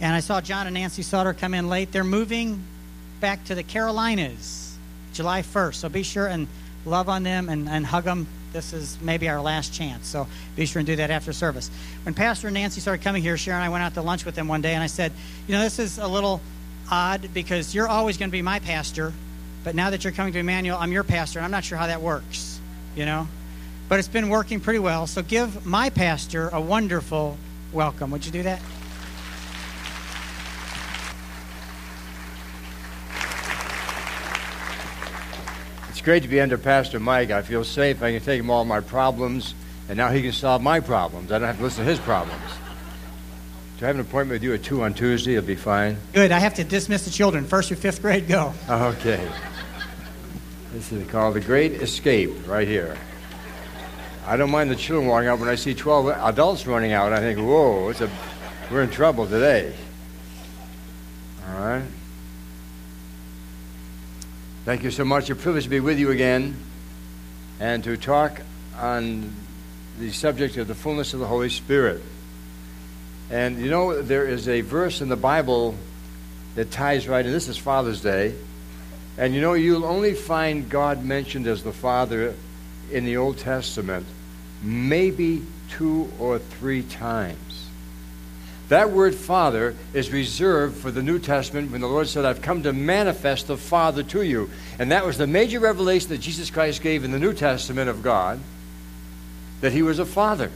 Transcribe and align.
And 0.00 0.16
I 0.16 0.20
saw 0.20 0.40
John 0.40 0.66
and 0.66 0.74
Nancy 0.74 1.02
Sauter 1.02 1.34
come 1.34 1.52
in 1.52 1.68
late. 1.68 1.92
They're 1.92 2.04
moving 2.04 2.62
back 3.20 3.44
to 3.44 3.54
the 3.54 3.62
Carolinas 3.62 4.76
July 5.12 5.42
1st. 5.42 5.74
So 5.74 5.88
be 5.88 6.02
sure 6.02 6.26
and 6.26 6.48
love 6.86 7.08
on 7.08 7.22
them 7.22 7.48
and, 7.48 7.68
and 7.68 7.84
hug 7.84 8.04
them. 8.04 8.26
This 8.52 8.72
is 8.72 8.98
maybe 9.00 9.28
our 9.28 9.40
last 9.40 9.74
chance. 9.74 10.08
So 10.08 10.26
be 10.56 10.66
sure 10.66 10.80
and 10.80 10.86
do 10.86 10.96
that 10.96 11.10
after 11.10 11.32
service. 11.32 11.70
When 12.04 12.14
Pastor 12.14 12.48
and 12.48 12.54
Nancy 12.54 12.80
started 12.80 13.04
coming 13.04 13.22
here, 13.22 13.36
Sharon 13.36 13.60
and 13.60 13.66
I 13.66 13.68
went 13.68 13.84
out 13.84 13.94
to 13.94 14.02
lunch 14.02 14.24
with 14.24 14.34
them 14.34 14.48
one 14.48 14.60
day, 14.60 14.74
and 14.74 14.82
I 14.82 14.88
said, 14.88 15.12
You 15.46 15.54
know, 15.54 15.62
this 15.62 15.78
is 15.78 15.98
a 15.98 16.08
little 16.08 16.40
odd 16.90 17.32
because 17.32 17.74
you're 17.74 17.86
always 17.86 18.16
going 18.16 18.28
to 18.28 18.32
be 18.32 18.42
my 18.42 18.58
pastor, 18.58 19.12
but 19.62 19.74
now 19.74 19.90
that 19.90 20.02
you're 20.02 20.12
coming 20.12 20.32
to 20.32 20.40
Emmanuel, 20.40 20.78
I'm 20.80 20.90
your 20.90 21.04
pastor, 21.04 21.38
and 21.38 21.44
I'm 21.44 21.52
not 21.52 21.62
sure 21.62 21.78
how 21.78 21.86
that 21.86 22.00
works, 22.00 22.58
you 22.96 23.04
know? 23.04 23.28
But 23.88 23.98
it's 24.00 24.08
been 24.08 24.30
working 24.30 24.58
pretty 24.58 24.78
well. 24.80 25.06
So 25.06 25.22
give 25.22 25.64
my 25.64 25.90
pastor 25.90 26.48
a 26.48 26.60
wonderful 26.60 27.36
welcome. 27.72 28.10
Would 28.10 28.26
you 28.26 28.32
do 28.32 28.42
that? 28.44 28.60
It's 36.00 36.04
great 36.06 36.22
to 36.22 36.30
be 36.30 36.40
under 36.40 36.56
Pastor 36.56 36.98
Mike. 36.98 37.30
I 37.30 37.42
feel 37.42 37.62
safe. 37.62 38.02
I 38.02 38.12
can 38.12 38.22
take 38.22 38.40
him 38.40 38.48
all 38.48 38.64
my 38.64 38.80
problems, 38.80 39.54
and 39.86 39.98
now 39.98 40.08
he 40.08 40.22
can 40.22 40.32
solve 40.32 40.62
my 40.62 40.80
problems. 40.80 41.30
I 41.30 41.38
don't 41.38 41.46
have 41.46 41.58
to 41.58 41.62
listen 41.62 41.84
to 41.84 41.90
his 41.90 41.98
problems. 41.98 42.40
Do 43.76 43.84
I 43.84 43.88
have 43.88 43.96
an 43.96 44.00
appointment 44.00 44.36
with 44.36 44.42
you 44.42 44.54
at 44.54 44.62
2 44.62 44.82
on 44.82 44.94
Tuesday? 44.94 45.34
It'll 45.34 45.46
be 45.46 45.56
fine. 45.56 45.98
Good. 46.14 46.32
I 46.32 46.38
have 46.38 46.54
to 46.54 46.64
dismiss 46.64 47.04
the 47.04 47.10
children. 47.10 47.44
First 47.44 47.70
or 47.70 47.76
fifth 47.76 48.00
grade, 48.00 48.26
go. 48.28 48.54
Okay. 48.70 49.30
This 50.72 50.90
is 50.90 51.06
called 51.10 51.34
The 51.34 51.40
Great 51.40 51.72
Escape 51.72 52.48
right 52.48 52.66
here. 52.66 52.96
I 54.26 54.38
don't 54.38 54.50
mind 54.50 54.70
the 54.70 54.76
children 54.76 55.06
walking 55.06 55.28
out. 55.28 55.38
When 55.38 55.50
I 55.50 55.54
see 55.54 55.74
12 55.74 56.16
adults 56.16 56.66
running 56.66 56.92
out, 56.92 57.12
I 57.12 57.18
think, 57.18 57.38
whoa, 57.38 57.90
it's 57.90 58.00
a, 58.00 58.08
we're 58.70 58.80
in 58.80 58.90
trouble 58.90 59.26
today. 59.26 59.74
All 61.46 61.60
right. 61.60 61.84
Thank 64.66 64.82
you 64.82 64.90
so 64.90 65.06
much. 65.06 65.30
It's 65.30 65.40
a 65.40 65.42
privilege 65.42 65.64
to 65.64 65.70
be 65.70 65.80
with 65.80 65.98
you 65.98 66.10
again 66.10 66.54
and 67.60 67.82
to 67.84 67.96
talk 67.96 68.42
on 68.76 69.34
the 69.98 70.12
subject 70.12 70.58
of 70.58 70.68
the 70.68 70.74
fullness 70.74 71.14
of 71.14 71.20
the 71.20 71.26
Holy 71.26 71.48
Spirit. 71.48 72.02
And 73.30 73.58
you 73.58 73.70
know, 73.70 74.02
there 74.02 74.26
is 74.26 74.48
a 74.48 74.60
verse 74.60 75.00
in 75.00 75.08
the 75.08 75.16
Bible 75.16 75.76
that 76.56 76.70
ties 76.70 77.08
right 77.08 77.24
in. 77.24 77.32
This 77.32 77.48
is 77.48 77.56
Father's 77.56 78.02
Day. 78.02 78.34
And 79.16 79.34
you 79.34 79.40
know, 79.40 79.54
you'll 79.54 79.86
only 79.86 80.12
find 80.12 80.68
God 80.68 81.02
mentioned 81.02 81.46
as 81.46 81.62
the 81.62 81.72
Father 81.72 82.34
in 82.92 83.06
the 83.06 83.16
Old 83.16 83.38
Testament 83.38 84.06
maybe 84.62 85.42
two 85.70 86.12
or 86.18 86.38
three 86.38 86.82
times. 86.82 87.49
That 88.70 88.92
word 88.92 89.16
Father 89.16 89.74
is 89.92 90.12
reserved 90.12 90.76
for 90.76 90.92
the 90.92 91.02
New 91.02 91.18
Testament 91.18 91.72
when 91.72 91.80
the 91.80 91.88
Lord 91.88 92.06
said, 92.06 92.24
I've 92.24 92.40
come 92.40 92.62
to 92.62 92.72
manifest 92.72 93.48
the 93.48 93.56
Father 93.56 94.04
to 94.04 94.22
you. 94.22 94.48
And 94.78 94.92
that 94.92 95.04
was 95.04 95.18
the 95.18 95.26
major 95.26 95.58
revelation 95.58 96.10
that 96.10 96.18
Jesus 96.18 96.50
Christ 96.50 96.80
gave 96.80 97.02
in 97.02 97.10
the 97.10 97.18
New 97.18 97.32
Testament 97.32 97.90
of 97.90 98.00
God, 98.00 98.38
that 99.60 99.72
he 99.72 99.82
was 99.82 99.98
a 99.98 100.06
Father. 100.06 100.52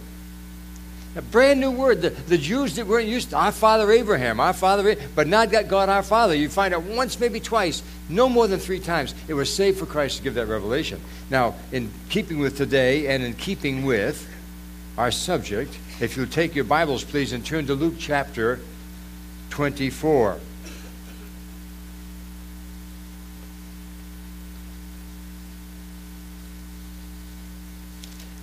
A 1.16 1.22
brand 1.22 1.58
new 1.58 1.72
word. 1.72 2.02
The, 2.02 2.10
the 2.10 2.38
Jews 2.38 2.76
that 2.76 2.86
weren't 2.86 3.08
used 3.08 3.30
to 3.30 3.36
our 3.36 3.52
father 3.52 3.90
Abraham, 3.90 4.38
our 4.38 4.52
father, 4.52 4.96
but 5.16 5.26
not 5.26 5.50
got 5.50 5.66
God 5.66 5.88
our 5.88 6.02
Father. 6.02 6.36
You 6.36 6.48
find 6.48 6.72
it 6.72 6.82
once, 6.82 7.18
maybe 7.18 7.40
twice, 7.40 7.82
no 8.08 8.28
more 8.28 8.46
than 8.46 8.60
three 8.60 8.80
times. 8.80 9.12
It 9.26 9.34
was 9.34 9.52
safe 9.52 9.78
for 9.78 9.86
Christ 9.86 10.18
to 10.18 10.22
give 10.22 10.34
that 10.34 10.46
revelation. 10.46 11.00
Now, 11.30 11.56
in 11.72 11.90
keeping 12.10 12.38
with 12.38 12.56
today 12.56 13.08
and 13.08 13.24
in 13.24 13.34
keeping 13.34 13.84
with 13.84 14.28
our 14.96 15.10
subject, 15.10 15.76
if 16.00 16.16
you'll 16.16 16.26
take 16.26 16.54
your 16.54 16.64
Bibles, 16.64 17.04
please, 17.04 17.32
and 17.32 17.44
turn 17.44 17.66
to 17.66 17.74
Luke 17.74 17.94
chapter 17.98 18.58
24. 19.50 20.38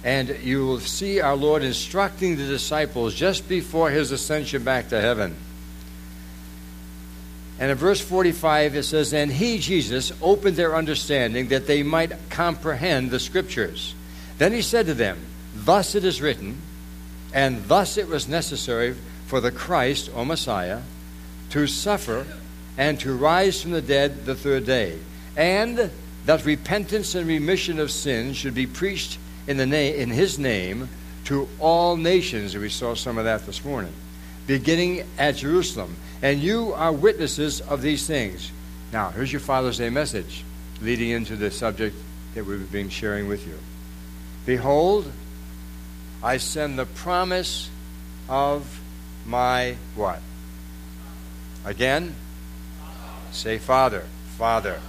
And 0.03 0.29
you 0.41 0.65
will 0.65 0.79
see 0.79 1.19
our 1.19 1.35
Lord 1.35 1.61
instructing 1.61 2.37
the 2.37 2.47
disciples 2.47 3.13
just 3.13 3.47
before 3.47 3.89
his 3.91 4.11
ascension 4.11 4.63
back 4.63 4.89
to 4.89 4.99
heaven. 4.99 5.35
And 7.59 7.69
in 7.69 7.77
verse 7.77 8.01
45, 8.01 8.75
it 8.75 8.83
says, 8.83 9.13
And 9.13 9.31
he, 9.31 9.59
Jesus, 9.59 10.11
opened 10.21 10.55
their 10.55 10.75
understanding 10.75 11.49
that 11.49 11.67
they 11.67 11.83
might 11.83 12.13
comprehend 12.29 13.11
the 13.11 13.19
Scriptures. 13.19 13.93
Then 14.39 14.53
he 14.53 14.63
said 14.63 14.87
to 14.87 14.95
them, 14.95 15.19
Thus 15.53 15.93
it 15.93 16.03
is 16.03 16.21
written, 16.21 16.59
and 17.33 17.65
thus 17.65 17.97
it 17.97 18.07
was 18.07 18.27
necessary 18.27 18.95
for 19.27 19.39
the 19.39 19.51
Christ, 19.51 20.09
or 20.15 20.25
Messiah, 20.25 20.81
to 21.51 21.67
suffer 21.67 22.25
and 22.77 22.99
to 22.99 23.15
rise 23.15 23.61
from 23.61 23.71
the 23.71 23.81
dead 23.81 24.25
the 24.25 24.35
third 24.35 24.65
day, 24.65 24.97
and 25.35 25.89
that 26.25 26.45
repentance 26.45 27.15
and 27.15 27.27
remission 27.27 27.79
of 27.79 27.91
sins 27.91 28.37
should 28.37 28.53
be 28.53 28.67
preached 28.67 29.17
in, 29.47 29.57
the 29.57 29.65
na- 29.65 29.75
in 29.75 30.09
his 30.09 30.37
name 30.37 30.89
to 31.25 31.47
all 31.59 31.95
nations. 31.95 32.55
We 32.55 32.69
saw 32.69 32.93
some 32.95 33.17
of 33.17 33.25
that 33.25 33.45
this 33.45 33.63
morning, 33.63 33.93
beginning 34.47 35.05
at 35.17 35.37
Jerusalem. 35.37 35.95
And 36.21 36.39
you 36.39 36.73
are 36.73 36.91
witnesses 36.91 37.61
of 37.61 37.81
these 37.81 38.05
things. 38.05 38.51
Now, 38.93 39.09
here's 39.09 39.31
your 39.31 39.39
Father's 39.39 39.77
Day 39.77 39.89
message, 39.89 40.43
leading 40.81 41.09
into 41.09 41.35
the 41.35 41.49
subject 41.49 41.95
that 42.35 42.45
we've 42.45 42.71
been 42.71 42.89
sharing 42.89 43.27
with 43.27 43.47
you. 43.47 43.57
Behold, 44.45 45.11
I 46.23 46.37
send 46.37 46.77
the 46.77 46.85
promise 46.85 47.69
of 48.29 48.81
my 49.25 49.75
what? 49.95 50.21
Again? 51.65 52.15
Say, 53.31 53.57
Father, 53.57 54.05
Father. 54.37 54.79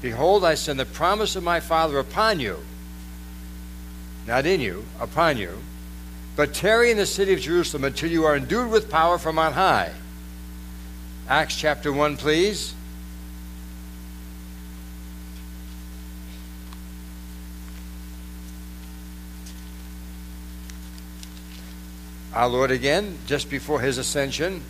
Behold, 0.00 0.44
I 0.44 0.54
send 0.54 0.80
the 0.80 0.84
promise 0.84 1.36
of 1.36 1.44
my 1.44 1.60
Father 1.60 1.98
upon 1.98 2.40
you. 2.40 2.58
Not 4.26 4.46
in 4.46 4.60
you, 4.60 4.84
upon 5.00 5.36
you. 5.36 5.58
But 6.34 6.54
tarry 6.54 6.90
in 6.90 6.96
the 6.96 7.06
city 7.06 7.34
of 7.34 7.40
Jerusalem 7.40 7.84
until 7.84 8.10
you 8.10 8.24
are 8.24 8.36
endued 8.36 8.70
with 8.70 8.90
power 8.90 9.18
from 9.18 9.38
on 9.38 9.52
high. 9.52 9.92
Acts 11.28 11.56
chapter 11.56 11.92
1, 11.92 12.16
please. 12.16 12.74
Our 22.34 22.48
Lord 22.48 22.70
again, 22.70 23.18
just 23.26 23.50
before 23.50 23.80
his 23.80 23.98
ascension. 23.98 24.62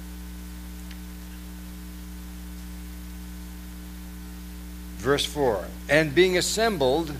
Verse 4.98 5.24
4 5.24 5.64
And 5.88 6.14
being 6.14 6.36
assembled 6.36 7.12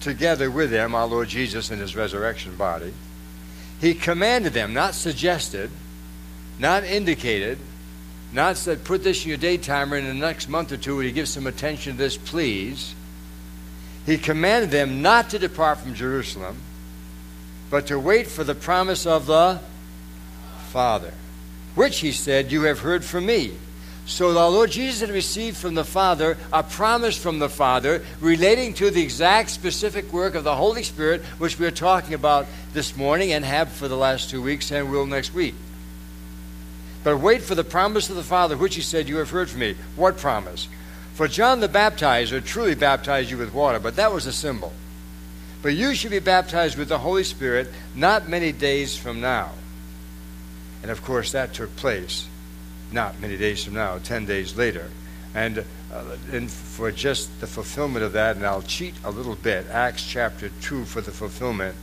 together 0.00 0.50
with 0.50 0.70
them, 0.70 0.94
our 0.94 1.06
Lord 1.06 1.28
Jesus 1.28 1.70
in 1.70 1.78
his 1.78 1.96
resurrection 1.96 2.56
body, 2.56 2.92
he 3.80 3.94
commanded 3.94 4.52
them, 4.52 4.72
not 4.72 4.94
suggested, 4.94 5.70
not 6.58 6.84
indicated, 6.84 7.58
not 8.32 8.56
said, 8.56 8.84
put 8.84 9.04
this 9.04 9.22
in 9.24 9.28
your 9.28 9.38
day 9.38 9.56
timer 9.56 9.96
in 9.96 10.06
the 10.06 10.14
next 10.14 10.48
month 10.48 10.72
or 10.72 10.76
two, 10.76 10.96
would 10.96 11.06
you 11.06 11.12
give 11.12 11.28
some 11.28 11.46
attention 11.46 11.92
to 11.92 11.98
this, 11.98 12.16
please? 12.16 12.94
He 14.06 14.18
commanded 14.18 14.70
them 14.70 15.02
not 15.02 15.30
to 15.30 15.38
depart 15.38 15.78
from 15.78 15.94
Jerusalem, 15.94 16.56
but 17.70 17.86
to 17.86 17.98
wait 17.98 18.26
for 18.26 18.44
the 18.44 18.54
promise 18.54 19.06
of 19.06 19.26
the 19.26 19.60
Father, 20.74 21.14
which 21.76 22.00
he 22.00 22.10
said, 22.10 22.50
You 22.50 22.62
have 22.62 22.80
heard 22.80 23.04
from 23.04 23.26
me. 23.26 23.52
So 24.06 24.32
the 24.32 24.50
Lord 24.50 24.72
Jesus 24.72 25.02
had 25.02 25.10
received 25.10 25.56
from 25.56 25.76
the 25.76 25.84
Father 25.84 26.36
a 26.52 26.64
promise 26.64 27.16
from 27.16 27.38
the 27.38 27.48
Father 27.48 28.04
relating 28.20 28.74
to 28.74 28.90
the 28.90 29.00
exact 29.00 29.50
specific 29.50 30.12
work 30.12 30.34
of 30.34 30.42
the 30.42 30.56
Holy 30.56 30.82
Spirit, 30.82 31.22
which 31.38 31.60
we 31.60 31.66
are 31.66 31.70
talking 31.70 32.12
about 32.12 32.46
this 32.72 32.96
morning 32.96 33.30
and 33.30 33.44
have 33.44 33.68
for 33.68 33.86
the 33.86 33.96
last 33.96 34.30
two 34.30 34.42
weeks 34.42 34.72
and 34.72 34.90
will 34.90 35.06
next 35.06 35.32
week. 35.32 35.54
But 37.04 37.18
wait 37.18 37.42
for 37.42 37.54
the 37.54 37.62
promise 37.62 38.10
of 38.10 38.16
the 38.16 38.24
Father, 38.24 38.56
which 38.56 38.74
he 38.74 38.82
said, 38.82 39.08
You 39.08 39.18
have 39.18 39.30
heard 39.30 39.48
from 39.48 39.60
me. 39.60 39.76
What 39.94 40.16
promise? 40.16 40.66
For 41.14 41.28
John 41.28 41.60
the 41.60 41.68
Baptizer 41.68 42.44
truly 42.44 42.74
baptized 42.74 43.30
you 43.30 43.38
with 43.38 43.54
water, 43.54 43.78
but 43.78 43.94
that 43.94 44.12
was 44.12 44.26
a 44.26 44.32
symbol. 44.32 44.72
But 45.62 45.76
you 45.76 45.94
should 45.94 46.10
be 46.10 46.18
baptized 46.18 46.76
with 46.76 46.88
the 46.88 46.98
Holy 46.98 47.22
Spirit 47.22 47.68
not 47.94 48.28
many 48.28 48.50
days 48.50 48.96
from 48.96 49.20
now. 49.20 49.52
And 50.84 50.90
of 50.90 51.02
course, 51.02 51.32
that 51.32 51.54
took 51.54 51.74
place 51.76 52.28
not 52.92 53.18
many 53.18 53.38
days 53.38 53.64
from 53.64 53.72
now, 53.72 53.96
10 53.96 54.26
days 54.26 54.54
later. 54.54 54.90
And, 55.34 55.60
uh, 55.90 56.16
and 56.30 56.50
for 56.50 56.92
just 56.92 57.40
the 57.40 57.46
fulfillment 57.46 58.04
of 58.04 58.12
that, 58.12 58.36
and 58.36 58.44
I'll 58.44 58.60
cheat 58.60 58.92
a 59.02 59.10
little 59.10 59.34
bit, 59.34 59.66
Acts 59.70 60.06
chapter 60.06 60.50
2 60.60 60.84
for 60.84 61.00
the 61.00 61.10
fulfillment. 61.10 61.74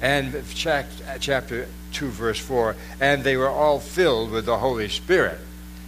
And 0.00 0.44
chapter 0.54 1.66
2, 1.92 2.08
verse 2.10 2.38
4, 2.38 2.76
and 3.00 3.24
they 3.24 3.36
were 3.36 3.48
all 3.48 3.80
filled 3.80 4.30
with 4.30 4.46
the 4.46 4.58
Holy 4.58 4.88
Spirit. 4.88 5.40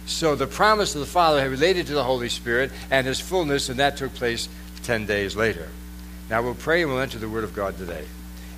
So 0.05 0.35
the 0.35 0.47
promise 0.47 0.95
of 0.95 0.99
the 0.99 1.07
Father 1.07 1.39
had 1.39 1.49
related 1.49 1.87
to 1.87 1.93
the 1.93 2.03
Holy 2.03 2.27
Spirit 2.27 2.71
and 2.91 3.07
his 3.07 3.21
fullness, 3.21 3.69
and 3.69 3.79
that 3.79 3.95
took 3.95 4.13
place 4.15 4.49
10 4.83 5.05
days 5.05 5.37
later. 5.37 5.69
Now 6.29 6.41
we'll 6.41 6.55
pray 6.55 6.81
and 6.81 6.91
we'll 6.91 6.99
enter 6.99 7.19
the 7.19 7.29
Word 7.29 7.45
of 7.45 7.55
God 7.55 7.77
today. 7.77 8.03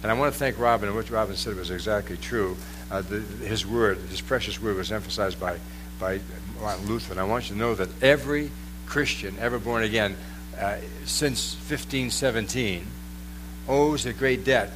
And 0.01 0.11
I 0.11 0.15
want 0.15 0.33
to 0.33 0.39
thank 0.39 0.59
Robin, 0.59 0.87
and 0.89 0.97
what 0.97 1.09
Robin 1.11 1.35
said 1.35 1.55
was 1.55 1.71
exactly 1.71 2.17
true. 2.17 2.57
Uh, 2.91 3.01
the, 3.01 3.19
his 3.19 3.65
word, 3.65 3.97
his 4.09 4.21
precious 4.21 4.61
word, 4.61 4.77
was 4.77 4.91
emphasized 4.91 5.39
by, 5.39 5.57
by 5.99 6.19
Martin 6.61 6.87
Luther. 6.87 7.13
And 7.13 7.19
I 7.19 7.23
want 7.23 7.49
you 7.49 7.55
to 7.55 7.59
know 7.59 7.75
that 7.75 7.89
every 8.01 8.51
Christian 8.85 9.35
ever 9.39 9.59
born 9.59 9.83
again 9.83 10.15
uh, 10.59 10.77
since 11.05 11.55
1517 11.55 12.85
owes 13.67 14.05
a 14.05 14.13
great 14.13 14.45
debt 14.45 14.71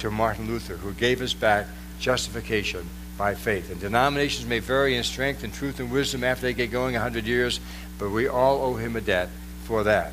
to 0.00 0.10
Martin 0.10 0.46
Luther, 0.46 0.76
who 0.76 0.92
gave 0.92 1.22
us 1.22 1.34
back 1.34 1.66
justification 1.98 2.88
by 3.16 3.34
faith. 3.34 3.70
And 3.70 3.80
denominations 3.80 4.46
may 4.46 4.58
vary 4.58 4.96
in 4.96 5.04
strength 5.04 5.44
and 5.44 5.52
truth 5.52 5.78
and 5.78 5.90
wisdom 5.90 6.24
after 6.24 6.46
they 6.46 6.54
get 6.54 6.70
going 6.70 6.94
100 6.94 7.26
years, 7.26 7.60
but 7.98 8.10
we 8.10 8.26
all 8.26 8.62
owe 8.62 8.74
him 8.76 8.96
a 8.96 9.00
debt 9.00 9.28
for 9.64 9.84
that. 9.84 10.12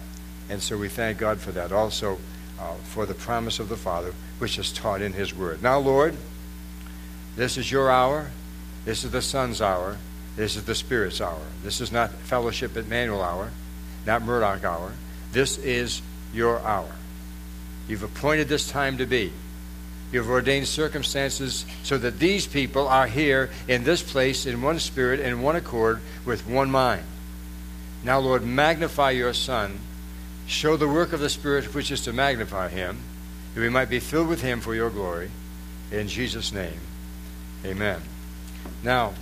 And 0.49 0.61
so 0.61 0.77
we 0.77 0.89
thank 0.89 1.17
God 1.17 1.39
for 1.39 1.51
that. 1.53 1.71
Also, 1.71 2.19
uh, 2.59 2.73
for 2.83 3.05
the 3.05 3.13
promise 3.13 3.59
of 3.59 3.69
the 3.69 3.77
Father, 3.77 4.13
which 4.39 4.57
is 4.57 4.71
taught 4.71 5.01
in 5.01 5.13
his 5.13 5.33
word. 5.33 5.61
Now, 5.61 5.79
Lord, 5.79 6.15
this 7.37 7.57
is 7.57 7.71
your 7.71 7.89
hour. 7.89 8.31
This 8.83 9.03
is 9.03 9.11
the 9.11 9.21
Son's 9.21 9.61
hour. 9.61 9.97
This 10.35 10.55
is 10.55 10.65
the 10.65 10.75
Spirit's 10.75 11.21
hour. 11.21 11.41
This 11.63 11.79
is 11.79 11.91
not 11.91 12.11
Fellowship 12.11 12.75
at 12.75 12.85
Emmanuel 12.85 13.21
hour, 13.21 13.51
not 14.05 14.21
Murdoch 14.21 14.63
hour. 14.63 14.91
This 15.31 15.57
is 15.57 16.01
your 16.33 16.59
hour. 16.59 16.89
You've 17.87 18.03
appointed 18.03 18.47
this 18.47 18.69
time 18.69 18.97
to 18.97 19.05
be. 19.05 19.31
You've 20.11 20.29
ordained 20.29 20.67
circumstances 20.67 21.65
so 21.83 21.97
that 21.97 22.19
these 22.19 22.47
people 22.47 22.87
are 22.87 23.07
here 23.07 23.49
in 23.67 23.83
this 23.83 24.01
place 24.01 24.45
in 24.45 24.61
one 24.61 24.79
spirit, 24.79 25.19
in 25.19 25.41
one 25.41 25.55
accord, 25.55 25.99
with 26.25 26.47
one 26.47 26.71
mind. 26.71 27.03
Now, 28.03 28.19
Lord, 28.19 28.43
magnify 28.43 29.11
your 29.11 29.33
Son. 29.33 29.79
Show 30.45 30.77
the 30.77 30.87
work 30.87 31.11
of 31.11 31.19
the 31.19 31.29
Spirit 31.29 31.73
which 31.73 31.91
is 31.91 32.01
to 32.01 32.13
magnify 32.13 32.69
him, 32.69 32.99
that 33.53 33.59
we 33.59 33.69
might 33.69 33.89
be 33.89 33.99
filled 33.99 34.29
with 34.29 34.41
him 34.41 34.61
for 34.61 34.73
your 34.73 34.89
glory. 34.89 35.29
In 35.91 36.07
Jesus' 36.07 36.53
name, 36.53 36.79
amen. 37.65 38.01
Now, 38.83 39.13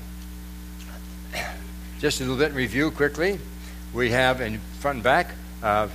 just 1.99 2.19
a 2.19 2.23
little 2.23 2.37
bit 2.37 2.51
in 2.51 2.55
review 2.55 2.91
quickly. 2.91 3.39
We 3.93 4.11
have 4.11 4.41
in 4.41 4.59
front 4.79 4.97
and 4.97 5.03
back, 5.03 5.31
uh, 5.63 5.87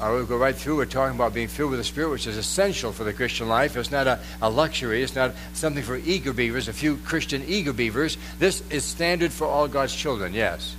I 0.00 0.10
will 0.10 0.24
go 0.24 0.36
right 0.36 0.54
through. 0.54 0.76
We're 0.76 0.86
talking 0.86 1.14
about 1.14 1.34
being 1.34 1.48
filled 1.48 1.70
with 1.70 1.80
the 1.80 1.84
Spirit, 1.84 2.10
which 2.10 2.26
is 2.26 2.36
essential 2.36 2.92
for 2.92 3.04
the 3.04 3.12
Christian 3.12 3.48
life. 3.48 3.76
It's 3.76 3.90
not 3.90 4.06
a, 4.06 4.20
a 4.42 4.50
luxury. 4.50 5.02
It's 5.02 5.14
not 5.14 5.34
something 5.52 5.82
for 5.82 5.96
eager 5.96 6.32
beavers, 6.32 6.68
a 6.68 6.72
few 6.72 6.96
Christian 6.98 7.44
eager 7.46 7.72
beavers. 7.72 8.16
This 8.38 8.62
is 8.70 8.84
standard 8.84 9.32
for 9.32 9.46
all 9.46 9.68
God's 9.68 9.94
children, 9.94 10.34
yes. 10.34 10.74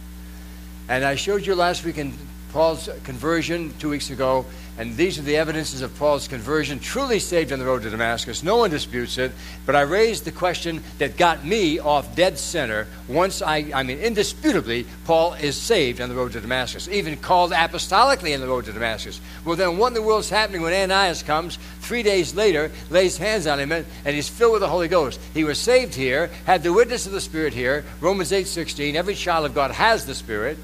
And 0.89 1.03
I 1.03 1.15
showed 1.15 1.45
you 1.45 1.55
last 1.55 1.85
week 1.85 1.97
in 1.97 2.13
Paul's 2.51 2.89
conversion 3.03 3.73
two 3.79 3.89
weeks 3.89 4.09
ago, 4.09 4.45
and 4.77 4.98
these 4.98 5.18
are 5.18 5.22
the 5.22 5.38
evidences 5.38 5.81
of 5.81 5.98
Paul's 5.98 6.27
conversion, 6.27 6.80
truly 6.80 7.19
saved 7.19 7.54
on 7.54 7.60
the 7.60 7.66
road 7.66 7.83
to 7.83 7.89
Damascus. 7.89 8.44
No 8.44 8.57
one 8.57 8.69
disputes 8.69 9.18
it, 9.18 9.31
but 9.66 9.75
I 9.75 9.81
raised 9.81 10.25
the 10.25 10.31
question 10.31 10.83
that 10.98 11.16
got 11.16 11.45
me 11.45 11.80
off 11.80 12.13
dead 12.16 12.38
center. 12.38 12.88
Once 13.07 13.42
I, 13.42 13.72
I 13.74 13.83
mean, 13.83 14.00
indisputably, 14.00 14.86
Paul 15.06 15.33
is 15.36 15.56
saved 15.56 16.01
on 16.01 16.10
the 16.10 16.16
road 16.16 16.33
to 16.33 16.42
Damascus, 16.42 16.89
even 16.89 17.16
called 17.16 17.51
apostolically 17.51 18.33
on 18.33 18.42
the 18.42 18.48
road 18.48 18.66
to 18.66 18.74
Damascus. 18.74 19.22
Well, 19.45 19.56
then 19.56 19.77
what 19.77 19.89
in 19.89 19.94
the 19.94 20.01
world 20.01 20.22
is 20.22 20.30
happening 20.30 20.62
when 20.62 20.74
Ananias 20.74 21.24
comes 21.24 21.57
three 21.80 22.04
days 22.04 22.36
later, 22.36 22.69
lays 22.89 23.18
hands 23.18 23.48
on 23.48 23.60
him, 23.60 23.72
and 23.72 23.86
he's 24.06 24.27
filled 24.27 24.54
with 24.54 24.62
the 24.62 24.68
Holy 24.68 24.89
Ghost? 24.89 25.22
He 25.33 25.45
was 25.45 25.57
saved 25.57 25.95
here, 25.95 26.30
had 26.45 26.63
the 26.63 26.74
witness 26.74 27.06
of 27.06 27.13
the 27.13 27.22
Spirit 27.22 27.54
here. 27.54 27.86
Romans 28.01 28.33
8 28.33 28.45
16, 28.45 28.98
every 28.98 29.16
child 29.16 29.45
of 29.45 29.56
God 29.56 29.72
has 29.72 30.06
the 30.06 30.16
Spirit. 30.16 30.57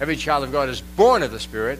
Every 0.00 0.16
child 0.16 0.44
of 0.44 0.52
God 0.52 0.70
is 0.70 0.80
born 0.80 1.22
of 1.22 1.30
the 1.30 1.38
Spirit, 1.38 1.78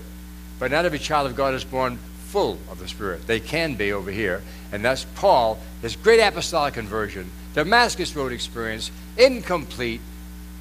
but 0.60 0.70
not 0.70 0.84
every 0.84 0.98
child 0.98 1.26
of 1.26 1.34
God 1.34 1.54
is 1.54 1.64
born 1.64 1.98
full 2.28 2.58
of 2.70 2.78
the 2.78 2.86
Spirit. 2.86 3.26
They 3.26 3.40
can 3.40 3.74
be 3.74 3.92
over 3.92 4.12
here. 4.12 4.42
And 4.70 4.84
that's 4.84 5.04
Paul, 5.16 5.58
his 5.82 5.96
great 5.96 6.20
apostolic 6.20 6.74
conversion, 6.74 7.28
Damascus 7.54 8.14
Road 8.14 8.30
experience, 8.30 8.92
incomplete. 9.16 10.00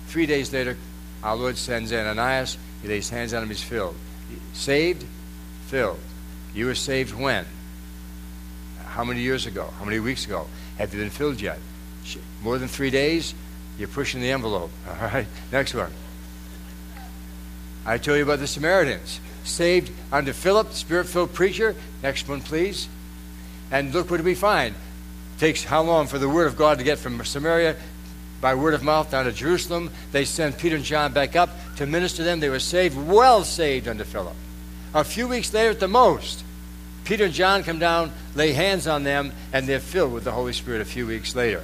Three 0.07 0.25
days 0.25 0.51
later, 0.51 0.77
our 1.21 1.35
Lord 1.35 1.57
sends 1.57 1.93
Ananias. 1.93 2.57
He 2.81 2.87
lays 2.87 3.09
hands 3.09 3.33
on 3.33 3.43
him, 3.43 3.49
he's 3.49 3.61
filled. 3.61 3.95
Saved, 4.53 5.05
filled. 5.67 5.99
You 6.55 6.65
were 6.65 6.75
saved 6.75 7.13
when? 7.13 7.45
How 8.85 9.03
many 9.03 9.19
years 9.19 9.45
ago? 9.45 9.71
How 9.77 9.85
many 9.85 9.99
weeks 9.99 10.25
ago? 10.25 10.47
Have 10.77 10.93
you 10.93 11.01
been 11.01 11.09
filled 11.09 11.41
yet? 11.41 11.59
More 12.41 12.57
than 12.57 12.69
three 12.69 12.89
days? 12.89 13.35
You're 13.77 13.89
pushing 13.89 14.21
the 14.21 14.31
envelope. 14.31 14.71
All 14.87 15.07
right, 15.09 15.27
next 15.51 15.73
one. 15.73 15.91
I 17.85 17.97
told 17.97 18.17
you 18.17 18.23
about 18.23 18.39
the 18.39 18.47
Samaritans. 18.47 19.19
Saved 19.43 19.91
under 20.11 20.33
Philip, 20.33 20.73
spirit 20.73 21.07
filled 21.07 21.33
preacher. 21.33 21.75
Next 22.03 22.27
one, 22.27 22.41
please. 22.41 22.87
And 23.71 23.93
look 23.93 24.09
what 24.09 24.21
we 24.21 24.35
find? 24.35 24.75
takes 25.39 25.63
how 25.63 25.81
long 25.81 26.05
for 26.05 26.19
the 26.19 26.29
word 26.29 26.47
of 26.47 26.57
God 26.57 26.77
to 26.77 26.83
get 26.83 26.99
from 26.99 27.23
Samaria 27.23 27.75
by 28.41 28.55
word 28.55 28.73
of 28.73 28.83
mouth 28.83 29.09
down 29.09 29.25
to 29.25 29.31
Jerusalem? 29.31 29.89
They 30.11 30.25
send 30.25 30.57
Peter 30.57 30.75
and 30.75 30.85
John 30.85 31.13
back 31.13 31.35
up 31.35 31.49
to 31.77 31.87
minister 31.87 32.17
to 32.17 32.23
them. 32.23 32.41
They 32.41 32.49
were 32.49 32.59
saved, 32.59 32.97
well 32.97 33.43
saved 33.43 33.87
under 33.87 34.03
Philip. 34.03 34.35
A 34.93 35.03
few 35.03 35.27
weeks 35.27 35.53
later 35.53 35.71
at 35.71 35.79
the 35.79 35.87
most, 35.87 36.43
Peter 37.05 37.25
and 37.25 37.33
John 37.33 37.63
come 37.63 37.79
down, 37.79 38.11
lay 38.35 38.51
hands 38.51 38.85
on 38.85 39.03
them, 39.03 39.31
and 39.53 39.65
they're 39.65 39.79
filled 39.79 40.13
with 40.13 40.25
the 40.25 40.31
Holy 40.31 40.53
Spirit 40.53 40.81
a 40.81 40.85
few 40.85 41.07
weeks 41.07 41.35
later. 41.35 41.63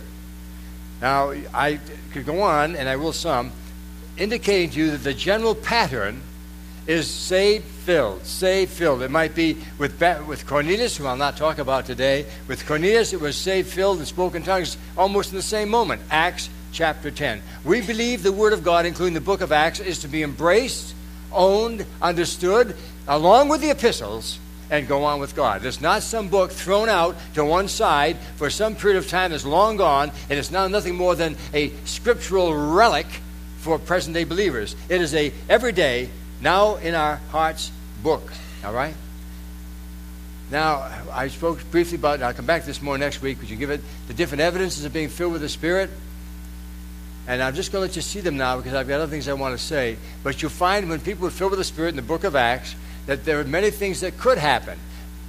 Now, 1.01 1.33
I 1.53 1.79
could 2.13 2.25
go 2.25 2.41
on, 2.41 2.75
and 2.75 2.87
I 2.87 2.95
will 2.95 3.13
some 3.13 3.51
indicating 4.17 4.69
to 4.69 4.79
you 4.79 4.91
that 4.91 5.03
the 5.03 5.13
general 5.13 5.53
pattern 5.53 6.21
is 6.87 7.09
saved 7.09 7.65
filled, 7.65 8.25
saved 8.25 8.71
filled. 8.71 9.01
It 9.01 9.11
might 9.11 9.35
be 9.35 9.57
with, 9.77 9.99
with 10.27 10.45
Cornelius, 10.45 10.97
who 10.97 11.05
I'll 11.05 11.17
not 11.17 11.37
talk 11.37 11.57
about 11.57 11.85
today. 11.85 12.25
With 12.47 12.65
Cornelius, 12.65 13.13
it 13.13 13.21
was 13.21 13.35
saved 13.35 13.69
filled 13.69 13.97
and 13.97 14.07
spoken 14.07 14.43
tongues 14.43 14.77
almost 14.97 15.31
in 15.31 15.35
the 15.35 15.41
same 15.41 15.69
moment. 15.69 16.01
Acts 16.11 16.49
chapter 16.71 17.09
10. 17.09 17.41
We 17.63 17.81
believe 17.81 18.21
the 18.21 18.31
Word 18.31 18.53
of 18.53 18.63
God, 18.63 18.85
including 18.85 19.13
the 19.13 19.21
book 19.21 19.41
of 19.41 19.51
Acts, 19.51 19.79
is 19.79 19.99
to 19.99 20.07
be 20.07 20.23
embraced, 20.23 20.93
owned, 21.31 21.85
understood, 22.01 22.75
along 23.07 23.49
with 23.49 23.61
the 23.61 23.69
epistles, 23.69 24.39
and 24.69 24.87
go 24.87 25.03
on 25.03 25.19
with 25.19 25.35
God. 25.35 25.61
There's 25.61 25.81
not 25.81 26.03
some 26.03 26.27
book 26.27 26.51
thrown 26.51 26.89
out 26.89 27.15
to 27.35 27.45
one 27.45 27.67
side 27.67 28.17
for 28.35 28.49
some 28.49 28.75
period 28.75 28.97
of 28.97 29.07
time 29.07 29.31
that's 29.31 29.45
long 29.45 29.77
gone, 29.77 30.11
and 30.29 30.39
it's 30.39 30.51
now 30.51 30.67
nothing 30.67 30.95
more 30.95 31.15
than 31.15 31.37
a 31.53 31.69
scriptural 31.85 32.53
relic 32.53 33.05
for 33.59 33.79
present 33.79 34.13
day 34.13 34.23
believers. 34.23 34.75
It 34.89 35.01
is 35.01 35.13
a 35.13 35.31
everyday, 35.49 36.09
now 36.45 36.75
in 36.75 36.93
our 36.93 37.15
hearts 37.31 37.71
book. 38.03 38.31
All 38.63 38.71
right? 38.71 38.93
Now, 40.51 40.87
I 41.11 41.27
spoke 41.29 41.59
briefly 41.71 41.97
about, 41.97 42.21
I'll 42.21 42.35
come 42.35 42.45
back 42.45 42.61
to 42.61 42.67
this 42.67 42.83
more 42.83 42.99
next 42.99 43.19
week, 43.19 43.37
because 43.37 43.49
you 43.49 43.57
give 43.57 43.71
it 43.71 43.81
the 44.07 44.13
different 44.13 44.41
evidences 44.41 44.85
of 44.85 44.93
being 44.93 45.09
filled 45.09 45.33
with 45.33 45.41
the 45.41 45.49
Spirit. 45.49 45.89
And 47.27 47.41
I'm 47.41 47.55
just 47.55 47.71
going 47.71 47.81
to 47.81 47.87
let 47.87 47.95
you 47.95 48.03
see 48.03 48.19
them 48.19 48.37
now 48.37 48.57
because 48.57 48.75
I've 48.75 48.87
got 48.87 49.01
other 49.01 49.09
things 49.09 49.27
I 49.27 49.33
want 49.33 49.57
to 49.57 49.63
say. 49.63 49.97
But 50.21 50.43
you'll 50.43 50.51
find 50.51 50.87
when 50.87 50.99
people 50.99 51.25
are 51.25 51.31
filled 51.31 51.49
with 51.49 51.57
the 51.57 51.63
Spirit 51.63 51.89
in 51.89 51.95
the 51.95 52.03
book 52.03 52.23
of 52.23 52.35
Acts 52.35 52.75
that 53.07 53.25
there 53.25 53.39
are 53.39 53.43
many 53.43 53.71
things 53.71 54.01
that 54.01 54.19
could 54.19 54.37
happen. 54.37 54.77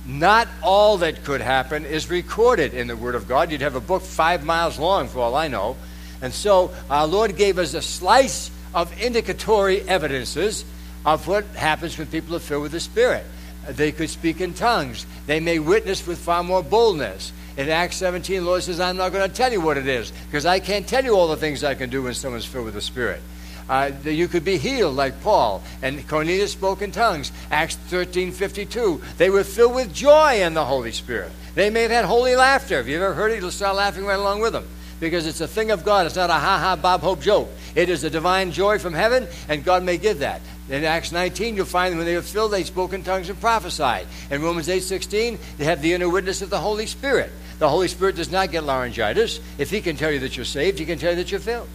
Not 0.05 0.49
all 0.63 0.99
that 0.99 1.25
could 1.25 1.41
happen 1.41 1.87
is 1.87 2.11
recorded 2.11 2.75
in 2.75 2.89
the 2.89 2.97
Word 2.97 3.15
of 3.15 3.27
God. 3.27 3.51
You'd 3.51 3.63
have 3.63 3.75
a 3.75 3.81
book 3.81 4.03
five 4.03 4.45
miles 4.45 4.79
long, 4.79 5.09
for 5.09 5.21
all 5.21 5.35
I 5.35 5.49
know. 5.49 5.77
And 6.21 6.35
so 6.35 6.75
our 6.91 7.07
Lord 7.07 7.39
gave 7.39 7.59
us 7.59 7.73
a 7.73 7.81
slice 7.81 8.51
of 8.75 8.93
indicatory 9.01 9.81
evidences 9.81 10.67
of 11.07 11.27
what 11.29 11.45
happens 11.55 11.97
when 11.97 12.09
people 12.09 12.37
are 12.37 12.41
filled 12.41 12.65
with 12.65 12.73
the 12.73 12.81
Spirit. 12.81 13.25
They 13.69 13.93
could 13.93 14.11
speak 14.11 14.41
in 14.41 14.53
tongues. 14.53 15.07
They 15.27 15.41
may 15.41 15.59
witness 15.59 16.07
with 16.07 16.19
far 16.19 16.43
more 16.43 16.63
boldness. 16.63 17.33
In 17.57 17.71
Acts 17.71 17.97
17, 17.97 18.43
the 18.43 18.47
Lord 18.47 18.63
says, 18.63 18.81
I'm 18.81 18.97
not 18.97 19.13
going 19.13 19.29
to 19.29 19.35
tell 19.35 19.51
you 19.51 19.61
what 19.61 19.79
it 19.79 19.87
is 19.87 20.13
because 20.27 20.45
I 20.45 20.61
can't 20.61 20.87
tell 20.87 21.05
you 21.05 21.17
all 21.17 21.29
the 21.29 21.37
things 21.37 21.65
I 21.65 21.75
can 21.75 21.89
do 21.89 22.03
when 22.03 22.15
someone's 22.15 22.45
filled 22.45 22.67
with 22.67 22.75
the 22.75 22.83
Spirit. 22.83 23.23
Uh, 23.69 23.91
you 24.05 24.29
could 24.29 24.45
be 24.45 24.59
healed 24.59 24.95
like 24.95 25.21
Paul. 25.23 25.63
And 25.83 26.07
Cornelius 26.07 26.53
spoke 26.53 26.83
in 26.83 26.93
tongues. 26.93 27.33
Acts 27.51 27.77
13 27.77 28.31
52. 28.31 29.01
They 29.17 29.31
were 29.31 29.43
filled 29.43 29.75
with 29.75 29.93
joy 29.93 30.43
in 30.43 30.55
the 30.55 30.65
Holy 30.65 30.93
Spirit. 30.93 31.33
They 31.55 31.71
may 31.71 31.83
have 31.83 31.91
had 31.91 32.05
holy 32.05 32.37
laughter. 32.37 32.79
If 32.79 32.87
you 32.87 32.97
ever 32.97 33.15
heard 33.15 33.33
it? 33.33 33.41
You'll 33.41 33.51
start 33.51 33.77
laughing 33.77 34.05
right 34.05 34.19
along 34.19 34.41
with 34.41 34.53
them 34.53 34.69
because 35.01 35.27
it's 35.27 35.41
a 35.41 35.49
thing 35.49 35.71
of 35.71 35.85
God. 35.85 36.07
It's 36.07 36.17
not 36.17 36.31
a 36.31 36.35
ha 36.35 36.59
ha 36.59 36.77
Bob 36.77 37.01
Hope 37.01 37.21
joke. 37.21 37.49
It 37.75 37.89
is 37.89 38.05
a 38.05 38.11
divine 38.11 38.53
joy 38.53 38.79
from 38.79 38.93
heaven, 38.93 39.27
and 39.49 39.65
God 39.65 39.83
may 39.83 39.99
give 39.99 40.21
that. 40.21 40.41
In 40.69 40.85
Acts 40.85 41.13
19, 41.13 41.57
you'll 41.57 41.65
find 41.65 41.93
that 41.93 41.97
when 41.97 42.07
they 42.07 42.17
were 42.17 42.23
filled, 42.23 42.53
they 42.53 42.65
spoke 42.65 42.93
in 42.93 43.05
tongues 43.05 43.29
and 43.29 43.41
prophesied. 43.41 44.07
In 44.31 44.43
Romans 44.43 44.69
8 44.69 44.81
16, 44.81 45.39
they 45.59 45.65
have 45.65 45.81
the 45.81 45.93
inner 45.93 46.09
witness 46.09 46.43
of 46.43 46.51
the 46.51 46.59
Holy 46.59 46.87
Spirit. 46.87 47.31
The 47.59 47.69
Holy 47.69 47.89
Spirit 47.89 48.17
does 48.17 48.31
not 48.31 48.51
get 48.51 48.65
laryngitis. 48.65 49.41
If 49.59 49.71
He 49.71 49.81
can 49.81 49.97
tell 49.97 50.11
you 50.11 50.19
that 50.21 50.37
you're 50.37 50.45
saved, 50.45 50.79
He 50.79 50.85
can 50.85 50.99
tell 50.99 51.11
you 51.11 51.17
that 51.17 51.31
you're 51.31 51.41
filled. 51.41 51.69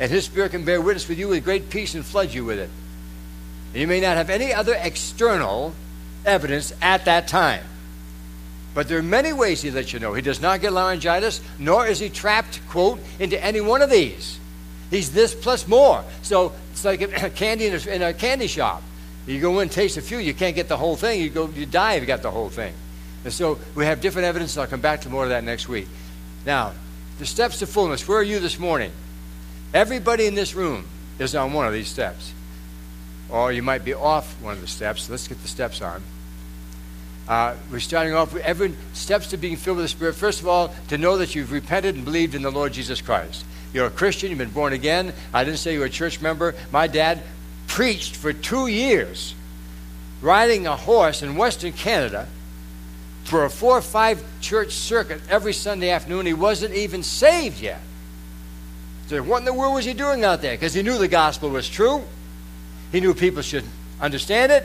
And 0.00 0.10
His 0.10 0.24
Spirit 0.24 0.50
can 0.50 0.64
bear 0.64 0.80
witness 0.80 1.08
with 1.08 1.18
you 1.18 1.28
with 1.28 1.44
great 1.44 1.70
peace 1.70 1.94
and 1.94 2.04
flood 2.04 2.34
you 2.34 2.44
with 2.44 2.58
it. 2.58 2.70
And 3.72 3.80
you 3.80 3.86
may 3.86 4.00
not 4.00 4.16
have 4.16 4.28
any 4.28 4.52
other 4.52 4.74
external 4.74 5.74
evidence 6.24 6.72
at 6.82 7.04
that 7.04 7.28
time. 7.28 7.62
But 8.74 8.88
there 8.88 8.98
are 8.98 9.02
many 9.02 9.32
ways 9.32 9.62
he 9.62 9.70
lets 9.70 9.92
you 9.92 10.00
know. 10.00 10.12
He 10.12 10.20
does 10.20 10.40
not 10.40 10.60
get 10.60 10.72
laryngitis, 10.72 11.40
nor 11.58 11.86
is 11.86 11.98
he 11.98 12.10
trapped, 12.10 12.60
quote, 12.68 12.98
into 13.18 13.42
any 13.42 13.60
one 13.60 13.80
of 13.80 13.88
these. 13.88 14.38
He's 14.90 15.12
this 15.12 15.34
plus 15.34 15.66
more. 15.66 16.04
So 16.22 16.52
it's 16.72 16.84
like 16.84 17.00
a 17.00 17.30
candy 17.34 17.66
in 17.66 17.74
a, 17.74 17.88
in 17.88 18.02
a 18.02 18.14
candy 18.14 18.46
shop. 18.46 18.82
You 19.26 19.40
go 19.40 19.58
in, 19.60 19.68
taste 19.68 19.96
a 19.96 20.02
few, 20.02 20.18
you 20.18 20.34
can't 20.34 20.54
get 20.54 20.68
the 20.68 20.76
whole 20.76 20.96
thing. 20.96 21.20
You 21.20 21.30
go, 21.30 21.48
you 21.48 21.66
die 21.66 21.94
if 21.94 22.02
you 22.02 22.06
got 22.06 22.22
the 22.22 22.30
whole 22.30 22.48
thing. 22.48 22.72
And 23.24 23.32
so 23.32 23.58
we 23.74 23.84
have 23.84 24.00
different 24.00 24.26
evidence. 24.26 24.56
I'll 24.56 24.68
come 24.68 24.80
back 24.80 25.00
to 25.00 25.08
more 25.08 25.24
of 25.24 25.30
that 25.30 25.42
next 25.42 25.68
week. 25.68 25.88
Now, 26.44 26.72
the 27.18 27.26
steps 27.26 27.58
to 27.58 27.66
fullness. 27.66 28.06
Where 28.06 28.18
are 28.18 28.22
you 28.22 28.38
this 28.38 28.58
morning? 28.58 28.92
Everybody 29.74 30.26
in 30.26 30.36
this 30.36 30.54
room 30.54 30.84
is 31.18 31.34
on 31.34 31.52
one 31.52 31.66
of 31.66 31.72
these 31.72 31.88
steps. 31.88 32.32
Or 33.28 33.52
you 33.52 33.62
might 33.62 33.84
be 33.84 33.94
off 33.94 34.40
one 34.40 34.54
of 34.54 34.60
the 34.60 34.68
steps. 34.68 35.10
Let's 35.10 35.26
get 35.26 35.42
the 35.42 35.48
steps 35.48 35.82
on. 35.82 36.02
Uh, 37.26 37.56
we're 37.72 37.80
starting 37.80 38.14
off 38.14 38.32
with 38.32 38.44
every 38.44 38.74
steps 38.92 39.28
to 39.28 39.36
being 39.36 39.56
filled 39.56 39.78
with 39.78 39.84
the 39.84 39.88
Spirit. 39.88 40.14
First 40.14 40.40
of 40.40 40.46
all, 40.46 40.72
to 40.88 40.96
know 40.96 41.18
that 41.18 41.34
you've 41.34 41.50
repented 41.50 41.96
and 41.96 42.04
believed 42.04 42.36
in 42.36 42.42
the 42.42 42.52
Lord 42.52 42.72
Jesus 42.72 43.00
Christ. 43.00 43.44
You're 43.76 43.88
a 43.88 43.90
Christian, 43.90 44.30
you've 44.30 44.38
been 44.38 44.48
born 44.48 44.72
again. 44.72 45.12
I 45.34 45.44
didn't 45.44 45.58
say 45.58 45.74
you 45.74 45.80
were 45.80 45.84
a 45.84 45.90
church 45.90 46.22
member. 46.22 46.54
My 46.72 46.86
dad 46.86 47.22
preached 47.66 48.16
for 48.16 48.32
two 48.32 48.68
years 48.68 49.34
riding 50.22 50.66
a 50.66 50.74
horse 50.74 51.20
in 51.20 51.36
Western 51.36 51.74
Canada 51.74 52.26
for 53.24 53.44
a 53.44 53.50
four 53.50 53.76
or 53.76 53.82
five 53.82 54.24
church 54.40 54.72
circuit 54.72 55.20
every 55.28 55.52
Sunday 55.52 55.90
afternoon. 55.90 56.24
He 56.24 56.32
wasn't 56.32 56.72
even 56.72 57.02
saved 57.02 57.60
yet. 57.60 57.82
So, 59.08 59.22
what 59.22 59.40
in 59.40 59.44
the 59.44 59.52
world 59.52 59.74
was 59.74 59.84
he 59.84 59.92
doing 59.92 60.24
out 60.24 60.40
there? 60.40 60.54
Because 60.54 60.72
he 60.72 60.82
knew 60.82 60.96
the 60.96 61.06
gospel 61.06 61.50
was 61.50 61.68
true. 61.68 62.02
He 62.92 63.00
knew 63.00 63.12
people 63.12 63.42
should 63.42 63.64
understand 64.00 64.52
it, 64.52 64.64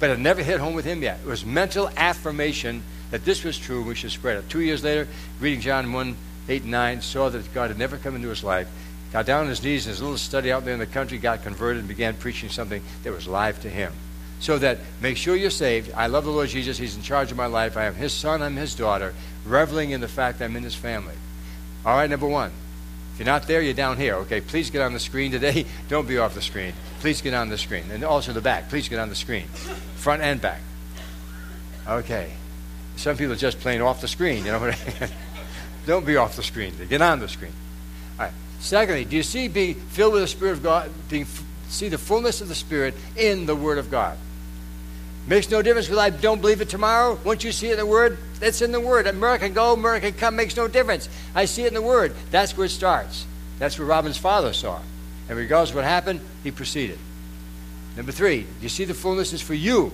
but 0.00 0.10
it 0.10 0.18
never 0.18 0.42
hit 0.42 0.60
home 0.60 0.74
with 0.74 0.84
him 0.84 1.02
yet. 1.02 1.20
It 1.24 1.26
was 1.26 1.46
mental 1.46 1.88
affirmation 1.96 2.82
that 3.10 3.24
this 3.24 3.42
was 3.42 3.56
true 3.56 3.82
we 3.82 3.94
should 3.94 4.10
spread 4.10 4.36
it. 4.36 4.50
Two 4.50 4.60
years 4.60 4.84
later, 4.84 5.08
reading 5.40 5.62
John 5.62 5.94
1 5.94 6.14
8 6.50 6.62
and 6.62 6.70
9, 6.72 7.00
saw 7.00 7.28
that 7.28 7.54
God 7.54 7.70
had 7.70 7.78
never 7.78 7.96
come 7.96 8.16
into 8.16 8.28
his 8.28 8.42
life, 8.42 8.68
got 9.12 9.24
down 9.24 9.42
on 9.42 9.48
his 9.48 9.62
knees 9.62 9.86
in 9.86 9.90
his 9.90 10.02
little 10.02 10.18
study 10.18 10.50
out 10.50 10.64
there 10.64 10.74
in 10.74 10.80
the 10.80 10.86
country, 10.86 11.16
got 11.18 11.42
converted, 11.42 11.78
and 11.78 11.88
began 11.88 12.14
preaching 12.14 12.48
something 12.48 12.82
that 13.04 13.12
was 13.12 13.28
live 13.28 13.60
to 13.62 13.70
him. 13.70 13.92
So 14.40 14.58
that 14.58 14.78
make 15.00 15.16
sure 15.16 15.36
you're 15.36 15.50
saved. 15.50 15.92
I 15.94 16.06
love 16.06 16.24
the 16.24 16.30
Lord 16.30 16.48
Jesus. 16.48 16.78
He's 16.78 16.96
in 16.96 17.02
charge 17.02 17.30
of 17.30 17.36
my 17.36 17.46
life. 17.46 17.76
I 17.76 17.84
am 17.84 17.94
his 17.94 18.12
son, 18.12 18.42
I'm 18.42 18.56
his 18.56 18.74
daughter, 18.74 19.14
reveling 19.44 19.90
in 19.90 20.00
the 20.00 20.08
fact 20.08 20.38
that 20.38 20.46
I'm 20.46 20.56
in 20.56 20.62
his 20.62 20.74
family. 20.74 21.14
All 21.84 21.96
right, 21.96 22.10
number 22.10 22.26
one. 22.26 22.50
If 23.12 23.20
you're 23.20 23.26
not 23.26 23.46
there, 23.46 23.60
you're 23.60 23.74
down 23.74 23.98
here. 23.98 24.14
Okay, 24.16 24.40
please 24.40 24.70
get 24.70 24.80
on 24.80 24.92
the 24.92 25.00
screen 25.00 25.30
today. 25.30 25.66
Don't 25.88 26.08
be 26.08 26.18
off 26.18 26.34
the 26.34 26.42
screen. 26.42 26.72
Please 27.00 27.20
get 27.20 27.34
on 27.34 27.48
the 27.48 27.58
screen. 27.58 27.84
And 27.90 28.02
also 28.02 28.32
the 28.32 28.40
back. 28.40 28.70
Please 28.70 28.88
get 28.88 28.98
on 28.98 29.08
the 29.08 29.14
screen. 29.14 29.46
Front 29.96 30.22
and 30.22 30.40
back. 30.40 30.62
Okay. 31.86 32.32
Some 32.96 33.16
people 33.16 33.32
are 33.34 33.36
just 33.36 33.60
playing 33.60 33.82
off 33.82 34.00
the 34.00 34.08
screen, 34.08 34.44
you 34.44 34.52
know. 34.52 34.72
Don't 35.86 36.06
be 36.06 36.16
off 36.16 36.36
the 36.36 36.42
screen. 36.42 36.74
Get 36.88 37.00
on 37.02 37.20
the 37.20 37.28
screen. 37.28 37.52
All 38.18 38.26
right. 38.26 38.34
Secondly, 38.60 39.04
do 39.04 39.16
you 39.16 39.22
see 39.22 39.48
being 39.48 39.74
filled 39.74 40.12
with 40.12 40.22
the 40.22 40.28
Spirit 40.28 40.52
of 40.52 40.62
God, 40.62 40.90
being 41.08 41.26
see 41.68 41.88
the 41.88 41.98
fullness 41.98 42.40
of 42.40 42.48
the 42.48 42.54
Spirit 42.54 42.94
in 43.16 43.46
the 43.46 43.56
Word 43.56 43.78
of 43.78 43.90
God? 43.90 44.18
Makes 45.26 45.50
no 45.50 45.62
difference 45.62 45.88
whether 45.88 46.00
I 46.00 46.10
don't 46.10 46.40
believe 46.40 46.60
it 46.60 46.68
tomorrow. 46.68 47.18
Once 47.24 47.44
you 47.44 47.52
see 47.52 47.68
it 47.68 47.72
in 47.72 47.78
the 47.78 47.86
Word, 47.86 48.18
it's 48.40 48.62
in 48.62 48.72
the 48.72 48.80
Word. 48.80 49.06
America 49.06 49.48
go, 49.48 49.72
America 49.72 50.12
come, 50.12 50.36
makes 50.36 50.56
no 50.56 50.66
difference. 50.66 51.08
I 51.34 51.44
see 51.44 51.64
it 51.64 51.68
in 51.68 51.74
the 51.74 51.82
Word. 51.82 52.14
That's 52.30 52.56
where 52.56 52.66
it 52.66 52.70
starts. 52.70 53.26
That's 53.58 53.78
where 53.78 53.86
Robin's 53.86 54.16
father 54.16 54.52
saw. 54.52 54.80
And 55.28 55.38
regardless 55.38 55.70
of 55.70 55.76
what 55.76 55.84
happened, 55.84 56.20
he 56.42 56.50
proceeded. 56.50 56.98
Number 57.96 58.12
three, 58.12 58.42
do 58.42 58.48
you 58.62 58.68
see 58.68 58.84
the 58.84 58.94
fullness 58.94 59.32
is 59.32 59.42
for 59.42 59.54
you. 59.54 59.92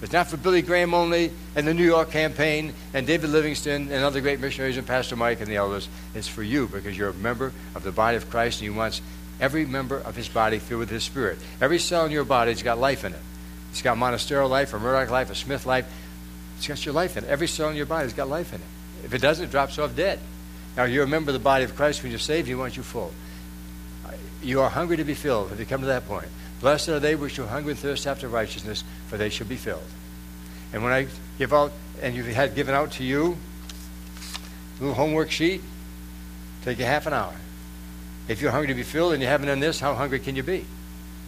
It's 0.00 0.12
not 0.12 0.28
for 0.28 0.36
Billy 0.36 0.62
Graham 0.62 0.94
only 0.94 1.32
and 1.56 1.66
the 1.66 1.74
New 1.74 1.84
York 1.84 2.10
campaign 2.12 2.72
and 2.94 3.06
David 3.06 3.30
Livingstone 3.30 3.90
and 3.90 4.04
other 4.04 4.20
great 4.20 4.38
missionaries 4.38 4.76
and 4.76 4.86
Pastor 4.86 5.16
Mike 5.16 5.40
and 5.40 5.48
the 5.48 5.56
elders. 5.56 5.88
It's 6.14 6.28
for 6.28 6.42
you 6.42 6.68
because 6.68 6.96
you're 6.96 7.10
a 7.10 7.14
member 7.14 7.52
of 7.74 7.82
the 7.82 7.90
body 7.90 8.16
of 8.16 8.30
Christ 8.30 8.60
and 8.60 8.70
he 8.70 8.76
wants 8.76 9.02
every 9.40 9.66
member 9.66 9.98
of 9.98 10.14
his 10.14 10.28
body 10.28 10.60
filled 10.60 10.80
with 10.80 10.90
his 10.90 11.02
spirit. 11.02 11.38
Every 11.60 11.78
cell 11.78 12.04
in 12.06 12.12
your 12.12 12.24
body 12.24 12.52
has 12.52 12.62
got 12.62 12.78
life 12.78 13.04
in 13.04 13.12
it. 13.12 13.20
It's 13.70 13.82
got 13.82 13.96
Monastero 13.96 14.48
life, 14.48 14.72
a 14.72 14.78
Murdoch 14.78 15.10
life, 15.10 15.30
a 15.30 15.34
Smith 15.34 15.66
life. 15.66 15.90
It's 16.56 16.68
got 16.68 16.84
your 16.84 16.94
life 16.94 17.16
in 17.16 17.24
it. 17.24 17.30
Every 17.30 17.48
cell 17.48 17.68
in 17.68 17.76
your 17.76 17.86
body 17.86 18.04
has 18.04 18.12
got 18.12 18.28
life 18.28 18.52
in 18.52 18.60
it. 18.60 18.66
If 19.04 19.14
it 19.14 19.20
doesn't, 19.20 19.46
it 19.46 19.50
drops 19.50 19.78
off 19.78 19.94
dead. 19.94 20.20
Now, 20.76 20.84
you're 20.84 21.04
a 21.04 21.08
member 21.08 21.30
of 21.30 21.34
the 21.34 21.40
body 21.40 21.64
of 21.64 21.74
Christ 21.74 22.02
when 22.02 22.10
you're 22.10 22.20
saved, 22.20 22.46
he 22.46 22.54
wants 22.54 22.76
you 22.76 22.82
full. 22.82 23.12
You 24.42 24.60
are 24.60 24.70
hungry 24.70 24.96
to 24.96 25.04
be 25.04 25.14
filled. 25.14 25.50
Have 25.50 25.58
you 25.58 25.66
come 25.66 25.80
to 25.80 25.88
that 25.88 26.06
point? 26.06 26.28
Blessed 26.60 26.88
are 26.88 27.00
they 27.00 27.14
which 27.14 27.34
shall 27.34 27.46
hunger 27.46 27.70
and 27.70 27.78
thirst 27.78 28.06
after 28.06 28.28
righteousness, 28.28 28.82
for 29.06 29.16
they 29.16 29.28
shall 29.28 29.46
be 29.46 29.56
filled. 29.56 29.82
And 30.72 30.82
when 30.82 30.92
I 30.92 31.06
give 31.38 31.52
out, 31.52 31.72
and 32.02 32.14
you've 32.14 32.26
had 32.26 32.54
given 32.54 32.74
out 32.74 32.92
to 32.92 33.04
you, 33.04 33.36
little 34.80 34.94
homework 34.94 35.30
sheet, 35.30 35.62
take 36.64 36.78
you 36.78 36.84
half 36.84 37.06
an 37.06 37.12
hour. 37.12 37.34
If 38.28 38.42
you're 38.42 38.50
hungry 38.50 38.68
to 38.68 38.74
be 38.74 38.82
filled 38.82 39.14
and 39.14 39.22
you 39.22 39.28
haven't 39.28 39.48
done 39.48 39.60
this, 39.60 39.80
how 39.80 39.94
hungry 39.94 40.20
can 40.20 40.36
you 40.36 40.42
be? 40.42 40.64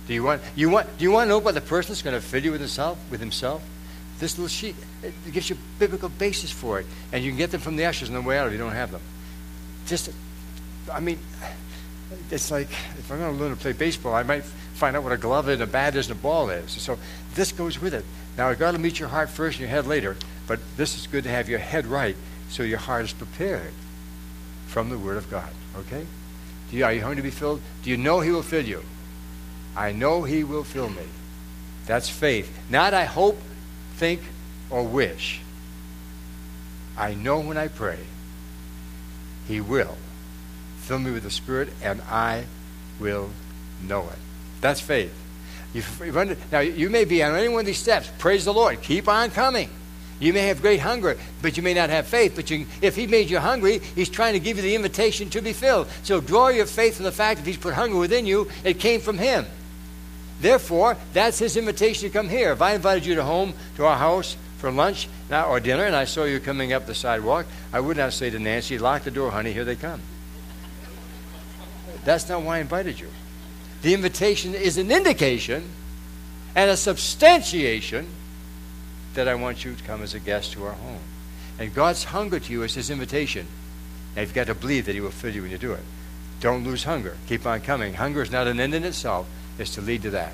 Do 0.07 0.15
you 0.15 0.23
want, 0.23 0.43
you 0.57 0.69
want, 0.69 0.99
do 0.99 1.05
you 1.05 1.11
want 1.11 1.27
to 1.27 1.29
know 1.29 1.39
about 1.39 1.55
the 1.55 1.61
person 1.61 1.93
is 1.93 2.03
going 2.03 2.15
to 2.15 2.21
fill 2.21 2.43
you 2.43 2.53
with 2.53 2.61
himself? 2.61 2.99
With 3.11 3.21
himself? 3.21 3.63
This 4.19 4.37
little 4.37 4.49
sheet 4.49 4.77
it 5.03 5.15
gives 5.33 5.49
you 5.49 5.57
a 5.57 5.79
biblical 5.79 6.11
basis 6.11 6.51
for 6.51 6.81
it, 6.81 6.87
and 7.13 7.25
you 7.25 7.31
can 7.31 7.39
get 7.39 7.53
them 7.53 7.61
from 7.61 7.77
the 7.77 7.87
ushers 7.87 8.09
on 8.09 8.15
the 8.15 8.21
way 8.21 8.39
out 8.39 8.47
if 8.49 8.53
you 8.53 8.59
don't 8.59 8.73
have 8.73 8.91
them. 8.91 9.01
Just, 9.87 10.11
I 10.93 11.01
mean, 11.01 11.19
it's 12.31 12.51
like 12.51 12.69
if 12.71 13.11
I'm 13.11 13.19
going 13.19 13.35
to 13.35 13.43
learn 13.43 13.51
to 13.51 13.57
play 13.57 13.73
baseball, 13.73 14.15
I 14.15 14.23
might 14.23 14.45
find 14.81 14.97
out 14.97 15.05
what 15.05 15.13
a 15.13 15.19
glove 15.19 15.49
and 15.49 15.63
a 15.63 15.67
bat 15.67 15.95
is 15.95 16.11
and 16.11 16.19
a 16.19 16.23
ball 16.23 16.51
is. 16.51 16.73
So 16.73 16.99
this 17.35 17.53
goes 17.53 17.81
with 17.81 17.95
it. 17.95 18.05
Now, 18.37 18.49
I've 18.49 18.59
got 18.59 18.73
to 18.73 18.79
meet 18.79 18.99
your 18.99 19.09
heart 19.09 19.31
first 19.31 19.59
and 19.59 19.61
your 19.61 19.71
head 19.71 19.87
later, 19.87 20.17
but 20.47 20.59
this 20.77 20.99
is 20.99 21.07
good 21.07 21.25
to 21.25 21.31
have 21.31 21.49
your 21.49 21.59
head 21.59 21.87
right 21.87 22.17
so 22.49 22.63
your 22.63 22.79
heart 22.79 23.05
is 23.05 23.13
prepared 23.13 23.73
from 24.67 24.91
the 24.91 24.99
Word 24.99 25.17
of 25.17 25.31
God. 25.31 25.51
Okay? 25.77 26.07
Do 26.71 26.77
you, 26.77 26.85
are 26.85 26.93
you 26.93 27.03
hungry 27.03 27.17
to 27.17 27.23
be 27.23 27.31
filled? 27.31 27.61
Do 27.83 27.91
you 27.91 27.97
know 27.97 28.21
He 28.21 28.31
will 28.31 28.43
fill 28.43 28.65
you? 28.65 28.83
I 29.77 29.93
know 29.93 30.25
he 30.25 30.45
will 30.45 30.65
fill 30.65 30.89
me. 30.89 31.03
That's 31.87 32.09
faith. 32.09 32.51
Not 32.69 32.95
I 32.95 33.05
hope, 33.05 33.39
think, 33.97 34.21
or 34.69 34.83
wish. 34.83 35.41
I 36.97 37.15
know 37.15 37.41
when 37.41 37.57
I 37.57 37.69
pray, 37.69 37.99
he 39.49 39.61
will 39.61 39.97
fill 40.79 40.99
me 40.99 41.11
with 41.11 41.23
the 41.23 41.31
Spirit, 41.31 41.71
and 41.83 42.03
I 42.03 42.45
will 42.99 43.31
know 43.83 44.09
it. 44.09 44.30
That's 44.61 44.81
faith. 44.81 45.15
You've, 45.73 46.53
now, 46.53 46.61
you 46.61 46.91
may 46.91 47.05
be 47.05 47.23
on 47.23 47.35
any 47.35 47.49
one 47.49 47.61
of 47.61 47.67
these 47.67 47.79
steps. 47.79 48.11
Praise 48.19 48.45
the 48.45 48.53
Lord. 48.53 48.83
Keep 48.83 49.09
on 49.09 49.31
coming. 49.31 49.71
You 50.19 50.33
may 50.33 50.49
have 50.49 50.61
great 50.61 50.81
hunger, 50.81 51.17
but 51.41 51.57
you 51.57 51.63
may 51.63 51.73
not 51.73 51.89
have 51.89 52.07
faith. 52.07 52.35
But 52.37 52.51
you, 52.51 52.67
if 52.83 52.97
He 52.97 53.07
made 53.07 53.31
you 53.31 53.39
hungry, 53.39 53.79
He's 53.79 54.09
trying 54.09 54.35
to 54.35 54.41
give 54.41 54.57
you 54.57 54.63
the 54.63 54.75
invitation 54.75 55.31
to 55.31 55.41
be 55.41 55.53
filled. 55.53 55.89
So 56.03 56.21
draw 56.21 56.49
your 56.49 56.67
faith 56.67 56.97
from 56.97 57.05
the 57.05 57.13
fact 57.13 57.41
that 57.41 57.47
He's 57.47 57.57
put 57.57 57.75
hunger 57.75 57.97
within 57.97 58.27
you, 58.27 58.51
it 58.65 58.81
came 58.81 59.01
from 59.01 59.17
Him. 59.17 59.47
Therefore, 60.41 60.97
that's 61.13 61.39
his 61.39 61.57
invitation 61.57 62.09
to 62.09 62.13
come 62.13 62.29
here. 62.29 62.53
If 62.53 62.63
I 62.63 62.73
invited 62.73 63.05
you 63.05 63.15
to 63.17 63.23
home, 63.23 63.53
to 63.77 63.85
our 63.85 63.99
house, 63.99 64.37
for 64.57 64.71
lunch 64.71 65.09
now, 65.29 65.49
or 65.49 65.61
dinner, 65.61 65.85
and 65.85 65.95
I 65.95 66.05
saw 66.05 66.25
you 66.25 66.41
coming 66.41 66.73
up 66.73 66.87
the 66.87 66.95
sidewalk, 66.95 67.47
I 67.73 67.81
would 67.81 67.97
not 67.97 68.13
say 68.13 68.31
to 68.31 68.39
Nancy, 68.39 68.79
lock 68.79 69.05
the 69.05 69.11
door, 69.11 69.31
honey, 69.31 69.53
here 69.53 69.65
they 69.65 69.77
come. 69.77 70.01
That's 72.05 72.29
not 72.29 72.43
why 72.43 72.57
I 72.57 72.61
invited 72.61 72.99
you. 72.99 73.09
The 73.83 73.95
invitation 73.95 74.55
is 74.55 74.77
an 74.77 74.91
indication 74.91 75.69
and 76.55 76.71
a 76.71 76.77
substantiation 76.77 78.07
that 79.15 79.29
I 79.29 79.35
want 79.35 79.65
you 79.65 79.75
to 79.75 79.83
come 79.85 80.03
as 80.03 80.15
a 80.15 80.21
guest 80.21 80.53
to 80.53 80.65
our 80.65 80.73
home. 80.73 81.01
And 81.59 81.75
God's 81.75 82.05
hunger 82.05 82.41
to 82.41 82.53
you 82.53 82.63
is 82.63 82.75
his 82.75 82.91
invitation. 82.91 83.47
And 84.17 84.27
you've 84.27 84.35
got 84.35 84.47
to 84.49 84.55
believe 84.55 84.87
that 84.87 84.95
he 84.95 85.01
will 85.01 85.11
fill 85.11 85.35
you 85.35 85.43
when 85.43 85.51
you 85.51 85.59
do 85.59 85.73
it. 85.73 85.83
Don't 86.41 86.65
lose 86.65 86.85
hunger. 86.85 87.17
Keep 87.27 87.47
on 87.47 87.61
coming. 87.61 87.95
Hunger 87.95 88.23
is 88.23 88.31
not 88.31 88.47
an 88.47 88.61
end 88.61 88.75
in 88.75 88.85
itself 88.85 89.27
it's 89.61 89.75
to 89.75 89.81
lead 89.81 90.03
to 90.03 90.11
that. 90.11 90.33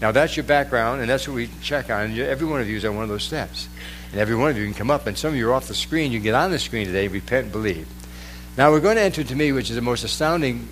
Now, 0.00 0.12
that's 0.12 0.36
your 0.36 0.44
background, 0.44 1.00
and 1.00 1.10
that's 1.10 1.26
what 1.26 1.34
we 1.34 1.48
check 1.60 1.90
on. 1.90 2.16
Every 2.18 2.46
one 2.46 2.60
of 2.60 2.68
you 2.68 2.76
is 2.76 2.84
on 2.84 2.94
one 2.94 3.02
of 3.02 3.08
those 3.08 3.24
steps. 3.24 3.68
And 4.12 4.20
every 4.20 4.36
one 4.36 4.50
of 4.50 4.56
you 4.56 4.64
can 4.64 4.74
come 4.74 4.90
up, 4.90 5.06
and 5.06 5.18
some 5.18 5.30
of 5.30 5.36
you 5.36 5.48
are 5.50 5.54
off 5.54 5.66
the 5.66 5.74
screen. 5.74 6.12
You 6.12 6.18
can 6.18 6.24
get 6.24 6.34
on 6.34 6.50
the 6.50 6.58
screen 6.58 6.86
today, 6.86 7.08
repent 7.08 7.44
and 7.44 7.52
believe. 7.52 7.88
Now, 8.56 8.70
we're 8.70 8.80
going 8.80 8.96
to 8.96 9.02
enter 9.02 9.24
to 9.24 9.34
me, 9.34 9.50
which 9.50 9.70
is 9.70 9.76
the 9.76 9.82
most 9.82 10.04
astounding 10.04 10.68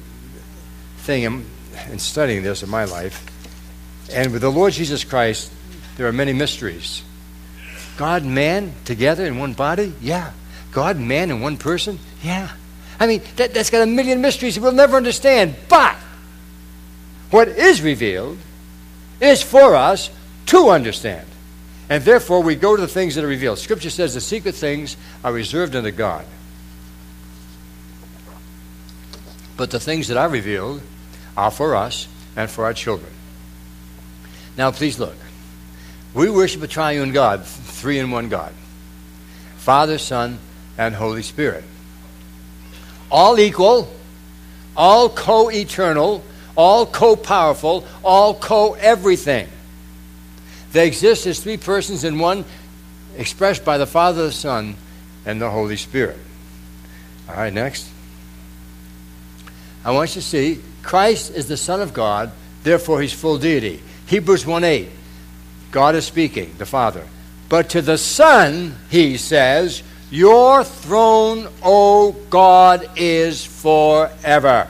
thing 0.99 1.23
in 1.91 1.99
studying 1.99 2.43
this 2.43 2.63
in 2.63 2.69
my 2.69 2.85
life. 2.85 3.25
And 4.13 4.33
with 4.33 4.43
the 4.43 4.51
Lord 4.51 4.73
Jesus 4.73 5.05
Christ, 5.05 5.53
there 5.97 6.07
are 6.07 6.13
many 6.13 6.33
mysteries. 6.33 7.03
God 7.97 8.23
and 8.23 8.35
man 8.35 8.75
together 8.85 9.25
in 9.27 9.39
one 9.39 9.55
body? 9.55 9.93
Yeah. 10.01 10.33
God 10.73 10.97
and 10.97 11.09
man 11.09 11.31
in 11.31 11.41
one 11.41 11.57
person? 11.57 11.99
Yeah. 12.23 12.51
I 13.01 13.07
mean, 13.07 13.23
that, 13.37 13.55
that's 13.55 13.71
got 13.71 13.83
a 13.83 13.87
million 13.87 14.21
mysteries 14.21 14.59
we'll 14.59 14.73
never 14.73 14.97
understand. 14.97 15.57
But 15.69 15.97
what 17.31 17.49
is 17.49 17.83
revealed 17.83 18.39
is 19.21 19.43
for 19.43 19.75
us 19.75 20.11
to 20.47 20.69
understand. 20.71 21.27
And 21.89 22.03
therefore, 22.05 22.43
we 22.43 22.57
go 22.57 22.75
to 22.75 22.83
the 22.83 22.89
things 22.89 23.15
that 23.15 23.25
are 23.25 23.29
revealed. 23.29 23.59
Scripture 23.59 23.91
says 23.91 24.15
the 24.15 24.21
secret 24.21 24.55
things 24.55 24.97
are 25.23 25.33
reserved 25.33 25.77
unto 25.77 25.91
God. 25.91 26.25
But 29.57 29.71
the 29.71 29.81
things 29.81 30.09
that 30.09 30.17
are 30.17 30.29
revealed 30.29 30.83
are 31.37 31.51
for 31.51 31.77
us 31.77 32.09
and 32.37 32.51
for 32.51 32.65
our 32.65 32.75
children. 32.75 33.11
Now, 34.57 34.71
please 34.71 34.99
look. 34.99 35.17
We 36.15 36.31
worship 36.31 36.63
a 36.63 36.67
triune 36.67 37.13
God, 37.13 37.45
three 37.45 37.99
in 37.99 38.11
one 38.11 38.29
God 38.29 38.53
Father, 39.59 39.99
Son, 39.99 40.39
and 40.79 40.95
Holy 40.95 41.23
Spirit. 41.23 41.65
All 43.11 43.39
equal, 43.39 43.89
all 44.77 45.09
co 45.09 45.51
eternal, 45.51 46.25
all 46.57 46.87
co 46.87 47.17
powerful, 47.17 47.85
all 48.03 48.35
co 48.35 48.75
everything. 48.75 49.49
They 50.73 50.87
exist 50.87 51.27
as 51.27 51.41
three 51.41 51.57
persons 51.57 52.05
in 52.05 52.19
one 52.19 52.45
expressed 53.17 53.65
by 53.65 53.79
the 53.79 53.87
Father, 53.87 54.25
the 54.25 54.33
Son, 54.33 54.77
and 55.25 55.41
the 55.41 55.51
Holy 55.51 55.77
Spirit. 55.77 56.19
All 57.29 57.35
right, 57.35 57.53
next. 57.53 57.89
I 59.85 59.91
want 59.93 60.11
you 60.11 60.23
to 60.23 60.27
see 60.27 60.61
Christ 60.87 61.35
is 61.35 61.49
the 61.49 61.57
Son 61.57 61.81
of 61.81 61.93
God, 61.93 62.31
therefore 62.63 63.03
he's 63.03 63.13
full 63.13 63.39
deity. 63.39 63.83
Hebrews 64.07 64.47
1 64.47 64.63
8. 64.63 64.89
God 65.73 65.97
is 65.97 66.07
speaking, 66.07 66.55
the 66.59 66.65
Father. 66.65 67.05
But 67.49 67.71
to 67.71 67.83
the 67.83 67.99
Son, 67.99 68.77
he 68.89 69.17
says, 69.17 69.83
Your 70.13 70.63
throne, 70.63 71.49
O 71.61 72.13
God, 72.31 72.89
is 72.95 73.45
forever. 73.45 74.69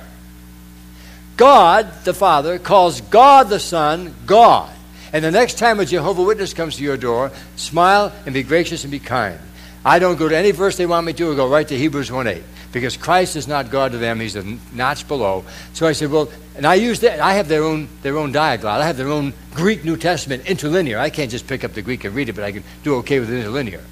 God, 1.37 1.93
the 2.05 2.15
Father, 2.15 2.59
calls 2.59 3.03
God 3.03 3.51
the 3.51 3.61
Son 3.61 4.15
God. 4.25 4.73
And 5.13 5.23
the 5.23 5.31
next 5.31 5.59
time 5.59 5.81
a 5.81 5.85
Jehovah 5.85 6.23
Witness 6.23 6.55
comes 6.55 6.77
to 6.77 6.83
your 6.83 6.97
door, 6.97 7.31
smile 7.57 8.11
and 8.25 8.33
be 8.33 8.43
gracious 8.43 8.85
and 8.85 8.91
be 8.91 9.01
kind. 9.01 9.39
I 9.85 9.99
don't 9.99 10.17
go 10.17 10.31
to 10.31 10.37
any 10.37 10.53
verse 10.53 10.79
they 10.79 10.87
want 10.87 11.07
me 11.07 11.13
to, 11.13 11.33
I 11.33 11.37
go 11.37 11.47
right 11.47 11.69
to 11.69 11.77
Hebrews 11.77 12.11
1 12.11 12.27
8. 12.27 12.43
Because 12.73 12.97
Christ 12.97 13.37
is 13.37 13.49
not 13.49 13.71
God 13.71 13.93
to 13.93 13.99
them, 13.99 14.21
He's 14.21 14.37
a 14.37 14.45
notch 14.73 15.09
below. 15.09 15.45
So 15.73 15.87
I 15.87 15.93
said, 15.93 16.11
Well, 16.11 16.29
and 16.57 16.67
I 16.67 16.75
use 16.75 17.01
that, 17.01 17.21
I 17.21 17.35
have 17.35 17.49
their 17.49 17.63
own, 17.63 17.89
their 18.03 18.17
own 18.17 18.33
Diaglott. 18.33 18.81
I 18.81 18.87
have 18.87 18.97
their 18.97 19.09
own 19.09 19.33
Greek 19.55 19.85
New 19.85 19.97
Testament 19.97 20.47
interlinear. 20.47 20.99
I 20.99 21.11
can't 21.11 21.31
just 21.31 21.47
pick 21.47 21.65
up 21.65 21.75
the 21.75 21.83
Greek 21.83 22.05
and 22.05 22.15
read 22.15 22.29
it, 22.29 22.35
but 22.35 22.45
I 22.45 22.53
can 22.53 22.65
do 22.83 22.97
okay 22.97 23.21
with 23.21 23.29
the 23.29 23.37
interlinear. 23.37 23.83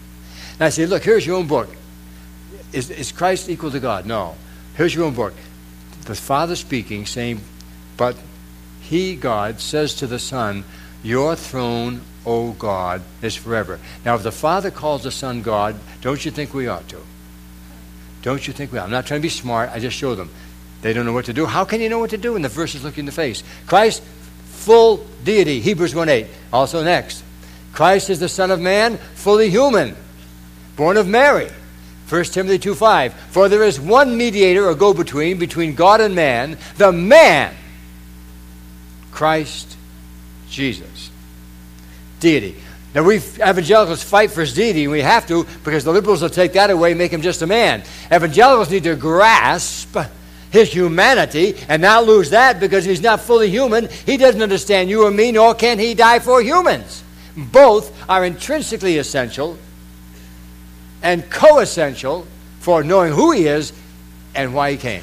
And 0.55 0.63
I 0.63 0.69
said, 0.71 0.89
Look, 0.89 1.05
here's 1.05 1.27
your 1.27 1.37
own 1.37 1.47
book. 1.47 1.69
Is, 2.73 2.91
is 2.91 3.13
Christ 3.13 3.49
equal 3.49 3.71
to 3.71 3.81
God? 3.81 4.07
No. 4.07 4.35
Here's 4.77 4.95
your 4.95 5.05
own 5.05 5.15
book. 5.15 5.35
The 6.05 6.15
Father 6.15 6.57
speaking, 6.57 7.07
saying, 7.07 7.41
But 7.97 8.17
He, 8.81 9.15
God, 9.15 9.61
says 9.61 9.95
to 9.97 10.07
the 10.07 10.19
Son, 10.19 10.65
Your 11.03 11.37
throne, 11.37 12.03
O 12.27 12.53
God, 12.53 13.03
is 13.23 13.37
forever. 13.37 13.79
Now, 14.05 14.15
if 14.17 14.23
the 14.23 14.33
Father 14.33 14.71
calls 14.71 15.03
the 15.03 15.11
Son 15.11 15.43
God, 15.43 15.77
don't 16.01 16.25
you 16.25 16.31
think 16.31 16.55
we 16.55 16.67
ought 16.67 16.89
to? 16.89 17.01
Don't 18.25 18.47
you 18.47 18.55
think 18.55 18.73
we 18.73 18.79
ought? 18.79 18.85
I'm 18.85 18.91
not 18.91 19.05
trying 19.05 19.21
to 19.21 19.23
be 19.23 19.29
smart. 19.29 19.69
I 19.71 19.79
just 19.79 19.95
show 19.95 20.15
them. 20.15 20.31
They 20.81 20.95
don't 20.95 21.05
know 21.05 21.13
what 21.13 21.27
to 21.27 21.35
do. 21.35 21.45
How 21.45 21.67
can 21.67 21.83
you 21.83 21.91
know 21.91 21.99
what 21.99 22.09
to 22.11 22.17
do 22.17 22.33
when 22.33 22.41
the 22.41 22.49
verses 22.49 22.83
look 22.83 22.97
you 22.97 23.03
in 23.03 23.07
the 23.07 23.13
face? 23.13 23.45
Christ, 23.67 24.03
full 24.47 25.07
deity, 25.25 25.61
Hebrews 25.61 25.95
1 25.95 26.09
8. 26.09 26.27
Also, 26.51 26.83
next. 26.83 27.23
Christ 27.75 28.09
is 28.09 28.21
the 28.21 28.29
Son 28.31 28.51
of 28.51 28.61
Man, 28.61 28.97
fully 29.15 29.51
human, 29.51 29.95
born 30.75 30.97
of 30.97 31.07
Mary. 31.07 31.51
1 32.09 32.25
Timothy 32.25 32.59
2 32.59 32.75
5. 32.75 33.13
For 33.13 33.51
there 33.51 33.63
is 33.63 33.79
one 33.79 34.17
mediator 34.17 34.67
or 34.67 34.75
go 34.75 34.95
between 34.95 35.39
between 35.39 35.75
God 35.75 36.01
and 36.01 36.15
man, 36.15 36.57
the 36.79 36.93
man, 36.93 37.55
Christ 39.13 39.77
Jesus. 40.49 41.11
Deity. 42.21 42.57
Now, 42.95 43.03
we 43.03 43.17
evangelicals 43.17 44.05
fight 44.05 44.31
for 44.31 44.43
his 44.43 44.55
deity, 44.55 44.85
and 44.85 44.93
we 44.93 45.01
have 45.01 45.27
to 45.27 45.45
because 45.65 45.83
the 45.83 45.93
liberals 45.93 46.23
will 46.23 46.31
take 46.31 46.53
that 46.53 46.71
away 46.71 46.93
and 46.93 46.99
make 46.99 47.13
him 47.13 47.23
just 47.23 47.43
a 47.43 47.47
man. 47.47 47.83
Evangelicals 48.07 48.71
need 48.71 48.85
to 48.85 48.95
grasp 48.95 49.97
his 50.51 50.73
humanity 50.73 51.57
and 51.69 51.83
not 51.83 52.07
lose 52.07 52.31
that 52.31 52.61
because 52.61 52.85
he's 52.85 53.01
not 53.01 53.21
fully 53.21 53.51
human. 53.51 53.89
He 54.07 54.17
doesn't 54.17 54.41
understand 54.41 54.89
you 54.89 55.05
or 55.05 55.11
me, 55.11 55.33
nor 55.33 55.55
can 55.57 55.81
he 55.81 55.95
die 55.95 56.21
for 56.21 56.41
humans. 56.41 57.03
Both 57.37 57.93
are 58.09 58.25
intrinsically 58.25 58.99
essential 58.99 59.59
and 61.03 61.29
co 61.29 61.59
essential 61.59 62.29
for 62.61 62.85
knowing 62.85 63.13
who 63.13 63.33
he 63.33 63.49
is 63.49 63.73
and 64.37 64.55
why 64.55 64.71
he 64.71 64.77
came. 64.77 65.03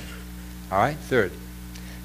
All 0.71 0.77
right, 0.77 0.95
third. 0.95 1.33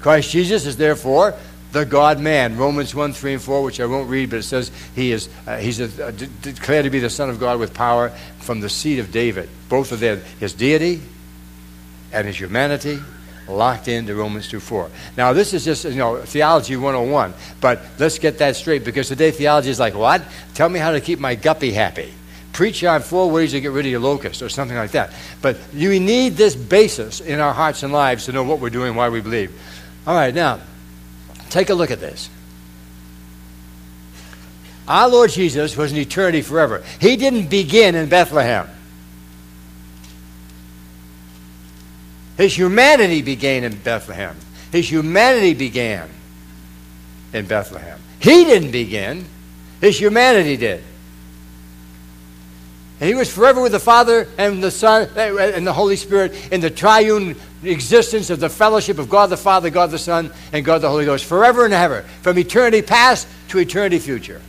Christ 0.01 0.31
Jesus 0.31 0.65
is 0.65 0.75
therefore 0.75 1.33
the 1.71 1.85
God 1.85 2.19
man. 2.19 2.57
Romans 2.57 2.93
1, 2.95 3.13
3, 3.13 3.33
and 3.33 3.41
4, 3.41 3.63
which 3.63 3.79
I 3.79 3.85
won't 3.85 4.09
read, 4.09 4.29
but 4.29 4.39
it 4.39 4.43
says 4.43 4.71
he 4.95 5.11
is, 5.11 5.29
uh, 5.45 5.57
he's 5.57 5.79
a, 5.79 6.07
uh, 6.07 6.11
declared 6.41 6.85
to 6.85 6.89
be 6.89 6.99
the 6.99 7.09
Son 7.09 7.29
of 7.29 7.39
God 7.39 7.59
with 7.59 7.73
power 7.73 8.09
from 8.39 8.59
the 8.59 8.69
seed 8.69 8.99
of 8.99 9.11
David. 9.11 9.49
Both 9.69 9.91
of 9.91 9.99
them, 9.99 10.21
his 10.39 10.53
deity 10.53 11.01
and 12.11 12.25
his 12.25 12.39
humanity 12.39 12.99
locked 13.47 13.87
into 13.87 14.15
Romans 14.15 14.49
2, 14.49 14.59
4. 14.59 14.89
Now, 15.15 15.33
this 15.33 15.53
is 15.53 15.63
just, 15.63 15.85
you 15.85 15.95
know, 15.95 16.21
theology 16.21 16.75
101, 16.75 17.33
but 17.61 17.81
let's 17.97 18.19
get 18.19 18.39
that 18.39 18.55
straight 18.55 18.83
because 18.83 19.07
today 19.07 19.31
theology 19.31 19.69
is 19.69 19.79
like, 19.79 19.95
what? 19.95 20.21
Tell 20.53 20.69
me 20.69 20.79
how 20.79 20.91
to 20.91 21.01
keep 21.01 21.19
my 21.19 21.35
guppy 21.35 21.71
happy. 21.71 22.13
Preach 22.53 22.83
on 22.83 23.01
four 23.01 23.29
ways 23.29 23.51
to 23.51 23.61
get 23.61 23.71
rid 23.71 23.85
of 23.85 23.91
your 23.91 23.99
locust 23.99 24.41
or 24.41 24.49
something 24.49 24.75
like 24.75 24.91
that. 24.91 25.13
But 25.41 25.57
you 25.73 25.99
need 25.99 26.33
this 26.33 26.55
basis 26.55 27.21
in 27.21 27.39
our 27.39 27.53
hearts 27.53 27.83
and 27.83 27.93
lives 27.93 28.25
to 28.25 28.31
know 28.31 28.43
what 28.43 28.59
we're 28.59 28.71
doing, 28.71 28.95
why 28.95 29.09
we 29.09 29.21
believe. 29.21 29.51
All 30.07 30.15
right, 30.15 30.33
now, 30.33 30.59
Take 31.49 31.69
a 31.69 31.73
look 31.73 31.91
at 31.91 31.99
this. 31.99 32.29
Our 34.87 35.09
Lord 35.09 35.31
Jesus 35.31 35.75
was 35.75 35.91
in 35.91 35.97
eternity 35.97 36.41
forever. 36.41 36.83
He 37.01 37.17
didn't 37.17 37.49
begin 37.49 37.95
in 37.95 38.07
Bethlehem. 38.07 38.69
His 42.37 42.55
humanity 42.55 43.21
began 43.21 43.63
in 43.63 43.75
Bethlehem. 43.77 44.35
His 44.71 44.89
humanity 44.89 45.53
began 45.53 46.09
in 47.33 47.47
Bethlehem. 47.47 47.99
He 48.19 48.45
didn't 48.45 48.71
begin, 48.71 49.25
his 49.81 49.99
humanity 49.99 50.57
did. 50.57 50.83
And 52.99 53.07
he 53.07 53.15
was 53.15 53.31
forever 53.31 53.61
with 53.61 53.73
the 53.73 53.79
Father 53.79 54.27
and 54.37 54.63
the 54.63 54.71
Son 54.71 55.09
and 55.15 55.67
the 55.67 55.73
Holy 55.73 55.95
Spirit 55.95 56.51
in 56.51 56.61
the 56.61 56.71
triune 56.71 57.35
existence 57.63 58.29
of 58.29 58.39
the 58.39 58.49
fellowship 58.49 58.99
of 58.99 59.09
God 59.09 59.29
the 59.29 59.37
Father, 59.37 59.69
God 59.69 59.91
the 59.91 59.97
Son, 59.97 60.31
and 60.53 60.63
God 60.63 60.81
the 60.81 60.89
Holy 60.89 61.05
Ghost, 61.05 61.25
forever 61.25 61.65
and 61.65 61.73
ever, 61.73 62.03
from 62.21 62.37
eternity 62.37 62.81
past 62.81 63.27
to 63.49 63.59
eternity 63.59 63.99
future. 63.99 64.41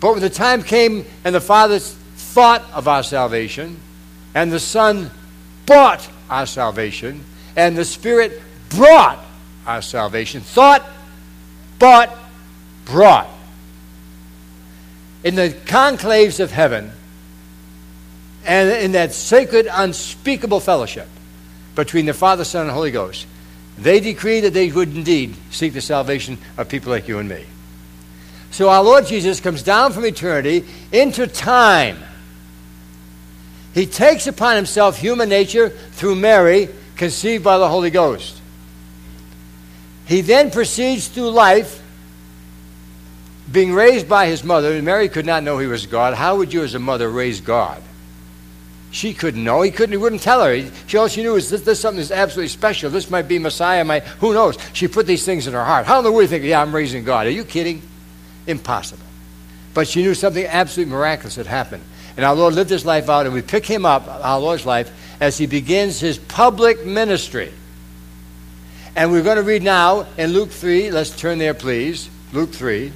But 0.00 0.12
when 0.12 0.20
the 0.20 0.30
time 0.30 0.62
came 0.62 1.04
and 1.24 1.34
the 1.34 1.40
Father 1.40 1.78
thought 1.78 2.62
of 2.72 2.86
our 2.86 3.02
salvation, 3.02 3.80
and 4.34 4.52
the 4.52 4.60
Son 4.60 5.10
bought 5.64 6.08
our 6.30 6.46
salvation, 6.46 7.24
and 7.56 7.76
the 7.76 7.84
Spirit 7.84 8.40
brought 8.68 9.18
our 9.66 9.82
salvation, 9.82 10.42
thought, 10.42 10.86
bought, 11.78 12.16
brought 12.84 13.28
in 15.24 15.34
the 15.34 15.50
conclaves 15.64 16.38
of 16.38 16.52
heaven 16.52 16.92
and 18.46 18.70
in 18.70 18.92
that 18.92 19.12
sacred, 19.12 19.68
unspeakable 19.70 20.60
fellowship 20.60 21.08
between 21.74 22.06
the 22.06 22.14
Father, 22.14 22.44
Son, 22.44 22.62
and 22.62 22.70
Holy 22.70 22.90
Ghost, 22.90 23.26
they 23.76 24.00
decreed 24.00 24.44
that 24.44 24.54
they 24.54 24.70
would 24.70 24.94
indeed 24.94 25.34
seek 25.50 25.72
the 25.72 25.80
salvation 25.80 26.38
of 26.56 26.68
people 26.68 26.90
like 26.90 27.08
you 27.08 27.18
and 27.18 27.28
me. 27.28 27.44
So 28.50 28.70
our 28.70 28.82
Lord 28.82 29.06
Jesus 29.06 29.40
comes 29.40 29.62
down 29.62 29.92
from 29.92 30.06
eternity 30.06 30.64
into 30.92 31.26
time. 31.26 31.98
He 33.74 33.84
takes 33.86 34.26
upon 34.26 34.56
himself 34.56 34.96
human 34.96 35.28
nature 35.28 35.68
through 35.68 36.14
Mary, 36.14 36.70
conceived 36.96 37.44
by 37.44 37.58
the 37.58 37.68
Holy 37.68 37.90
Ghost. 37.90 38.40
He 40.06 40.22
then 40.22 40.50
proceeds 40.50 41.08
through 41.08 41.30
life 41.30 41.82
being 43.50 43.72
raised 43.72 44.08
by 44.08 44.26
his 44.26 44.42
mother, 44.42 44.80
Mary 44.82 45.08
could 45.08 45.26
not 45.26 45.42
know 45.42 45.58
he 45.58 45.66
was 45.66 45.86
God. 45.86 46.14
How 46.14 46.36
would 46.36 46.52
you, 46.52 46.62
as 46.62 46.74
a 46.74 46.78
mother, 46.78 47.08
raise 47.08 47.40
God? 47.40 47.82
She 48.96 49.12
couldn't 49.12 49.44
know. 49.44 49.60
He 49.60 49.70
couldn't. 49.70 49.92
He 49.92 49.98
wouldn't 49.98 50.22
tell 50.22 50.42
her. 50.42 50.58
She 50.86 50.96
all 50.96 51.06
she 51.06 51.22
knew 51.22 51.36
is 51.36 51.50
this, 51.50 51.60
this 51.60 51.78
something 51.78 51.98
that's 51.98 52.10
absolutely 52.10 52.48
special. 52.48 52.88
This 52.88 53.10
might 53.10 53.28
be 53.28 53.38
Messiah. 53.38 53.84
Might 53.84 54.04
who 54.04 54.32
knows? 54.32 54.56
She 54.72 54.88
put 54.88 55.06
these 55.06 55.22
things 55.22 55.46
in 55.46 55.52
her 55.52 55.62
heart. 55.62 55.84
How 55.84 55.98
in 55.98 56.04
the 56.04 56.10
world 56.10 56.20
do 56.20 56.34
you 56.34 56.40
think? 56.40 56.48
Yeah, 56.48 56.62
I'm 56.62 56.74
raising 56.74 57.04
God. 57.04 57.26
Are 57.26 57.30
you 57.30 57.44
kidding? 57.44 57.82
Impossible. 58.46 59.04
But 59.74 59.86
she 59.86 60.00
knew 60.00 60.14
something 60.14 60.46
absolutely 60.46 60.94
miraculous 60.94 61.36
had 61.36 61.46
happened. 61.46 61.84
And 62.16 62.24
our 62.24 62.34
Lord 62.34 62.54
lived 62.54 62.70
his 62.70 62.86
life 62.86 63.10
out, 63.10 63.26
and 63.26 63.34
we 63.34 63.42
pick 63.42 63.66
him 63.66 63.84
up, 63.84 64.08
our 64.08 64.40
Lord's 64.40 64.64
life, 64.64 64.90
as 65.20 65.36
he 65.36 65.44
begins 65.44 66.00
his 66.00 66.16
public 66.16 66.86
ministry. 66.86 67.52
And 68.96 69.12
we're 69.12 69.22
going 69.22 69.36
to 69.36 69.42
read 69.42 69.62
now 69.62 70.06
in 70.16 70.32
Luke 70.32 70.48
3. 70.48 70.90
Let's 70.90 71.14
turn 71.14 71.36
there, 71.36 71.52
please. 71.52 72.08
Luke 72.32 72.54
3. 72.54 72.94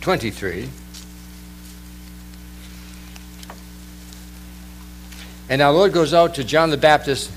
23. 0.00 0.68
And 5.48 5.60
our 5.60 5.72
Lord 5.72 5.92
goes 5.92 6.14
out 6.14 6.36
to 6.36 6.44
John 6.44 6.70
the 6.70 6.76
Baptist 6.76 7.30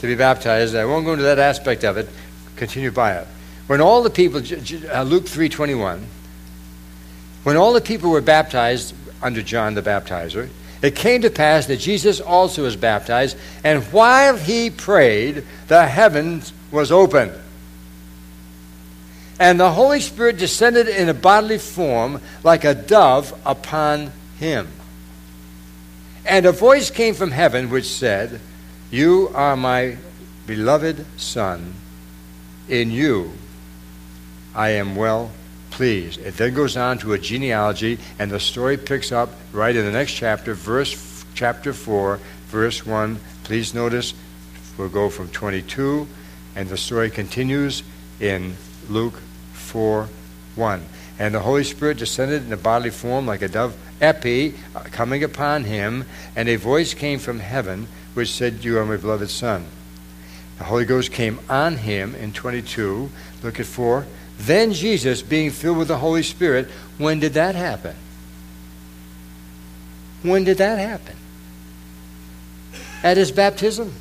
to 0.00 0.06
be 0.06 0.14
baptized. 0.14 0.74
I 0.74 0.84
won't 0.84 1.04
go 1.04 1.12
into 1.12 1.24
that 1.24 1.38
aspect 1.38 1.84
of 1.84 1.96
it. 1.96 2.08
Continue 2.56 2.90
by 2.90 3.14
it. 3.14 3.26
When 3.68 3.80
all 3.80 4.02
the 4.02 4.10
people, 4.10 4.40
uh, 4.40 5.02
Luke 5.04 5.24
3.21, 5.24 6.02
when 7.44 7.56
all 7.56 7.72
the 7.72 7.80
people 7.80 8.10
were 8.10 8.20
baptized 8.20 8.94
under 9.22 9.40
John 9.40 9.74
the 9.74 9.82
Baptizer, 9.82 10.48
it 10.82 10.96
came 10.96 11.22
to 11.22 11.30
pass 11.30 11.66
that 11.66 11.76
Jesus 11.76 12.20
also 12.20 12.62
was 12.62 12.74
baptized, 12.74 13.36
and 13.62 13.84
while 13.92 14.36
he 14.36 14.70
prayed, 14.70 15.44
the 15.68 15.86
heavens 15.86 16.52
was 16.70 16.90
opened 16.90 17.32
and 19.40 19.58
the 19.58 19.72
Holy 19.72 20.00
Spirit 20.00 20.36
descended 20.36 20.86
in 20.86 21.08
a 21.08 21.14
bodily 21.14 21.56
form 21.56 22.20
like 22.44 22.62
a 22.62 22.74
dove 22.74 23.32
upon 23.46 24.12
him. 24.38 24.68
And 26.26 26.44
a 26.44 26.52
voice 26.52 26.90
came 26.90 27.14
from 27.14 27.30
heaven 27.30 27.70
which 27.70 27.86
said, 27.86 28.38
You 28.90 29.30
are 29.34 29.56
my 29.56 29.96
beloved 30.46 31.06
Son, 31.18 31.72
in 32.68 32.90
you 32.90 33.32
I 34.54 34.70
am 34.70 34.94
well 34.94 35.30
pleased. 35.70 36.20
It 36.20 36.36
then 36.36 36.52
goes 36.52 36.76
on 36.76 36.98
to 36.98 37.14
a 37.14 37.18
genealogy, 37.18 37.98
and 38.18 38.30
the 38.30 38.40
story 38.40 38.76
picks 38.76 39.10
up 39.10 39.30
right 39.52 39.74
in 39.74 39.86
the 39.86 39.92
next 39.92 40.12
chapter, 40.12 40.52
verse 40.52 41.24
chapter 41.34 41.72
4, 41.72 42.20
verse 42.48 42.84
1. 42.84 43.18
Please 43.44 43.72
notice 43.72 44.12
we'll 44.76 44.90
go 44.90 45.08
from 45.08 45.28
22, 45.28 46.06
and 46.56 46.68
the 46.68 46.76
story 46.76 47.08
continues 47.08 47.82
in 48.20 48.54
Luke 48.90 49.14
4 49.70 50.08
1. 50.56 50.84
And 51.18 51.34
the 51.34 51.40
Holy 51.40 51.64
Spirit 51.64 51.98
descended 51.98 52.44
in 52.44 52.52
a 52.52 52.56
bodily 52.56 52.90
form 52.90 53.26
like 53.26 53.42
a 53.42 53.48
dove, 53.48 53.76
epi, 54.00 54.54
coming 54.90 55.22
upon 55.22 55.64
him, 55.64 56.06
and 56.34 56.48
a 56.48 56.56
voice 56.56 56.94
came 56.94 57.18
from 57.18 57.40
heaven 57.40 57.86
which 58.14 58.32
said, 58.32 58.64
You 58.64 58.78
are 58.78 58.86
my 58.86 58.96
beloved 58.96 59.30
Son. 59.30 59.66
The 60.58 60.64
Holy 60.64 60.84
Ghost 60.84 61.12
came 61.12 61.38
on 61.48 61.76
him 61.76 62.14
in 62.14 62.32
22. 62.32 63.10
Look 63.42 63.60
at 63.60 63.66
4. 63.66 64.06
Then 64.38 64.72
Jesus, 64.72 65.22
being 65.22 65.50
filled 65.50 65.78
with 65.78 65.88
the 65.88 65.98
Holy 65.98 66.22
Spirit, 66.22 66.66
when 66.98 67.20
did 67.20 67.34
that 67.34 67.54
happen? 67.54 67.94
When 70.22 70.44
did 70.44 70.58
that 70.58 70.78
happen? 70.78 71.16
At 73.02 73.16
his 73.16 73.30
baptism. 73.30 73.94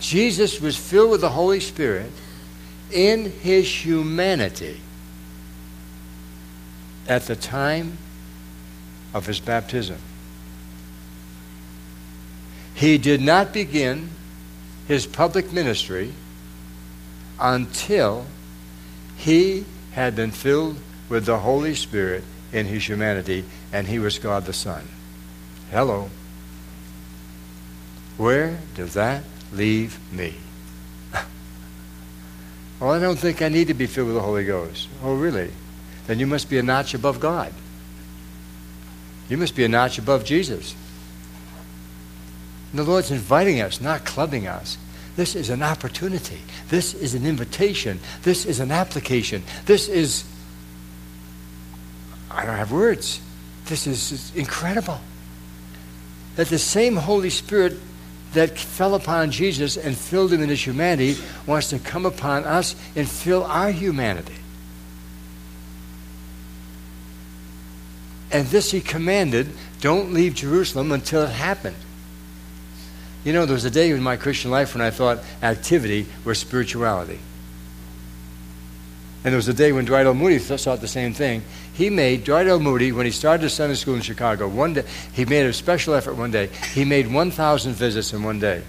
Jesus 0.00 0.60
was 0.60 0.76
filled 0.76 1.10
with 1.10 1.20
the 1.20 1.30
Holy 1.30 1.60
Spirit 1.60 2.10
in 2.90 3.30
his 3.30 3.84
humanity 3.84 4.80
at 7.08 7.22
the 7.22 7.36
time 7.36 7.98
of 9.14 9.26
his 9.26 9.40
baptism. 9.40 9.98
He 12.74 12.98
did 12.98 13.20
not 13.20 13.52
begin 13.52 14.10
his 14.86 15.06
public 15.06 15.52
ministry 15.52 16.12
until 17.40 18.26
he 19.16 19.64
had 19.92 20.14
been 20.14 20.30
filled 20.30 20.78
with 21.08 21.26
the 21.26 21.38
Holy 21.38 21.74
Spirit 21.74 22.22
in 22.52 22.66
his 22.66 22.88
humanity 22.88 23.44
and 23.72 23.86
he 23.86 23.98
was 23.98 24.18
God 24.18 24.44
the 24.44 24.52
Son. 24.52 24.86
Hello. 25.70 26.08
Where 28.16 28.58
does 28.74 28.94
that 28.94 29.24
leave 29.52 29.98
me? 30.12 30.34
Well, 32.80 32.92
I 32.92 32.98
don't 32.98 33.18
think 33.18 33.42
I 33.42 33.48
need 33.48 33.68
to 33.68 33.74
be 33.74 33.86
filled 33.86 34.06
with 34.06 34.16
the 34.16 34.22
Holy 34.22 34.44
Ghost. 34.44 34.88
Oh, 35.02 35.14
really? 35.14 35.50
Then 36.06 36.18
you 36.18 36.26
must 36.26 36.48
be 36.48 36.58
a 36.58 36.62
notch 36.62 36.94
above 36.94 37.20
God. 37.20 37.52
You 39.28 39.36
must 39.36 39.54
be 39.54 39.64
a 39.64 39.68
notch 39.68 39.98
above 39.98 40.24
Jesus. 40.24 40.74
And 42.70 42.78
the 42.78 42.84
Lord's 42.84 43.10
inviting 43.10 43.60
us, 43.60 43.80
not 43.80 44.04
clubbing 44.04 44.46
us. 44.46 44.78
This 45.16 45.34
is 45.34 45.50
an 45.50 45.62
opportunity. 45.62 46.40
This 46.68 46.94
is 46.94 47.14
an 47.14 47.26
invitation. 47.26 47.98
This 48.22 48.46
is 48.46 48.60
an 48.60 48.70
application. 48.70 49.42
This 49.66 49.88
is, 49.88 50.24
I 52.30 52.46
don't 52.46 52.56
have 52.56 52.70
words. 52.70 53.20
This 53.66 53.86
is 53.86 54.34
incredible. 54.36 55.00
That 56.36 56.46
the 56.48 56.58
same 56.58 56.96
Holy 56.96 57.30
Spirit 57.30 57.78
that 58.34 58.58
fell 58.58 58.94
upon 58.94 59.30
Jesus 59.30 59.76
and 59.76 59.96
filled 59.96 60.32
him 60.32 60.42
in 60.42 60.48
his 60.48 60.64
humanity 60.64 61.16
wants 61.46 61.70
to 61.70 61.78
come 61.78 62.04
upon 62.04 62.44
us 62.44 62.76
and 62.94 63.08
fill 63.08 63.44
our 63.44 63.70
humanity. 63.70 64.34
And 68.30 68.46
this 68.48 68.70
he 68.70 68.80
commanded 68.80 69.48
don't 69.80 70.12
leave 70.12 70.34
Jerusalem 70.34 70.92
until 70.92 71.22
it 71.22 71.30
happened. 71.30 71.76
You 73.24 73.32
know, 73.32 73.46
there 73.46 73.54
was 73.54 73.64
a 73.64 73.70
day 73.70 73.90
in 73.90 74.02
my 74.02 74.16
Christian 74.16 74.50
life 74.50 74.74
when 74.74 74.82
I 74.82 74.90
thought 74.90 75.20
activity 75.42 76.06
was 76.24 76.38
spirituality. 76.38 77.20
And 79.24 79.32
there 79.32 79.36
was 79.36 79.48
a 79.48 79.54
day 79.54 79.72
when 79.72 79.84
Dwight 79.84 80.06
L. 80.06 80.14
Moody 80.14 80.38
thought 80.38 80.80
the 80.80 80.88
same 80.88 81.12
thing. 81.12 81.42
He 81.78 81.90
made, 81.90 82.24
Dwight 82.24 82.48
L. 82.48 82.58
Moody, 82.58 82.90
when 82.90 83.06
he 83.06 83.12
started 83.12 83.46
a 83.46 83.48
Sunday 83.48 83.76
school 83.76 83.94
in 83.94 84.00
Chicago, 84.00 84.48
one 84.48 84.74
day, 84.74 84.82
he 85.12 85.24
made 85.24 85.46
a 85.46 85.52
special 85.52 85.94
effort 85.94 86.14
one 86.14 86.32
day. 86.32 86.50
He 86.74 86.84
made 86.84 87.06
1,000 87.06 87.72
visits 87.72 88.12
in 88.12 88.24
one 88.24 88.40
day. 88.40 88.64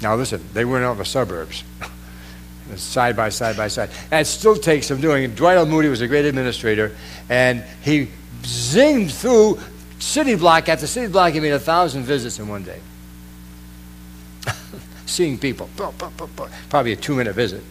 Now 0.00 0.14
listen, 0.14 0.48
they 0.52 0.64
weren't 0.64 0.84
out 0.84 0.92
in 0.92 0.98
the 0.98 1.04
suburbs. 1.04 1.64
side 2.76 3.16
by 3.16 3.30
side 3.30 3.56
by 3.56 3.66
side. 3.66 3.90
And 4.12 4.20
it 4.20 4.26
still 4.26 4.54
takes 4.54 4.86
some 4.86 5.00
doing. 5.00 5.34
Dwight 5.34 5.56
L. 5.56 5.66
Moody 5.66 5.88
was 5.88 6.00
a 6.00 6.06
great 6.06 6.24
administrator, 6.24 6.94
and 7.28 7.64
he 7.82 8.10
zinged 8.42 9.10
through 9.20 9.58
city 9.98 10.36
block 10.36 10.68
after 10.68 10.86
city 10.86 11.08
block. 11.08 11.32
He 11.32 11.40
made 11.40 11.50
a 11.50 11.58
thousand 11.58 12.04
visits 12.04 12.38
in 12.38 12.46
one 12.46 12.62
day. 12.62 12.78
Seeing 15.06 15.36
people, 15.36 15.68
probably 16.68 16.92
a 16.92 16.96
two 16.96 17.16
minute 17.16 17.34
visit. 17.34 17.64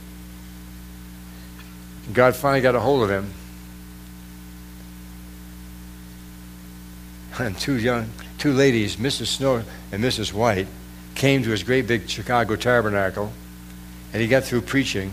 God 2.12 2.36
finally 2.36 2.60
got 2.60 2.76
a 2.76 2.82
hold 2.82 3.04
of 3.04 3.10
him. 3.10 3.34
And 7.40 7.58
two 7.58 7.80
young, 7.80 8.12
two 8.38 8.52
ladies, 8.52 8.98
Mrs. 8.98 9.28
Snow 9.28 9.64
and 9.92 10.04
Mrs. 10.04 10.34
White, 10.34 10.68
came 11.16 11.42
to 11.44 11.50
his 11.50 11.64
great 11.64 11.88
big 11.88 12.10
Chicago 12.10 12.56
tabernacle, 12.56 13.32
and 14.12 14.22
he 14.22 14.28
got 14.28 14.44
through 14.44 14.62
preaching, 14.62 15.12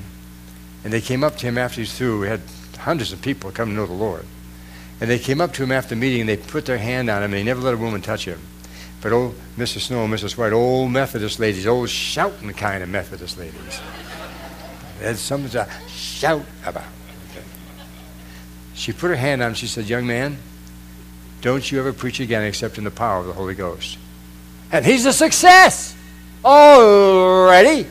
and 0.82 0.92
they 0.92 1.00
came 1.00 1.22
up 1.22 1.36
to 1.38 1.46
him 1.46 1.56
after 1.56 1.80
he's 1.80 1.96
through. 1.96 2.20
We 2.20 2.28
had 2.28 2.40
hundreds 2.78 3.12
of 3.12 3.22
people 3.22 3.50
come 3.50 3.70
to 3.70 3.74
know 3.74 3.86
the 3.86 3.92
Lord. 3.92 4.24
And 5.00 5.10
they 5.10 5.18
came 5.18 5.40
up 5.40 5.52
to 5.54 5.62
him 5.62 5.72
after 5.72 5.90
the 5.90 6.00
meeting 6.00 6.20
and 6.20 6.28
they 6.28 6.36
put 6.36 6.64
their 6.64 6.78
hand 6.78 7.10
on 7.10 7.18
him 7.18 7.24
and 7.24 7.34
they 7.34 7.42
never 7.42 7.60
let 7.60 7.74
a 7.74 7.76
woman 7.76 8.00
touch 8.00 8.24
him. 8.24 8.40
But 9.02 9.12
old 9.12 9.34
Mrs. 9.58 9.80
Snow 9.80 10.04
and 10.04 10.12
Mrs. 10.14 10.38
White, 10.38 10.52
old 10.52 10.90
Methodist 10.90 11.38
ladies, 11.38 11.66
old 11.66 11.90
shouting 11.90 12.52
kind 12.54 12.82
of 12.82 12.88
Methodist 12.88 13.38
ladies. 13.38 13.80
There's 15.00 15.20
something 15.20 15.50
to 15.50 15.68
shout 15.88 16.44
about. 16.64 16.84
She 18.74 18.92
put 18.92 19.08
her 19.08 19.16
hand 19.16 19.42
on 19.42 19.48
him. 19.48 19.54
She 19.54 19.66
said, 19.66 19.86
Young 19.86 20.06
man, 20.06 20.38
don't 21.46 21.70
you 21.70 21.78
ever 21.78 21.92
preach 21.92 22.18
again 22.18 22.42
except 22.42 22.76
in 22.76 22.82
the 22.82 22.90
power 22.90 23.20
of 23.20 23.26
the 23.26 23.32
Holy 23.32 23.54
Ghost. 23.54 23.98
And 24.72 24.84
he's 24.84 25.06
a 25.06 25.12
success 25.12 25.96
already. 26.44 27.86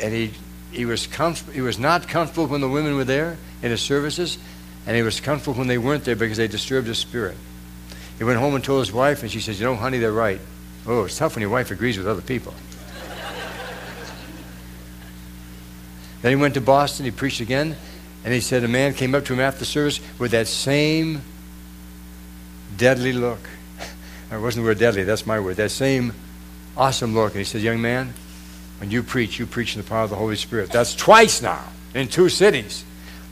And 0.00 0.14
he 0.14 0.30
he 0.72 0.86
was, 0.86 1.06
comf- 1.06 1.52
he 1.52 1.60
was 1.60 1.78
not 1.78 2.08
comfortable 2.08 2.46
when 2.46 2.62
the 2.62 2.68
women 2.68 2.96
were 2.96 3.04
there 3.04 3.36
in 3.62 3.70
his 3.70 3.82
services, 3.82 4.38
and 4.86 4.96
he 4.96 5.02
was 5.02 5.20
comfortable 5.20 5.58
when 5.58 5.68
they 5.68 5.76
weren't 5.76 6.04
there 6.04 6.16
because 6.16 6.38
they 6.38 6.48
disturbed 6.48 6.88
his 6.88 6.98
spirit. 6.98 7.36
He 8.16 8.24
went 8.24 8.38
home 8.38 8.54
and 8.54 8.64
told 8.64 8.80
his 8.80 8.90
wife, 8.90 9.22
and 9.22 9.30
she 9.30 9.40
says, 9.40 9.60
You 9.60 9.66
know, 9.66 9.76
honey, 9.76 9.98
they're 9.98 10.12
right. 10.12 10.40
Oh, 10.86 11.04
it's 11.04 11.18
tough 11.18 11.36
when 11.36 11.42
your 11.42 11.50
wife 11.50 11.70
agrees 11.70 11.98
with 11.98 12.08
other 12.08 12.22
people. 12.22 12.54
then 16.22 16.32
he 16.32 16.36
went 16.36 16.54
to 16.54 16.62
Boston, 16.62 17.04
he 17.04 17.10
preached 17.10 17.40
again, 17.40 17.76
and 18.24 18.32
he 18.32 18.40
said 18.40 18.64
a 18.64 18.68
man 18.68 18.94
came 18.94 19.14
up 19.14 19.24
to 19.26 19.34
him 19.34 19.40
after 19.40 19.64
service 19.64 20.00
with 20.18 20.30
that 20.30 20.46
same 20.46 21.22
deadly 22.76 23.12
look. 23.12 23.40
It 24.32 24.40
wasn't 24.40 24.64
the 24.64 24.68
word 24.68 24.78
deadly, 24.78 25.04
that's 25.04 25.26
my 25.26 25.38
word. 25.38 25.56
That 25.56 25.70
same 25.70 26.14
awesome 26.74 27.14
look. 27.14 27.32
And 27.32 27.38
he 27.38 27.44
said, 27.44 27.60
Young 27.60 27.82
man, 27.82 28.14
when 28.80 28.90
you 28.90 29.02
preach, 29.02 29.38
you 29.38 29.46
preach 29.46 29.76
in 29.76 29.82
the 29.82 29.88
power 29.88 30.04
of 30.04 30.10
the 30.10 30.16
Holy 30.16 30.36
Spirit. 30.36 30.70
That's 30.70 30.94
twice 30.94 31.42
now 31.42 31.62
in 31.94 32.08
two 32.08 32.28
cities. 32.28 32.84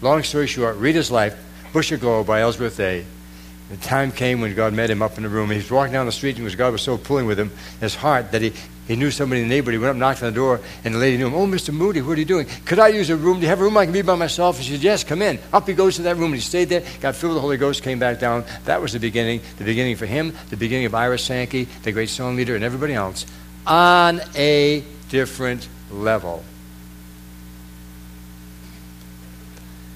Long 0.03 0.23
story 0.23 0.47
short, 0.47 0.77
read 0.77 0.95
his 0.95 1.11
life, 1.11 1.37
Bush 1.73 1.91
Aglow 1.93 2.25
by 2.25 2.43
Ellsworth 2.43 2.77
Day. 2.77 3.07
The 3.71 3.77
time 3.77 4.11
came 4.11 4.41
when 4.41 4.55
God 4.55 4.73
met 4.73 4.91
him 4.91 5.01
up 5.01 5.17
in 5.17 5.23
the 5.23 5.29
room. 5.29 5.51
He 5.51 5.57
was 5.57 5.71
walking 5.71 5.93
down 5.93 6.07
the 6.07 6.13
street 6.13 6.39
and 6.39 6.57
God 6.57 6.73
was 6.73 6.83
so 6.83 6.99
pulling 6.99 7.27
with 7.27 7.39
him, 7.39 7.53
his 7.81 7.95
heart, 7.95 8.33
that 8.33 8.43
he, 8.43 8.53
he 8.91 8.97
knew 8.97 9.13
somebody 9.13 9.41
in 9.41 9.49
the 9.49 9.55
neighborhood. 9.55 9.75
He 9.75 9.79
went 9.79 9.91
up, 9.93 9.97
knocked 9.97 10.21
on 10.21 10.31
the 10.31 10.35
door, 10.35 10.61
and 10.83 10.93
the 10.93 10.99
lady 10.99 11.17
knew 11.17 11.29
him. 11.29 11.35
Oh, 11.35 11.47
Mr. 11.47 11.73
Moody, 11.73 12.03
what 12.03 12.17
are 12.17 12.19
you 12.19 12.25
doing? 12.25 12.49
Could 12.65 12.81
I 12.81 12.89
use 12.89 13.09
a 13.09 13.15
room? 13.15 13.37
Do 13.37 13.43
you 13.43 13.49
have 13.49 13.61
a 13.61 13.63
room 13.63 13.77
I 13.77 13.85
can 13.85 13.93
be 13.93 14.03
by 14.03 14.17
myself? 14.17 14.61
She 14.61 14.73
said, 14.73 14.83
Yes, 14.83 15.05
come 15.05 15.23
in. 15.23 15.39
Up 15.53 15.69
he 15.69 15.75
goes 15.75 15.95
to 15.95 16.03
that 16.03 16.17
room, 16.17 16.33
and 16.33 16.35
he 16.35 16.41
stayed 16.41 16.65
there, 16.65 16.83
got 17.01 17.15
filled 17.15 17.31
with 17.31 17.37
the 17.37 17.41
Holy 17.41 17.57
Ghost, 17.57 17.85
came 17.85 18.01
back 18.01 18.19
down. 18.19 18.45
That 18.65 18.83
was 18.83 18.93
the 18.93 18.99
beginning. 18.99 19.43
The 19.59 19.65
beginning 19.65 19.95
for 19.95 20.07
him, 20.07 20.35
the 20.49 20.57
beginning 20.57 20.87
of 20.87 20.95
Ira 20.97 21.21
Sankey, 21.21 21.69
the 21.85 21.93
great 21.93 22.09
song 22.09 22.35
leader, 22.35 22.57
and 22.57 22.65
everybody 22.65 22.95
else, 22.95 23.27
on 23.65 24.21
a 24.35 24.83
different 25.09 25.69
level. 25.93 26.43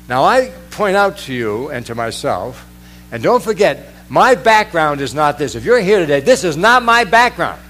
Now, 0.08 0.22
I 0.22 0.52
point 0.70 0.94
out 0.94 1.18
to 1.18 1.34
you 1.34 1.68
and 1.68 1.84
to 1.86 1.96
myself, 1.96 2.64
and 3.10 3.24
don't 3.24 3.42
forget, 3.42 3.92
my 4.08 4.36
background 4.36 5.00
is 5.00 5.14
not 5.14 5.36
this. 5.36 5.56
If 5.56 5.64
you're 5.64 5.80
here 5.80 5.98
today, 5.98 6.20
this 6.20 6.44
is 6.44 6.56
not 6.56 6.84
my 6.84 7.02
background. 7.02 7.60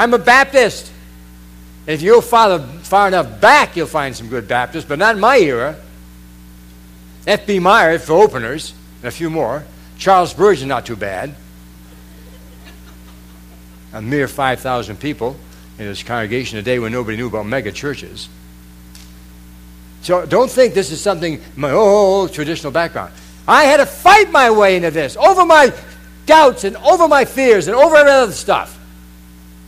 I'm 0.00 0.14
a 0.14 0.18
Baptist. 0.18 0.90
If 1.86 2.00
you 2.00 2.12
go 2.12 2.20
far, 2.22 3.06
enough 3.06 3.38
back, 3.38 3.76
you'll 3.76 3.86
find 3.86 4.16
some 4.16 4.30
good 4.30 4.48
Baptists, 4.48 4.86
but 4.86 4.98
not 4.98 5.14
in 5.14 5.20
my 5.20 5.36
era. 5.36 5.76
F.B. 7.26 7.58
Meyer 7.58 7.98
for 7.98 8.14
openers, 8.14 8.72
and 9.02 9.08
a 9.08 9.10
few 9.10 9.28
more. 9.28 9.62
Charles 9.98 10.30
Spurgeon, 10.30 10.68
not 10.68 10.86
too 10.86 10.96
bad. 10.96 11.34
A 13.92 14.00
mere 14.00 14.26
5,000 14.26 14.98
people 14.98 15.36
in 15.78 15.84
his 15.84 16.02
congregation 16.02 16.56
a 16.56 16.62
day 16.62 16.78
when 16.78 16.92
nobody 16.92 17.18
knew 17.18 17.26
about 17.26 17.44
mega 17.44 17.70
churches. 17.70 18.30
So 20.00 20.24
don't 20.24 20.50
think 20.50 20.72
this 20.72 20.92
is 20.92 21.00
something, 21.02 21.42
my 21.56 21.72
oh, 21.74 22.26
traditional 22.26 22.72
background. 22.72 23.12
I 23.46 23.64
had 23.64 23.76
to 23.76 23.86
fight 23.86 24.30
my 24.30 24.50
way 24.50 24.76
into 24.76 24.92
this 24.92 25.18
over 25.18 25.44
my 25.44 25.74
doubts 26.24 26.64
and 26.64 26.78
over 26.78 27.06
my 27.06 27.26
fears 27.26 27.68
and 27.68 27.76
over 27.76 27.96
other 27.96 28.32
stuff. 28.32 28.78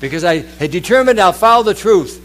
Because 0.03 0.25
I 0.25 0.39
had 0.39 0.73
determined 0.73 1.21
I'll 1.21 1.33
follow 1.33 1.63
the 1.63 1.75
truth. 1.75 2.21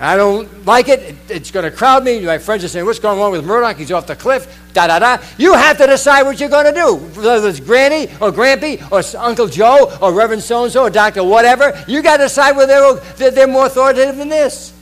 I 0.00 0.16
don't 0.16 0.64
like 0.66 0.88
it. 0.88 1.14
It's 1.28 1.50
going 1.50 1.64
to 1.64 1.70
crowd 1.70 2.02
me. 2.02 2.24
My 2.24 2.38
friends 2.38 2.64
are 2.64 2.68
saying, 2.68 2.86
What's 2.86 2.98
going 2.98 3.20
on 3.20 3.30
with 3.30 3.44
Murdoch? 3.44 3.76
He's 3.76 3.92
off 3.92 4.06
the 4.06 4.16
cliff. 4.16 4.58
Da 4.72 4.86
da 4.86 4.98
da. 4.98 5.22
You 5.36 5.52
have 5.52 5.76
to 5.76 5.86
decide 5.86 6.22
what 6.22 6.40
you're 6.40 6.48
going 6.48 6.64
to 6.64 6.72
do. 6.72 6.96
Whether 7.20 7.46
it's 7.46 7.60
Granny 7.60 8.04
or 8.22 8.32
Grampy 8.32 8.80
or 8.90 9.02
Uncle 9.20 9.48
Joe 9.48 9.96
or 10.00 10.14
Reverend 10.14 10.42
so 10.42 10.64
and 10.64 10.72
so 10.72 10.84
or 10.84 10.90
Doctor 10.90 11.22
whatever. 11.22 11.84
You 11.86 12.02
got 12.02 12.16
to 12.16 12.22
decide 12.24 12.56
whether 12.56 12.98
they're, 13.16 13.30
they're 13.30 13.46
more 13.46 13.66
authoritative 13.66 14.16
than 14.16 14.30
this. 14.30 14.72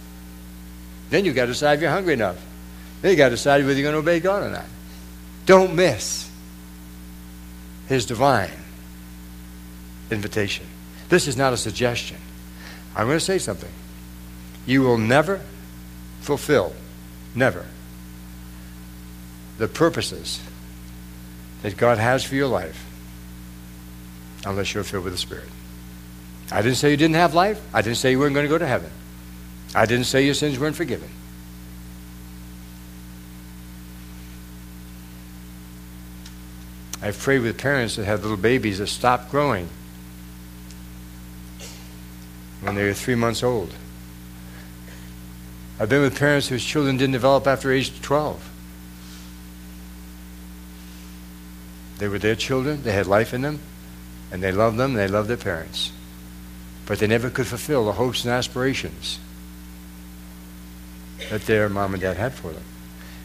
Then 1.10 1.24
you 1.24 1.32
got 1.32 1.46
to 1.46 1.52
decide 1.52 1.74
if 1.74 1.80
you're 1.80 1.90
hungry 1.90 2.14
enough. 2.14 2.40
Then 3.02 3.10
you 3.10 3.16
got 3.16 3.30
to 3.30 3.34
decide 3.34 3.62
whether 3.66 3.74
you're 3.74 3.90
going 3.90 4.00
to 4.00 4.08
obey 4.08 4.20
God 4.20 4.44
or 4.44 4.50
not. 4.50 4.66
Don't 5.44 5.74
miss 5.74 6.30
His 7.88 8.06
divine 8.06 8.52
invitation. 10.12 10.69
This 11.10 11.26
is 11.26 11.36
not 11.36 11.52
a 11.52 11.56
suggestion. 11.56 12.16
I'm 12.96 13.06
going 13.06 13.18
to 13.18 13.24
say 13.24 13.38
something. 13.38 13.70
You 14.64 14.82
will 14.82 14.96
never 14.96 15.40
fulfill, 16.20 16.72
never, 17.34 17.66
the 19.58 19.68
purposes 19.68 20.40
that 21.62 21.76
God 21.76 21.98
has 21.98 22.24
for 22.24 22.36
your 22.36 22.46
life 22.46 22.86
unless 24.46 24.72
you're 24.72 24.84
filled 24.84 25.04
with 25.04 25.12
the 25.12 25.18
Spirit. 25.18 25.48
I 26.52 26.62
didn't 26.62 26.78
say 26.78 26.92
you 26.92 26.96
didn't 26.96 27.16
have 27.16 27.34
life. 27.34 27.60
I 27.74 27.82
didn't 27.82 27.98
say 27.98 28.12
you 28.12 28.18
weren't 28.18 28.34
going 28.34 28.46
to 28.46 28.48
go 28.48 28.58
to 28.58 28.66
heaven. 28.66 28.90
I 29.74 29.86
didn't 29.86 30.06
say 30.06 30.24
your 30.24 30.34
sins 30.34 30.58
weren't 30.58 30.76
forgiven. 30.76 31.10
I've 37.02 37.18
prayed 37.18 37.40
with 37.40 37.58
parents 37.58 37.96
that 37.96 38.04
had 38.04 38.22
little 38.22 38.36
babies 38.36 38.78
that 38.78 38.88
stopped 38.88 39.30
growing 39.30 39.68
when 42.70 42.76
they 42.76 42.86
were 42.86 42.94
three 42.94 43.16
months 43.16 43.42
old. 43.42 43.74
I've 45.80 45.88
been 45.88 46.02
with 46.02 46.16
parents 46.16 46.46
whose 46.46 46.64
children 46.64 46.96
didn't 46.96 47.14
develop 47.14 47.48
after 47.48 47.72
age 47.72 48.00
12. 48.00 48.48
They 51.98 52.06
were 52.06 52.20
their 52.20 52.36
children, 52.36 52.84
they 52.84 52.92
had 52.92 53.08
life 53.08 53.34
in 53.34 53.40
them, 53.40 53.58
and 54.30 54.40
they 54.40 54.52
loved 54.52 54.76
them, 54.76 54.90
and 54.90 55.00
they 55.00 55.08
loved 55.08 55.28
their 55.28 55.36
parents. 55.36 55.90
But 56.86 57.00
they 57.00 57.08
never 57.08 57.28
could 57.28 57.48
fulfill 57.48 57.86
the 57.86 57.92
hopes 57.92 58.24
and 58.24 58.32
aspirations 58.32 59.18
that 61.28 61.42
their 61.46 61.68
mom 61.68 61.94
and 61.94 62.00
dad 62.00 62.18
had 62.18 62.34
for 62.34 62.52
them. 62.52 62.62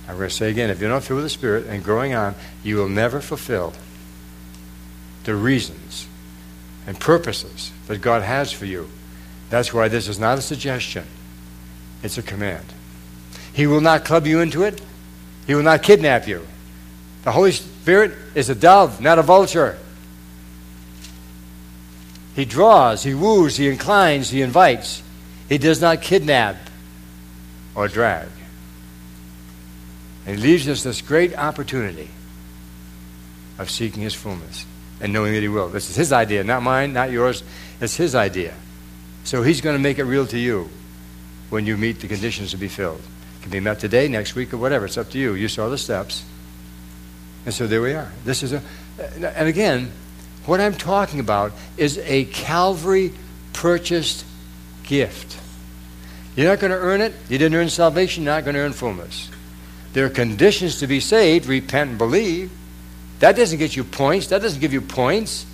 I'm 0.08 0.17
going 0.17 0.29
to 0.29 0.36
say 0.36 0.49
again 0.49 0.71
if 0.71 0.81
you're 0.81 0.89
not 0.89 1.03
filled 1.03 1.17
with 1.17 1.25
the 1.25 1.29
Spirit 1.29 1.67
and 1.67 1.84
growing 1.84 2.15
on, 2.15 2.34
you 2.63 2.77
will 2.77 2.89
never 2.89 3.21
fulfill 3.21 3.73
the 5.23 5.36
reasons 5.36 6.08
and 6.88 6.99
purposes 6.99 7.71
that 7.86 8.01
God 8.01 8.23
has 8.23 8.51
for 8.51 8.65
you. 8.65 8.89
That's 9.55 9.73
why 9.73 9.87
this 9.87 10.09
is 10.09 10.19
not 10.19 10.37
a 10.37 10.41
suggestion, 10.41 11.05
it's 12.03 12.17
a 12.17 12.21
command. 12.21 12.65
He 13.53 13.67
will 13.67 13.79
not 13.79 14.03
club 14.03 14.27
you 14.27 14.41
into 14.41 14.63
it, 14.63 14.81
He 15.47 15.55
will 15.55 15.63
not 15.63 15.81
kidnap 15.81 16.27
you. 16.27 16.45
The 17.23 17.31
Holy 17.31 17.53
Spirit 17.53 18.11
is 18.35 18.49
a 18.49 18.53
dove, 18.53 18.99
not 18.99 19.17
a 19.17 19.21
vulture. 19.21 19.77
He 22.35 22.43
draws, 22.43 23.03
He 23.03 23.13
woos, 23.13 23.55
He 23.55 23.69
inclines, 23.69 24.29
He 24.29 24.41
invites. 24.41 25.01
He 25.47 25.57
does 25.57 25.79
not 25.79 26.01
kidnap 26.01 26.57
or 27.75 27.87
drag. 27.87 28.27
And 30.25 30.37
he 30.37 30.41
leaves 30.41 30.67
us 30.67 30.83
this 30.83 30.99
great 30.99 31.33
opportunity 31.33 32.09
of 33.57 33.71
seeking 33.71 34.03
his 34.03 34.15
fullness 34.15 34.65
and 34.99 35.13
knowing 35.13 35.31
that 35.31 35.43
he 35.43 35.47
will. 35.47 35.69
This 35.69 35.89
is 35.89 35.95
his 35.95 36.11
idea, 36.11 36.43
not 36.43 36.61
mine, 36.61 36.91
not 36.91 37.09
yours. 37.09 37.41
It's 37.79 37.95
his 37.95 38.15
idea. 38.15 38.53
So 39.25 39.41
he's 39.41 39.59
going 39.59 39.75
to 39.75 39.81
make 39.81 39.97
it 39.97 40.03
real 40.03 40.27
to 40.27 40.38
you 40.38 40.69
when 41.49 41.65
you 41.65 41.77
meet 41.77 41.99
the 41.99 42.07
conditions 42.07 42.51
to 42.51 42.57
be 42.57 42.67
filled. 42.67 42.99
It 42.99 43.41
can 43.41 43.51
be 43.51 43.59
met 43.59 43.79
today, 43.79 44.07
next 44.07 44.35
week, 44.35 44.53
or 44.53 44.57
whatever. 44.57 44.85
It's 44.85 44.97
up 44.97 45.09
to 45.09 45.19
you. 45.19 45.33
You 45.33 45.47
saw 45.47 45.67
the 45.67 45.79
steps. 45.79 46.23
And 47.43 47.53
so 47.53 47.65
there 47.65 47.81
we 47.81 47.93
are. 47.93 48.11
This 48.23 48.43
is 48.43 48.53
a, 48.53 48.61
and 49.19 49.47
again, 49.47 49.91
what 50.45 50.61
I'm 50.61 50.75
talking 50.75 51.19
about 51.19 51.53
is 51.75 51.97
a 51.97 52.25
Calvary 52.25 53.13
purchased 53.51 54.25
gift. 54.83 55.39
You're 56.35 56.47
not 56.47 56.59
going 56.59 56.71
to 56.71 56.77
earn 56.77 57.01
it. 57.01 57.13
You 57.27 57.39
didn't 57.39 57.55
earn 57.55 57.69
salvation. 57.69 58.23
You're 58.23 58.35
not 58.35 58.43
going 58.43 58.55
to 58.55 58.61
earn 58.61 58.73
fullness. 58.73 59.31
There 59.93 60.05
are 60.05 60.09
conditions 60.09 60.79
to 60.79 60.88
be 60.88 60.99
saved 60.99 61.47
repent 61.47 61.91
and 61.91 61.97
believe. 61.97 62.51
That 63.19 63.35
doesn't 63.35 63.57
get 63.57 63.75
you 63.75 63.83
points. 63.83 64.27
That 64.27 64.43
doesn't 64.43 64.59
give 64.59 64.73
you 64.73 64.81
points. 64.81 65.47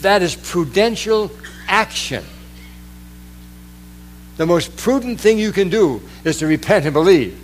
That 0.00 0.22
is 0.22 0.34
prudential 0.34 1.30
action. 1.68 2.24
The 4.36 4.46
most 4.46 4.76
prudent 4.76 5.20
thing 5.20 5.38
you 5.38 5.52
can 5.52 5.68
do 5.68 6.02
is 6.24 6.38
to 6.38 6.46
repent 6.46 6.84
and 6.84 6.94
believe. 6.94 7.38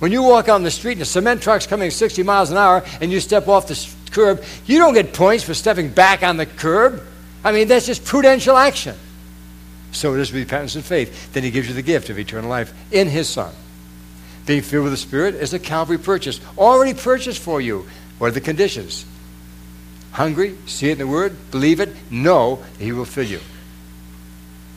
When 0.00 0.12
you 0.12 0.22
walk 0.22 0.48
on 0.48 0.62
the 0.62 0.70
street 0.70 0.92
and 0.92 1.02
a 1.02 1.06
cement 1.06 1.42
truck's 1.42 1.66
coming 1.66 1.90
60 1.90 2.22
miles 2.22 2.50
an 2.50 2.56
hour 2.56 2.82
and 3.00 3.12
you 3.12 3.20
step 3.20 3.48
off 3.48 3.68
the 3.68 3.88
curb, 4.10 4.42
you 4.66 4.78
don't 4.78 4.94
get 4.94 5.12
points 5.12 5.44
for 5.44 5.54
stepping 5.54 5.90
back 5.90 6.22
on 6.22 6.36
the 6.36 6.46
curb. 6.46 7.02
I 7.44 7.52
mean, 7.52 7.68
that's 7.68 7.86
just 7.86 8.04
prudential 8.04 8.56
action. 8.56 8.96
So 9.92 10.14
it 10.14 10.20
is 10.20 10.32
repentance 10.32 10.74
and 10.74 10.84
faith. 10.84 11.32
Then 11.32 11.42
he 11.42 11.50
gives 11.50 11.68
you 11.68 11.74
the 11.74 11.82
gift 11.82 12.10
of 12.10 12.18
eternal 12.18 12.48
life 12.48 12.72
in 12.90 13.08
his 13.08 13.28
Son. 13.28 13.52
Being 14.46 14.62
filled 14.62 14.84
with 14.84 14.92
the 14.92 14.98
Spirit 14.98 15.34
is 15.34 15.52
a 15.52 15.58
Calvary 15.58 15.98
purchase, 15.98 16.40
already 16.56 16.94
purchased 16.94 17.40
for 17.40 17.60
you. 17.60 17.86
What 18.18 18.28
are 18.28 18.32
the 18.32 18.40
conditions? 18.40 19.04
Hungry, 20.12 20.56
see 20.66 20.90
it 20.90 20.92
in 20.92 20.98
the 20.98 21.06
Word, 21.06 21.36
believe 21.50 21.80
it, 21.80 21.90
know 22.10 22.62
He 22.78 22.92
will 22.92 23.04
fill 23.04 23.24
you. 23.24 23.40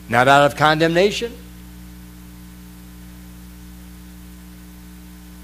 Not 0.08 0.28
out 0.28 0.44
of 0.44 0.56
condemnation, 0.56 1.32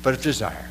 but 0.03 0.15
of 0.15 0.23
desire. 0.23 0.67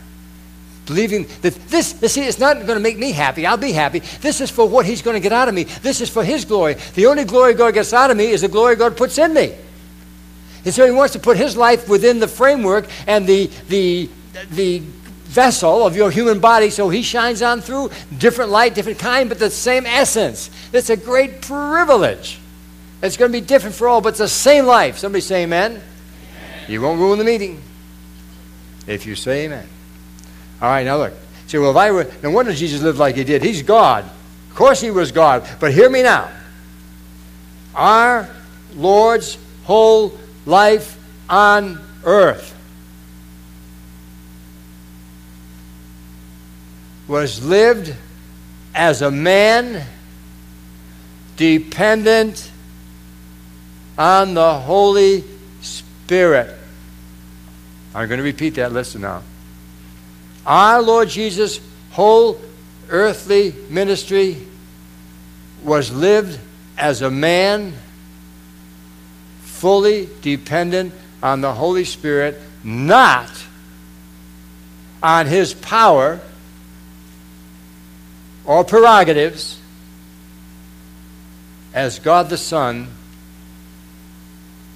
Believing 0.86 1.27
that 1.41 1.53
this, 1.69 1.89
see, 2.12 2.25
it's 2.25 2.39
not 2.39 2.55
going 2.55 2.67
to 2.67 2.79
make 2.79 2.97
me 2.97 3.12
happy. 3.12 3.45
I'll 3.45 3.58
be 3.58 3.71
happy. 3.71 3.99
This 4.21 4.41
is 4.41 4.49
for 4.49 4.67
what 4.67 4.86
He's 4.86 5.01
going 5.01 5.15
to 5.15 5.19
get 5.19 5.34
out 5.34 5.47
of 5.47 5.53
me. 5.53 5.65
This 5.65 6.01
is 6.01 6.10
for 6.10 6.23
His 6.23 6.45
glory. 6.45 6.75
The 6.95 7.05
only 7.05 7.25
glory 7.25 7.53
God 7.53 7.73
gets 7.73 7.93
out 7.93 8.10
of 8.10 8.17
me 8.17 8.27
is 8.27 8.41
the 8.41 8.47
glory 8.47 8.75
God 8.75 8.97
puts 8.97 9.17
in 9.17 9.34
me. 9.34 9.53
And 10.65 10.73
so 10.73 10.86
he 10.86 10.91
wants 10.91 11.13
to 11.13 11.19
put 11.19 11.38
his 11.38 11.55
life 11.55 11.88
within 11.88 12.19
the 12.19 12.27
framework 12.27 12.88
and 13.08 13.25
the, 13.25 13.49
the, 13.69 14.10
the 14.51 14.82
vessel 15.29 15.85
of 15.85 15.95
your 15.95 16.09
human 16.09 16.39
body 16.39 16.71
so 16.71 16.89
he 16.89 17.03
shines 17.03 17.43
on 17.43 17.61
through. 17.61 17.91
Different 18.17 18.49
light, 18.49 18.73
different 18.73 18.97
kind, 18.97 19.29
but 19.29 19.37
the 19.37 19.51
same 19.51 19.85
essence. 19.85 20.49
It's 20.73 20.89
a 20.89 20.97
great 20.97 21.41
privilege. 21.41 22.39
It's 23.03 23.15
going 23.15 23.31
to 23.31 23.39
be 23.39 23.45
different 23.45 23.75
for 23.75 23.87
all, 23.87 24.01
but 24.01 24.09
it's 24.09 24.17
the 24.17 24.27
same 24.27 24.65
life. 24.65 24.97
Somebody 24.97 25.21
say 25.21 25.43
amen. 25.43 25.71
amen. 25.71 25.81
You 26.67 26.81
won't 26.81 26.99
ruin 26.99 27.19
the 27.19 27.25
meeting 27.25 27.61
if 28.87 29.05
you 29.05 29.15
say 29.15 29.45
amen. 29.45 29.67
All 30.61 30.69
right, 30.69 30.83
now 30.83 30.97
look. 30.97 31.13
See, 31.45 31.59
well, 31.59 31.71
if 31.71 31.77
I 31.77 31.91
were, 31.91 32.11
no 32.23 32.31
wonder 32.31 32.51
Jesus 32.51 32.81
lived 32.81 32.97
like 32.97 33.15
he 33.15 33.23
did. 33.23 33.43
He's 33.43 33.61
God. 33.61 34.05
Of 34.05 34.55
course 34.55 34.81
he 34.81 34.89
was 34.89 35.11
God. 35.11 35.47
But 35.59 35.73
hear 35.73 35.89
me 35.89 36.01
now. 36.01 36.29
Our 37.75 38.27
Lord's 38.75 39.37
whole 39.63 40.17
life 40.45 40.97
on 41.29 41.79
earth 42.03 42.55
was 47.09 47.43
lived 47.43 47.93
as 48.75 49.01
a 49.01 49.09
man 49.09 49.83
dependent 51.37 52.51
on 53.97 54.35
the 54.35 54.53
Holy 54.59 55.23
Spirit. 55.61 56.55
I'm 57.95 58.07
going 58.07 58.19
to 58.19 58.23
repeat 58.23 58.51
that. 58.55 58.71
Listen 58.71 59.01
now. 59.01 59.23
Our 60.45 60.83
Lord 60.83 61.09
Jesus' 61.09 61.59
whole 61.89 62.39
earthly 62.89 63.55
ministry 63.69 64.37
was 65.63 65.91
lived 65.91 66.39
as 66.77 67.01
a 67.01 67.09
man 67.09 67.73
fully 69.41 70.07
dependent 70.21 70.93
on 71.23 71.41
the 71.41 71.51
Holy 71.51 71.85
Spirit, 71.85 72.39
not 72.63 73.31
on 75.01 75.25
his 75.25 75.55
power 75.55 76.21
or 78.49 78.63
prerogatives 78.63 79.59
as 81.71 81.99
God 81.99 82.29
the 82.29 82.38
Son, 82.38 82.88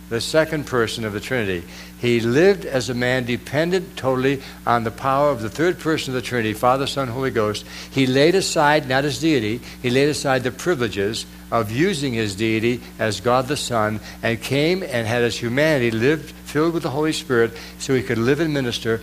the 0.10 0.22
second 0.22 0.68
person 0.68 1.06
of 1.06 1.14
the 1.14 1.20
Trinity. 1.20 1.66
He 1.98 2.20
lived 2.20 2.66
as 2.66 2.92
a 2.92 2.94
man 2.94 3.26
dependent 3.26 3.98
totally 3.98 4.44
on 4.68 4.84
the 4.84 4.92
power 4.92 5.32
of 5.32 5.42
the 5.42 5.50
third 5.50 5.80
person 5.80 6.12
of 6.12 6.22
the 6.22 6.28
Trinity, 6.28 6.54
Father, 6.54 6.86
Son, 6.86 7.08
Holy 7.08 7.32
Ghost. 7.32 7.66
He 7.90 8.06
laid 8.06 8.36
aside 8.36 8.88
not 8.88 9.06
his 9.06 9.20
deity, 9.20 9.60
he 9.82 9.90
laid 9.90 10.10
aside 10.10 10.44
the 10.44 10.52
privileges 10.52 11.26
of 11.52 11.72
using 11.72 12.14
his 12.14 12.36
deity 12.36 12.80
as 13.00 13.22
God 13.22 13.48
the 13.48 13.58
Son 13.58 14.00
and 14.22 14.40
came 14.40 14.84
and 14.84 15.08
had 15.08 15.24
his 15.24 15.40
humanity 15.40 15.90
lived 15.90 16.30
filled 16.46 16.76
with 16.76 16.84
the 16.84 16.92
Holy 16.92 17.12
Spirit 17.12 17.58
so 17.80 17.96
he 17.96 18.04
could 18.04 18.20
live 18.20 18.40
and 18.40 18.54
minister 18.54 19.02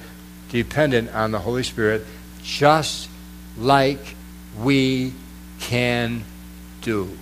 dependent 0.51 1.13
on 1.13 1.33
the 1.33 1.41
Holy 1.41 1.65
Spirit, 1.65 2.07
just 2.45 3.09
like 3.59 4.15
we 4.59 5.13
can 5.61 6.25
do. 6.83 7.17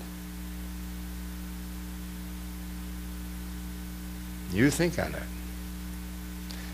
You 4.53 4.71
think 4.71 4.99
on 4.99 5.13
that. 5.13 5.23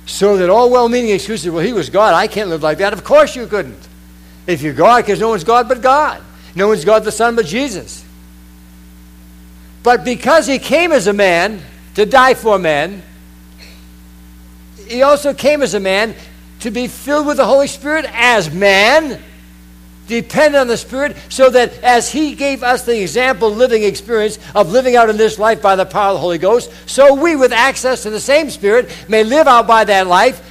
So 0.06 0.36
that 0.36 0.50
all 0.50 0.70
well 0.70 0.88
meaning 0.88 1.10
excuses, 1.10 1.50
well, 1.50 1.64
he 1.64 1.72
was 1.72 1.90
God, 1.90 2.14
I 2.14 2.26
can't 2.26 2.50
live 2.50 2.62
like 2.62 2.78
that. 2.78 2.92
Of 2.92 3.04
course 3.04 3.34
you 3.34 3.46
couldn't. 3.46 3.88
If 4.46 4.62
you're 4.62 4.74
God, 4.74 5.04
because 5.04 5.20
no 5.20 5.30
one's 5.30 5.44
God 5.44 5.68
but 5.68 5.80
God. 5.80 6.22
No 6.54 6.68
one's 6.68 6.84
God 6.84 7.04
the 7.04 7.12
Son 7.12 7.34
but 7.34 7.46
Jesus. 7.46 8.04
But 9.82 10.04
because 10.04 10.46
he 10.46 10.58
came 10.58 10.92
as 10.92 11.06
a 11.06 11.12
man 11.12 11.62
to 11.94 12.06
die 12.06 12.34
for 12.34 12.58
men, 12.58 13.02
he 14.86 15.02
also 15.02 15.34
came 15.34 15.62
as 15.62 15.74
a 15.74 15.80
man 15.80 16.14
to 16.60 16.70
be 16.70 16.86
filled 16.86 17.26
with 17.26 17.38
the 17.38 17.44
Holy 17.44 17.66
Spirit 17.66 18.06
as 18.12 18.52
man 18.52 19.22
depend 20.06 20.54
on 20.54 20.66
the 20.66 20.76
Spirit 20.76 21.16
so 21.28 21.50
that 21.50 21.72
as 21.82 22.10
He 22.10 22.34
gave 22.34 22.62
us 22.62 22.84
the 22.84 23.00
example 23.00 23.50
living 23.50 23.82
experience 23.82 24.38
of 24.54 24.70
living 24.70 24.96
out 24.96 25.10
in 25.10 25.16
this 25.16 25.38
life 25.38 25.62
by 25.62 25.76
the 25.76 25.86
power 25.86 26.10
of 26.10 26.14
the 26.16 26.20
Holy 26.20 26.38
Ghost, 26.38 26.70
so 26.86 27.14
we, 27.14 27.36
with 27.36 27.52
access 27.52 28.02
to 28.02 28.10
the 28.10 28.20
same 28.20 28.50
Spirit, 28.50 28.90
may 29.08 29.24
live 29.24 29.46
out 29.46 29.66
by 29.66 29.84
that 29.84 30.06
life 30.06 30.50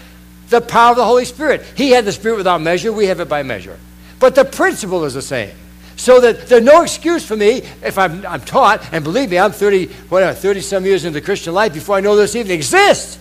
the 0.49 0.61
power 0.61 0.91
of 0.91 0.97
the 0.97 1.05
Holy 1.05 1.25
Spirit. 1.25 1.63
He 1.75 1.91
had 1.91 2.05
the 2.05 2.11
Spirit 2.11 2.37
without 2.37 2.61
measure, 2.61 2.91
we 2.91 3.07
have 3.07 3.19
it 3.19 3.29
by 3.29 3.43
measure. 3.43 3.77
But 4.19 4.35
the 4.35 4.45
principle 4.45 5.03
is 5.03 5.13
the 5.13 5.21
same. 5.21 5.55
So 5.95 6.19
that 6.21 6.47
there's 6.47 6.63
no 6.63 6.81
excuse 6.81 7.25
for 7.25 7.35
me 7.35 7.63
if 7.83 7.97
I'm, 7.97 8.25
I'm 8.25 8.41
taught, 8.41 8.93
and 8.93 9.03
believe 9.03 9.29
me, 9.29 9.37
I'm 9.37 9.51
30, 9.51 9.87
whatever, 10.09 10.33
30 10.33 10.61
some 10.61 10.85
years 10.85 11.05
into 11.05 11.19
the 11.19 11.25
Christian 11.25 11.53
life 11.53 11.73
before 11.73 11.97
I 11.97 11.99
know 11.99 12.15
this 12.15 12.35
even 12.35 12.51
exists. 12.51 13.19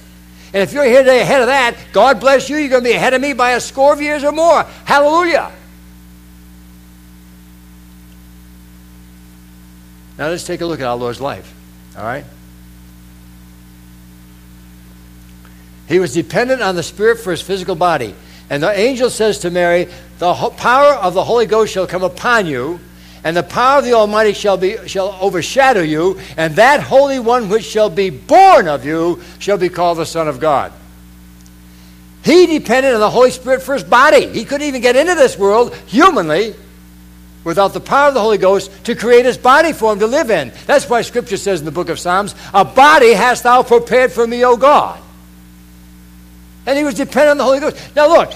And 0.55 0.63
if 0.63 0.73
you're 0.73 0.85
here 0.85 0.99
today 0.99 1.21
ahead 1.21 1.41
of 1.41 1.47
that, 1.49 1.77
God 1.93 2.21
bless 2.21 2.49
you, 2.49 2.57
you're 2.57 2.69
going 2.69 2.83
to 2.83 2.89
be 2.89 2.95
ahead 2.95 3.15
of 3.15 3.21
me 3.21 3.33
by 3.33 3.53
a 3.53 3.61
score 3.61 3.93
of 3.93 4.01
years 4.01 4.25
or 4.25 4.33
more. 4.33 4.63
Hallelujah. 4.85 5.51
Now 10.19 10.29
let's 10.29 10.45
take 10.45 10.61
a 10.61 10.67
look 10.67 10.81
at 10.81 10.87
our 10.87 10.97
Lord's 10.97 11.21
life. 11.21 11.55
All 11.97 12.05
right? 12.05 12.25
He 15.89 15.99
was 15.99 16.15
dependent 16.15 16.63
on 16.63 16.77
the 16.77 16.83
Spirit 16.83 17.19
for 17.19 17.31
his 17.31 17.43
physical 17.43 17.75
body. 17.75 18.15
And 18.51 18.63
the 18.63 18.79
angel 18.79 19.11
says 19.11 19.39
to 19.41 19.51
Mary, 19.51 19.89
The 20.19 20.35
power 20.57 20.95
of 20.95 21.15
the 21.15 21.25
Holy 21.25 21.47
Ghost 21.47 21.73
shall 21.73 21.87
come 21.87 22.03
upon 22.03 22.47
you, 22.47 22.81
and 23.25 23.37
the 23.37 23.43
power 23.43 23.79
of 23.79 23.85
the 23.85 23.95
Almighty 23.95 24.33
shall, 24.33 24.57
be, 24.57 24.77
shall 24.89 25.17
overshadow 25.21 25.81
you, 25.81 26.19
and 26.37 26.57
that 26.57 26.81
Holy 26.81 27.19
One 27.19 27.49
which 27.49 27.65
shall 27.65 27.89
be 27.89 28.11
born 28.11 28.69
of 28.69 28.85
you 28.85 29.23
shall 29.39 29.59
be 29.59 29.69
called 29.69 29.99
the 29.99 30.07
Son 30.07 30.29
of 30.29 30.41
God. 30.41 30.73
He 32.25 32.47
depended 32.47 32.95
on 32.95 33.01
the 33.01 33.11
Holy 33.11 33.31
Spirit 33.31 33.63
for 33.63 33.75
his 33.75 33.85
body. 33.85 34.29
He 34.29 34.45
couldn't 34.45 34.67
even 34.67 34.81
get 34.81 34.97
into 34.97 35.15
this 35.15 35.37
world 35.37 35.75
humanly 35.87 36.55
without 37.45 37.73
the 37.73 37.81
power 37.81 38.09
of 38.09 38.15
the 38.15 38.21
Holy 38.21 38.39
Ghost 38.39 38.71
to 38.85 38.95
create 38.95 39.25
his 39.25 39.39
body 39.39 39.73
for 39.73 39.93
him 39.93 39.99
to 39.99 40.07
live 40.07 40.31
in. 40.31 40.53
That's 40.67 40.89
why 40.89 41.03
Scripture 41.03 41.37
says 41.37 41.61
in 41.61 41.65
the 41.65 41.73
book 41.73 41.89
of 41.89 41.99
Psalms, 41.99 42.35
A 42.55 42.65
body 42.65 43.13
hast 43.13 43.43
thou 43.43 43.63
prepared 43.63 44.13
for 44.13 44.27
me, 44.27 44.45
O 44.45 44.57
God. 44.57 45.01
And 46.67 46.79
he 46.79 46.85
was 46.85 46.95
dependent 46.95 47.31
on 47.33 47.39
the 47.39 47.45
Holy 47.45 47.61
Ghost. 47.61 47.97
Now 47.97 48.09
look, 48.09 48.33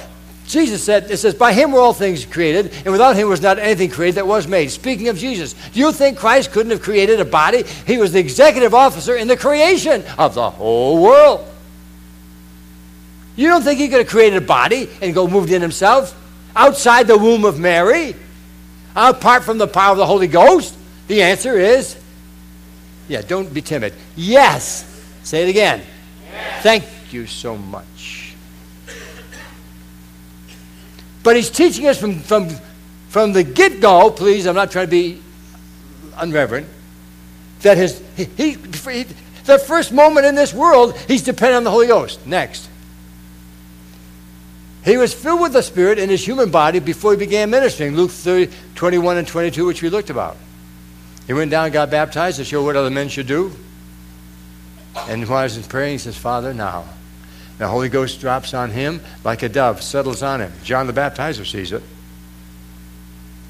Jesus 0.47 0.83
said, 0.83 1.11
it 1.11 1.17
says, 1.17 1.35
By 1.35 1.53
him 1.53 1.73
were 1.73 1.81
all 1.81 1.93
things 1.93 2.25
created, 2.25 2.73
and 2.85 2.93
without 2.93 3.17
him 3.17 3.29
was 3.29 3.41
not 3.41 3.59
anything 3.59 3.91
created 3.91 4.17
that 4.17 4.27
was 4.27 4.47
made. 4.47 4.71
Speaking 4.71 5.09
of 5.09 5.17
Jesus, 5.17 5.55
do 5.73 5.81
you 5.81 5.93
think 5.93 6.19
Christ 6.19 6.53
couldn't 6.53 6.71
have 6.71 6.83
created 6.83 7.21
a 7.21 7.25
body? 7.25 7.65
He 7.87 7.99
was 7.99 8.13
the 8.13 8.21
executive 8.21 8.75
officer 8.75 9.17
in 9.17 9.29
the 9.29 9.37
creation 9.37 10.05
of 10.19 10.35
the 10.35 10.51
whole 10.51 11.03
world. 11.03 11.47
You 13.35 13.49
don't 13.49 13.63
think 13.63 13.79
he 13.79 13.89
could 13.89 13.99
have 13.99 14.09
created 14.09 14.43
a 14.43 14.47
body 14.47 14.89
and 15.03 15.15
go 15.15 15.29
moved 15.29 15.53
in 15.53 15.61
himself 15.63 16.17
outside 16.55 17.07
the 17.07 17.19
womb 17.19 17.45
of 17.45 17.59
Mary? 17.59 18.15
Apart 18.97 19.45
from 19.45 19.59
the 19.59 19.69
power 19.69 19.93
of 19.93 19.99
the 19.99 20.07
Holy 20.07 20.27
Ghost? 20.27 20.75
The 21.07 21.23
answer 21.23 21.59
is, 21.59 21.97
yeah, 23.09 23.23
don't 23.23 23.53
be 23.53 23.63
timid. 23.63 23.93
Yes. 24.17 24.85
Say 25.23 25.45
it 25.45 25.51
again. 25.51 25.83
Yes. 26.33 26.63
Thank 26.63 26.85
you 27.13 27.27
so 27.27 27.57
much. 27.57 28.35
But 31.23 31.37
he's 31.37 31.51
teaching 31.51 31.87
us 31.87 31.99
from, 31.99 32.21
from, 32.21 32.49
from 33.09 33.33
the 33.33 33.43
get 33.43 33.81
go, 33.81 34.11
please, 34.11 34.47
I'm 34.47 34.55
not 34.55 34.71
trying 34.71 34.87
to 34.87 34.91
be 34.91 35.21
unreverent, 36.15 36.67
that 37.63 37.77
his, 37.77 38.03
he, 38.17 38.25
he, 38.25 38.55
the 38.55 39.59
first 39.59 39.93
moment 39.93 40.27
in 40.27 40.35
this 40.35 40.55
world, 40.55 40.97
he's 41.09 41.23
dependent 41.23 41.59
on 41.59 41.65
the 41.65 41.71
Holy 41.71 41.89
Ghost. 41.89 42.25
Next. 42.27 42.69
He 44.87 44.97
was 44.97 45.13
filled 45.13 45.41
with 45.41 45.53
the 45.53 45.63
Spirit 45.63 45.99
in 45.99 46.09
his 46.09 46.25
human 46.25 46.53
body 46.53 46.79
before 46.79 47.11
he 47.11 47.19
began 47.19 47.51
ministering. 47.51 47.97
Luke 47.97 48.13
30, 48.13 48.53
21 48.77 49.17
and 49.17 49.27
22, 49.27 49.67
which 49.67 49.83
we 49.83 49.91
looked 49.91 50.11
about. 50.11 50.37
He 51.27 51.33
went 51.33 51.51
down 51.51 51.65
and 51.65 51.73
got 51.73 51.91
baptized 51.91 52.37
to 52.37 52.45
show 52.45 52.63
what 52.63 52.77
other 52.77 52.89
men 52.89 53.09
should 53.09 53.27
do. 53.27 53.51
And 55.09 55.29
while 55.29 55.49
he 55.49 55.59
was 55.59 55.67
praying, 55.67 55.95
he 55.95 55.99
says, 55.99 56.17
Father, 56.17 56.55
now. 56.55 56.85
The 57.59 57.67
Holy 57.67 57.89
Ghost 57.89 58.21
drops 58.21 58.55
on 58.55 58.71
him 58.71 59.01
like 59.25 59.43
a 59.43 59.49
dove, 59.49 59.83
settles 59.83 60.23
on 60.23 60.41
him. 60.41 60.53
John 60.63 60.87
the 60.87 60.93
Baptizer 60.93 61.45
sees 61.45 61.73
it. 61.73 61.83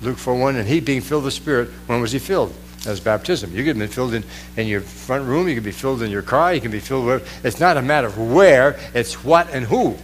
Luke 0.01 0.17
4 0.17 0.37
1, 0.37 0.57
and 0.57 0.67
he 0.67 0.81
being 0.81 1.03
filled 1.03 1.25
with 1.25 1.35
the 1.35 1.41
Spirit, 1.41 1.69
when 1.87 2.01
was 2.01 2.13
he 2.13 2.19
filled? 2.19 2.55
As 2.87 2.99
baptism. 3.01 3.55
You 3.55 3.63
could 3.65 3.79
be 3.79 3.87
filled 3.89 4.15
in, 4.15 4.25
in 4.57 4.69
your 4.69 4.81
front 4.81 5.27
room, 5.27 5.49
you 5.49 5.55
can 5.55 5.65
be 5.65 5.73
filled 5.73 6.01
in 6.01 6.11
your 6.11 6.23
car, 6.23 6.55
you 6.55 6.63
can 6.63 6.71
be 6.71 6.81
filled 6.81 7.05
with. 7.05 7.45
It's 7.45 7.61
not 7.61 7.77
a 7.77 7.83
matter 7.83 8.07
of 8.07 8.17
where, 8.17 8.79
it's 8.95 9.23
what 9.23 9.51
and 9.51 9.67
who. 9.67 9.99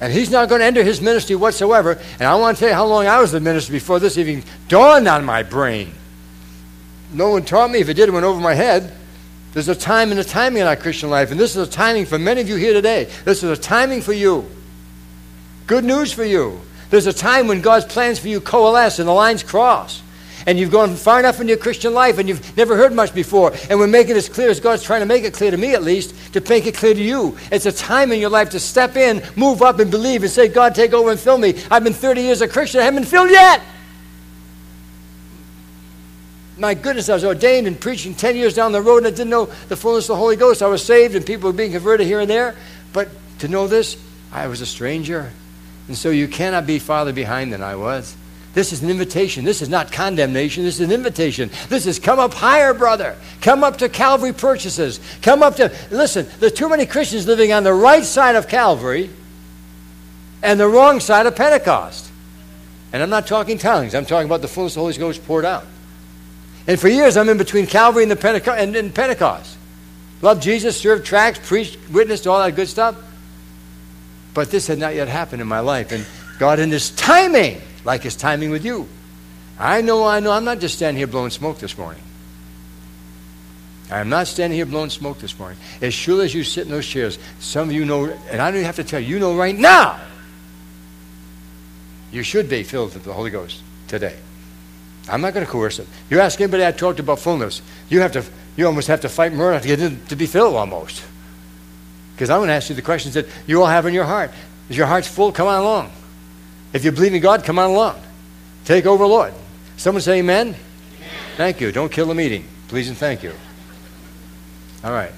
And 0.00 0.12
he's 0.12 0.30
not 0.30 0.48
going 0.48 0.60
to 0.60 0.64
enter 0.64 0.82
his 0.82 1.00
ministry 1.00 1.36
whatsoever. 1.36 1.98
And 2.18 2.22
I 2.22 2.34
want 2.36 2.56
to 2.56 2.60
tell 2.60 2.68
you 2.70 2.74
how 2.74 2.86
long 2.86 3.06
I 3.06 3.20
was 3.20 3.32
the 3.32 3.40
minister 3.40 3.72
before 3.72 3.98
this 3.98 4.16
even 4.16 4.42
dawned 4.68 5.06
on 5.06 5.24
my 5.24 5.42
brain. 5.42 5.92
No 7.12 7.30
one 7.30 7.44
taught 7.44 7.70
me. 7.70 7.80
If 7.80 7.88
it 7.88 7.94
did, 7.94 8.08
it 8.08 8.12
went 8.12 8.24
over 8.24 8.40
my 8.40 8.54
head. 8.54 8.92
There's 9.52 9.68
a 9.68 9.74
time 9.74 10.10
and 10.10 10.20
a 10.20 10.24
timing 10.24 10.62
in 10.62 10.66
our 10.66 10.76
Christian 10.76 11.10
life. 11.10 11.30
And 11.30 11.38
this 11.38 11.56
is 11.56 11.68
a 11.68 11.70
timing 11.70 12.06
for 12.06 12.18
many 12.18 12.40
of 12.40 12.48
you 12.48 12.56
here 12.56 12.72
today. 12.72 13.10
This 13.24 13.42
is 13.42 13.58
a 13.58 13.60
timing 13.60 14.00
for 14.00 14.12
you. 14.12 14.48
Good 15.66 15.84
news 15.84 16.12
for 16.12 16.24
you. 16.24 16.60
There's 16.88 17.06
a 17.06 17.12
time 17.12 17.46
when 17.46 17.60
God's 17.60 17.84
plans 17.84 18.18
for 18.18 18.28
you 18.28 18.40
coalesce 18.40 18.98
and 18.98 19.08
the 19.08 19.12
lines 19.12 19.42
cross 19.42 20.02
and 20.46 20.58
you've 20.58 20.70
gone 20.70 20.96
far 20.96 21.18
enough 21.18 21.40
in 21.40 21.48
your 21.48 21.56
Christian 21.56 21.94
life 21.94 22.18
and 22.18 22.28
you've 22.28 22.56
never 22.56 22.76
heard 22.76 22.92
much 22.92 23.14
before, 23.14 23.52
and 23.68 23.78
we're 23.78 23.86
making 23.86 24.14
it 24.14 24.18
as 24.18 24.28
clear 24.28 24.50
as 24.50 24.60
God's 24.60 24.82
trying 24.82 25.00
to 25.00 25.06
make 25.06 25.24
it 25.24 25.34
clear 25.34 25.50
to 25.50 25.56
me 25.56 25.74
at 25.74 25.82
least, 25.82 26.14
to 26.32 26.40
make 26.48 26.66
it 26.66 26.74
clear 26.74 26.94
to 26.94 27.02
you. 27.02 27.36
It's 27.50 27.66
a 27.66 27.72
time 27.72 28.12
in 28.12 28.20
your 28.20 28.30
life 28.30 28.50
to 28.50 28.60
step 28.60 28.96
in, 28.96 29.22
move 29.36 29.62
up, 29.62 29.78
and 29.78 29.90
believe 29.90 30.22
and 30.22 30.30
say, 30.30 30.48
God, 30.48 30.74
take 30.74 30.92
over 30.92 31.10
and 31.10 31.18
fill 31.18 31.38
me. 31.38 31.54
I've 31.70 31.84
been 31.84 31.92
30 31.92 32.22
years 32.22 32.40
a 32.40 32.48
Christian, 32.48 32.80
I 32.80 32.84
haven't 32.84 33.02
been 33.02 33.10
filled 33.10 33.30
yet. 33.30 33.62
My 36.60 36.74
goodness, 36.74 37.08
I 37.08 37.14
was 37.14 37.24
ordained 37.24 37.66
and 37.66 37.80
preaching 37.80 38.14
10 38.14 38.36
years 38.36 38.54
down 38.54 38.72
the 38.72 38.82
road 38.82 38.98
and 38.98 39.06
I 39.06 39.10
didn't 39.10 39.30
know 39.30 39.46
the 39.68 39.76
fullness 39.76 40.04
of 40.04 40.08
the 40.08 40.16
Holy 40.16 40.36
Ghost. 40.36 40.62
I 40.62 40.66
was 40.66 40.84
saved 40.84 41.14
and 41.14 41.24
people 41.24 41.48
were 41.48 41.56
being 41.56 41.72
converted 41.72 42.06
here 42.06 42.20
and 42.20 42.28
there. 42.28 42.54
But 42.92 43.08
to 43.38 43.48
know 43.48 43.66
this, 43.66 43.96
I 44.30 44.46
was 44.46 44.60
a 44.60 44.66
stranger. 44.66 45.32
And 45.88 45.96
so 45.96 46.10
you 46.10 46.28
cannot 46.28 46.66
be 46.66 46.78
farther 46.78 47.14
behind 47.14 47.50
than 47.50 47.62
I 47.62 47.76
was. 47.76 48.14
This 48.52 48.72
is 48.72 48.82
an 48.82 48.90
invitation. 48.90 49.44
This 49.44 49.62
is 49.62 49.68
not 49.68 49.92
condemnation. 49.92 50.64
This 50.64 50.80
is 50.80 50.86
an 50.86 50.92
invitation. 50.92 51.50
This 51.68 51.86
is 51.86 51.98
come 52.00 52.18
up 52.18 52.34
higher, 52.34 52.74
brother. 52.74 53.16
Come 53.40 53.62
up 53.62 53.78
to 53.78 53.88
Calvary 53.88 54.32
purchases. 54.32 54.98
Come 55.22 55.42
up 55.42 55.56
to, 55.56 55.72
listen, 55.90 56.26
there's 56.40 56.52
too 56.52 56.68
many 56.68 56.84
Christians 56.84 57.26
living 57.26 57.52
on 57.52 57.62
the 57.62 57.72
right 57.72 58.04
side 58.04 58.34
of 58.34 58.48
Calvary 58.48 59.10
and 60.42 60.58
the 60.58 60.66
wrong 60.66 60.98
side 60.98 61.26
of 61.26 61.36
Pentecost. 61.36 62.10
And 62.92 63.02
I'm 63.02 63.10
not 63.10 63.28
talking 63.28 63.56
tongues. 63.56 63.94
I'm 63.94 64.04
talking 64.04 64.26
about 64.26 64.42
the 64.42 64.48
fullness 64.48 64.72
of 64.72 64.76
the 64.76 64.80
Holy 64.80 64.94
Ghost 64.94 65.24
poured 65.26 65.44
out. 65.44 65.64
And 66.66 66.78
for 66.78 66.88
years, 66.88 67.16
I'm 67.16 67.28
in 67.28 67.38
between 67.38 67.66
Calvary 67.66 68.02
and, 68.02 68.10
the 68.10 68.16
Penteco- 68.16 68.58
and, 68.58 68.74
and 68.74 68.92
Pentecost. 68.92 69.56
Love 70.22 70.40
Jesus, 70.40 70.76
served 70.76 71.06
tracts, 71.06 71.40
preached, 71.48 71.78
witnessed, 71.90 72.26
all 72.26 72.40
that 72.40 72.56
good 72.56 72.68
stuff. 72.68 72.96
But 74.34 74.50
this 74.50 74.66
had 74.66 74.78
not 74.78 74.94
yet 74.94 75.08
happened 75.08 75.40
in 75.40 75.48
my 75.48 75.60
life. 75.60 75.92
And 75.92 76.04
God, 76.38 76.58
in 76.58 76.70
His 76.70 76.90
timing, 76.90 77.60
like 77.84 78.02
his 78.02 78.16
timing 78.16 78.50
with 78.50 78.64
you. 78.64 78.88
I 79.58 79.82
know, 79.82 80.06
I 80.06 80.20
know, 80.20 80.32
I'm 80.32 80.44
not 80.44 80.58
just 80.58 80.76
standing 80.76 80.98
here 80.98 81.06
blowing 81.06 81.30
smoke 81.30 81.58
this 81.58 81.76
morning. 81.76 82.02
I'm 83.90 84.08
not 84.08 84.28
standing 84.28 84.56
here 84.56 84.66
blowing 84.66 84.90
smoke 84.90 85.18
this 85.18 85.38
morning. 85.38 85.58
As 85.82 85.92
sure 85.92 86.22
as 86.22 86.34
you 86.34 86.44
sit 86.44 86.64
in 86.64 86.70
those 86.70 86.86
chairs, 86.86 87.18
some 87.40 87.68
of 87.68 87.74
you 87.74 87.84
know, 87.84 88.04
and 88.06 88.40
I 88.40 88.50
don't 88.50 88.56
even 88.56 88.66
have 88.66 88.76
to 88.76 88.84
tell 88.84 89.00
you, 89.00 89.08
you 89.08 89.18
know 89.18 89.36
right 89.36 89.56
now, 89.56 90.00
you 92.12 92.22
should 92.22 92.48
be 92.48 92.62
filled 92.62 92.94
with 92.94 93.04
the 93.04 93.12
Holy 93.12 93.30
Ghost 93.30 93.62
today. 93.88 94.16
I'm 95.08 95.20
not 95.20 95.34
going 95.34 95.44
to 95.44 95.50
coerce 95.50 95.78
it. 95.78 95.88
You 96.08 96.20
ask 96.20 96.40
anybody 96.40 96.64
I 96.64 96.72
talked 96.72 97.00
about 97.00 97.18
fullness, 97.18 97.62
you 97.88 98.00
have 98.00 98.12
to, 98.12 98.24
you 98.56 98.66
almost 98.66 98.88
have 98.88 99.00
to 99.00 99.08
fight 99.08 99.32
murder 99.32 99.60
to 99.60 99.66
get 99.66 99.80
in, 99.80 100.04
to 100.06 100.16
be 100.16 100.26
filled 100.26 100.54
almost. 100.54 101.02
Because 102.14 102.30
I'm 102.30 102.38
going 102.38 102.48
to 102.48 102.54
ask 102.54 102.68
you 102.68 102.76
the 102.76 102.82
questions 102.82 103.14
that 103.14 103.26
you 103.46 103.60
all 103.60 103.66
have 103.66 103.86
in 103.86 103.94
your 103.94 104.04
heart. 104.04 104.30
Is 104.68 104.76
your 104.76 104.86
heart 104.86 105.04
full? 105.04 105.32
Come 105.32 105.48
on 105.48 105.60
along. 105.60 105.90
If 106.72 106.84
you 106.84 106.92
believe 106.92 107.14
in 107.14 107.20
God, 107.20 107.44
come 107.44 107.58
on 107.58 107.70
along. 107.70 108.00
Take 108.64 108.86
over, 108.86 109.04
Lord. 109.04 109.32
Someone 109.76 110.02
say 110.02 110.18
amen? 110.18 110.48
amen. 110.48 110.56
Thank 111.36 111.60
you. 111.60 111.72
Don't 111.72 111.90
kill 111.90 112.06
the 112.06 112.14
meeting. 112.14 112.46
Please 112.68 112.88
and 112.88 112.96
thank 112.96 113.22
you. 113.22 113.32
All 114.84 114.92
right. 114.92 115.12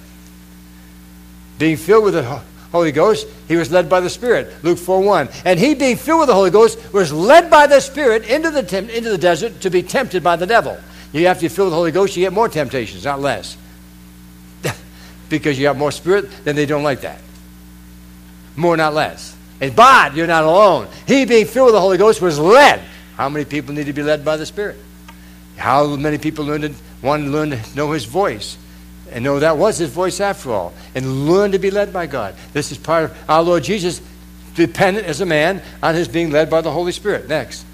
Being 1.59 1.77
filled 1.77 2.05
with 2.05 2.15
the 2.15 2.43
Holy 2.73 2.93
Ghost, 2.93 3.27
he 3.47 3.57
was 3.57 3.71
led 3.71 3.89
by 3.89 4.01
the 4.01 4.09
Spirit. 4.09 4.65
Luke 4.65 4.79
4 4.79 5.03
1. 5.03 5.29
And 5.45 5.61
he, 5.61 5.75
being 5.75 5.97
filled 5.97 6.21
with 6.21 6.29
the 6.29 6.35
Holy 6.35 6.51
Ghost, 6.51 6.93
was 6.93 7.13
led 7.13 7.51
by 7.51 7.67
the 7.67 7.81
Spirit 7.81 8.25
into 8.25 8.51
the, 8.51 8.63
temp- 8.63 8.91
into 8.91 9.11
the 9.11 9.19
desert 9.19 9.61
to 9.61 9.71
be 9.71 9.83
tempted 9.83 10.23
by 10.23 10.37
the 10.37 10.47
devil. 10.47 10.79
You 11.13 11.27
have 11.27 11.39
to 11.39 11.45
be 11.45 11.49
filled 11.49 11.67
with 11.67 11.73
the 11.73 11.77
Holy 11.77 11.93
Ghost, 11.93 12.17
you 12.17 12.25
get 12.25 12.33
more 12.33 12.49
temptations, 12.49 13.05
not 13.05 13.21
less. 13.21 13.57
because 15.29 15.59
you 15.59 15.67
have 15.67 15.77
more 15.77 15.93
Spirit, 15.93 16.31
then 16.45 16.57
they 16.57 16.67
don't 16.67 16.83
like 16.83 17.03
that. 17.03 17.21
More, 18.57 18.77
not 18.77 18.95
less. 18.95 19.37
And 19.63 19.75
but 19.75 20.15
you're 20.15 20.27
not 20.27 20.45
alone. 20.45 20.89
He, 21.07 21.25
being 21.25 21.47
filled 21.47 21.67
with 21.67 21.75
the 21.75 21.81
Holy 21.81 21.97
Ghost, 21.97 22.21
was 22.21 22.39
led. 22.39 22.83
How 23.17 23.31
many 23.31 23.47
people 23.47 23.73
need 23.73 23.87
to 23.87 23.95
be 23.95 24.03
led 24.03 24.25
by 24.25 24.37
the 24.37 24.45
Spirit? 24.45 24.77
How 25.57 25.97
many 25.97 26.19
people 26.19 26.45
learned 26.45 26.65
to, 26.65 26.75
one 27.01 27.33
learn 27.33 27.51
to 27.51 27.61
know 27.75 27.93
his 27.93 28.05
voice? 28.05 28.59
and 29.13 29.25
know 29.25 29.39
that 29.39 29.57
was 29.59 29.79
his 29.79 29.91
voice 29.91 30.21
after 30.21 30.51
all, 30.51 30.73
and 30.95 31.27
learn 31.29 31.53
to 31.53 31.59
be 31.59 31.71
led 31.71 31.93
by 31.93 32.07
God. 32.07 32.35
This 32.53 32.73
is 32.73 32.79
part 32.79 33.05
of 33.05 33.31
our 33.31 33.43
Lord 33.43 33.63
Jesus, 33.63 34.01
dependent 34.55 35.07
as 35.07 35.21
a 35.21 35.27
man 35.27 35.63
on 35.83 35.95
his 35.95 36.09
being 36.09 36.31
led 36.31 36.51
by 36.51 36.61
the 36.61 36.71
Holy 36.71 36.93
Spirit. 36.93 37.29
Next. 37.29 37.65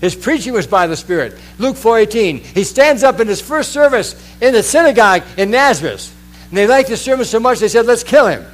His 0.00 0.14
preaching 0.14 0.52
was 0.52 0.66
by 0.66 0.86
the 0.86 0.96
Spirit. 0.96 1.38
Luke 1.58 1.76
4.18, 1.76 2.40
he 2.40 2.64
stands 2.64 3.02
up 3.02 3.20
in 3.20 3.28
his 3.28 3.40
first 3.40 3.70
service 3.70 4.14
in 4.40 4.52
the 4.52 4.62
synagogue 4.62 5.22
in 5.36 5.50
Nazareth. 5.50 6.16
And 6.48 6.58
they 6.58 6.66
liked 6.66 6.88
the 6.88 6.96
sermon 6.96 7.26
so 7.26 7.38
much 7.38 7.58
they 7.58 7.68
said, 7.68 7.86
let's 7.86 8.02
kill 8.02 8.26
him. 8.26 8.44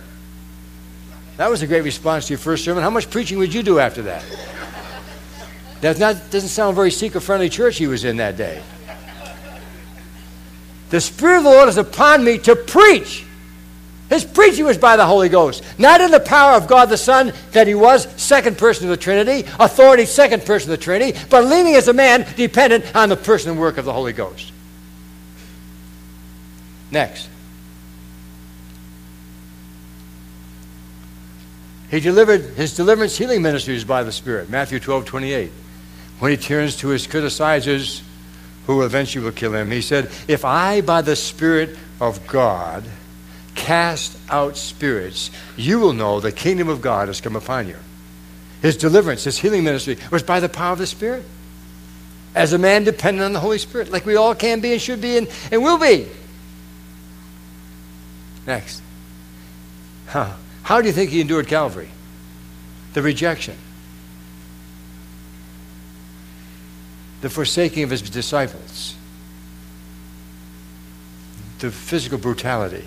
That 1.37 1.51
was 1.51 1.62
a 1.62 1.66
great 1.66 1.82
response 1.82 2.26
to 2.26 2.32
your 2.32 2.39
first 2.39 2.64
sermon. 2.64 2.82
How 2.82 2.91
much 2.91 3.11
preaching 3.11 3.39
would 3.39 3.53
you 3.53 3.62
do 3.62 3.78
after 3.78 4.03
that? 4.03 4.24
That 5.82 5.99
doesn't 5.99 6.49
sound 6.49 6.74
very 6.74 6.91
seeker-friendly 6.91 7.51
church 7.51 7.76
he 7.76 7.87
was 7.87 8.05
in 8.05 8.16
that 8.16 8.37
day. 8.37 8.62
The 10.89 11.01
Spirit 11.01 11.39
of 11.39 11.45
the 11.45 11.51
Lord 11.51 11.68
is 11.68 11.76
upon 11.76 12.24
me 12.24 12.39
to 12.39 12.57
preach. 12.57 13.24
His 14.09 14.24
preaching 14.24 14.64
was 14.64 14.78
by 14.78 14.97
the 14.97 15.05
Holy 15.05 15.28
Ghost, 15.28 15.64
not 15.78 16.01
in 16.01 16.12
the 16.12 16.20
power 16.20 16.53
of 16.53 16.68
God 16.68 16.89
the 16.89 16.97
Son 16.97 17.32
that 17.51 17.66
he 17.66 17.74
was, 17.74 18.07
second 18.20 18.57
person 18.57 18.84
of 18.84 18.91
the 18.91 18.97
Trinity, 18.97 19.49
authority, 19.59 20.07
second 20.07 20.47
person 20.47 20.70
of 20.70 20.78
the 20.78 20.84
Trinity, 20.84 21.18
but 21.28 21.45
leaning 21.45 21.74
as 21.74 21.89
a 21.89 21.93
man 21.93 22.24
dependent 22.37 22.95
on 22.95 23.09
the 23.09 23.16
person 23.16 23.51
and 23.51 23.61
work 23.61 23.78
of 23.78 23.84
the 23.84 23.93
Holy 23.93 24.12
Ghost. 24.12 24.53
Next. 26.93 27.28
He 31.91 32.01
delivered 32.01 32.41
his 32.41 32.74
deliverance 32.74 33.16
healing 33.16 33.43
ministries 33.43 33.84
by 33.84 34.03
the 34.03 34.12
Spirit, 34.12 34.51
Matthew 34.51 34.80
12, 34.80 35.05
28. 35.05 35.53
When 36.18 36.30
he 36.30 36.37
turns 36.37 36.76
to 36.78 36.89
his 36.89 37.07
criticizers, 37.07 38.03
who 38.66 38.82
eventually 38.82 39.24
will 39.24 39.32
kill 39.32 39.55
him. 39.55 39.70
He 39.70 39.80
said, 39.80 40.11
If 40.28 40.45
I, 40.45 40.80
by 40.80 41.03
the 41.03 41.16
Spirit 41.16 41.78
of 42.01 42.26
God, 42.26 42.84
cast 43.55 44.18
out 44.28 44.57
spirits, 44.57 45.30
you 45.57 45.78
will 45.78 45.93
know 45.93 46.20
the 46.20 46.32
kingdom 46.32 46.68
of 46.68 46.82
God 46.82 47.09
has 47.09 47.20
come 47.20 47.37
upon 47.37 47.68
you. 47.68 47.76
His 48.62 48.76
deliverance, 48.76 49.24
his 49.24 49.39
healing 49.39 49.64
ministry 49.64 49.99
was 50.11 50.22
by 50.22 50.41
the 50.41 50.49
power 50.49 50.72
of 50.72 50.78
the 50.78 50.87
Spirit. 50.87 51.24
As 52.34 52.53
a 52.53 52.59
man 52.59 52.84
dependent 52.84 53.24
on 53.24 53.32
the 53.32 53.41
Holy 53.41 53.59
Spirit, 53.59 53.91
like 53.91 54.05
we 54.05 54.16
all 54.16 54.34
can 54.34 54.61
be 54.61 54.72
and 54.72 54.82
should 54.82 55.01
be 55.01 55.16
and, 55.16 55.28
and 55.51 55.62
will 55.62 55.78
be. 55.78 56.09
Next. 58.47 58.82
Huh. 60.09 60.32
How 60.67 60.81
do 60.81 60.87
you 60.87 60.93
think 60.93 61.11
he 61.11 61.21
endured 61.21 61.47
Calvary? 61.49 61.89
The 62.93 63.03
rejection. 63.03 63.57
the 67.21 67.31
forsaking 67.31 67.83
of 67.83 67.91
his 67.91 68.03
disciples, 68.03 68.95
the 71.59 71.71
physical 71.71 72.19
brutality, 72.19 72.87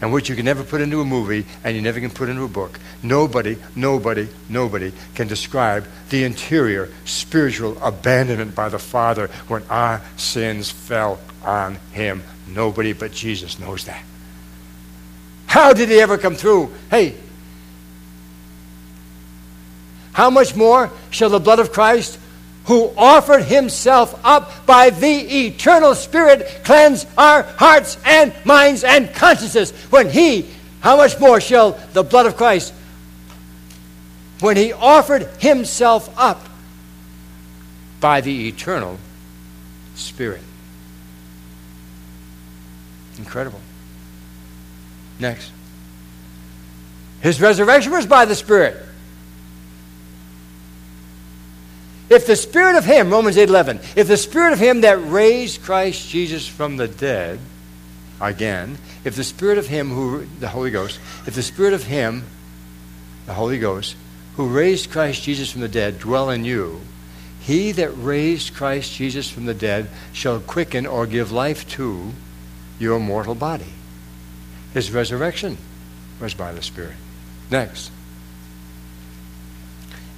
and 0.00 0.12
which 0.12 0.28
you 0.28 0.36
can 0.36 0.44
never 0.44 0.62
put 0.62 0.82
into 0.82 1.00
a 1.00 1.04
movie 1.06 1.46
and 1.64 1.74
you 1.74 1.80
never 1.80 1.98
can 1.98 2.10
put 2.10 2.28
into 2.28 2.42
a 2.42 2.48
book. 2.48 2.78
Nobody, 3.02 3.56
nobody, 3.74 4.28
nobody 4.48 4.92
can 5.14 5.26
describe 5.26 5.86
the 6.10 6.24
interior 6.24 6.90
spiritual 7.06 7.78
abandonment 7.82 8.54
by 8.54 8.68
the 8.68 8.78
Father 8.78 9.28
when 9.48 9.62
our 9.70 10.02
sins 10.18 10.70
fell 10.70 11.18
on 11.42 11.76
him. 11.92 12.22
Nobody 12.46 12.92
but 12.92 13.12
Jesus 13.12 13.58
knows 13.58 13.86
that. 13.86 14.04
How 15.56 15.72
did 15.72 15.88
he 15.88 15.98
ever 16.00 16.18
come 16.18 16.34
through? 16.34 16.70
Hey, 16.90 17.14
how 20.12 20.28
much 20.28 20.54
more 20.54 20.90
shall 21.08 21.30
the 21.30 21.40
blood 21.40 21.60
of 21.60 21.72
Christ 21.72 22.18
who 22.66 22.92
offered 22.94 23.42
himself 23.42 24.20
up 24.22 24.66
by 24.66 24.90
the 24.90 25.46
eternal 25.46 25.94
Spirit, 25.94 26.60
cleanse 26.62 27.06
our 27.16 27.42
hearts 27.42 27.96
and 28.04 28.34
minds 28.44 28.84
and 28.84 29.14
consciences. 29.14 29.70
When 29.88 30.10
he, 30.10 30.46
how 30.80 30.98
much 30.98 31.18
more 31.18 31.40
shall 31.40 31.80
the 31.94 32.02
blood 32.02 32.26
of 32.26 32.36
Christ, 32.36 32.74
when 34.40 34.58
he 34.58 34.74
offered 34.74 35.22
himself 35.38 36.12
up 36.18 36.46
by 37.98 38.20
the 38.20 38.48
eternal 38.48 38.98
Spirit? 39.94 40.42
Incredible. 43.16 43.62
Next. 45.18 45.50
His 47.20 47.40
resurrection 47.40 47.92
was 47.92 48.06
by 48.06 48.24
the 48.24 48.34
Spirit. 48.34 48.86
If 52.08 52.26
the 52.26 52.36
spirit 52.36 52.76
of 52.76 52.84
him, 52.84 53.10
Romans 53.10 53.36
8:11, 53.36 53.80
if 53.96 54.06
the 54.06 54.16
spirit 54.16 54.52
of 54.52 54.60
him 54.60 54.82
that 54.82 54.98
raised 55.10 55.62
Christ 55.62 56.08
Jesus 56.08 56.46
from 56.46 56.76
the 56.76 56.86
dead, 56.86 57.40
again, 58.20 58.78
if 59.04 59.16
the 59.16 59.24
spirit 59.24 59.58
of 59.58 59.66
him 59.66 59.90
who 59.90 60.26
the 60.38 60.48
Holy 60.48 60.70
Ghost, 60.70 61.00
if 61.26 61.34
the 61.34 61.42
spirit 61.42 61.74
of 61.74 61.84
him, 61.84 62.24
the 63.26 63.34
Holy 63.34 63.58
Ghost, 63.58 63.96
who 64.36 64.46
raised 64.46 64.90
Christ 64.90 65.24
Jesus 65.24 65.50
from 65.50 65.62
the 65.62 65.68
dead 65.68 65.98
dwell 65.98 66.30
in 66.30 66.44
you, 66.44 66.80
he 67.40 67.72
that 67.72 67.90
raised 67.90 68.54
Christ 68.54 68.94
Jesus 68.94 69.28
from 69.28 69.46
the 69.46 69.54
dead 69.54 69.88
shall 70.12 70.38
quicken 70.38 70.86
or 70.86 71.06
give 71.06 71.32
life 71.32 71.68
to 71.70 72.12
your 72.78 73.00
mortal 73.00 73.34
body. 73.34 73.72
His 74.76 74.90
resurrection 74.90 75.56
was 76.20 76.34
by 76.34 76.52
the 76.52 76.60
Spirit. 76.60 76.96
Next. 77.50 77.90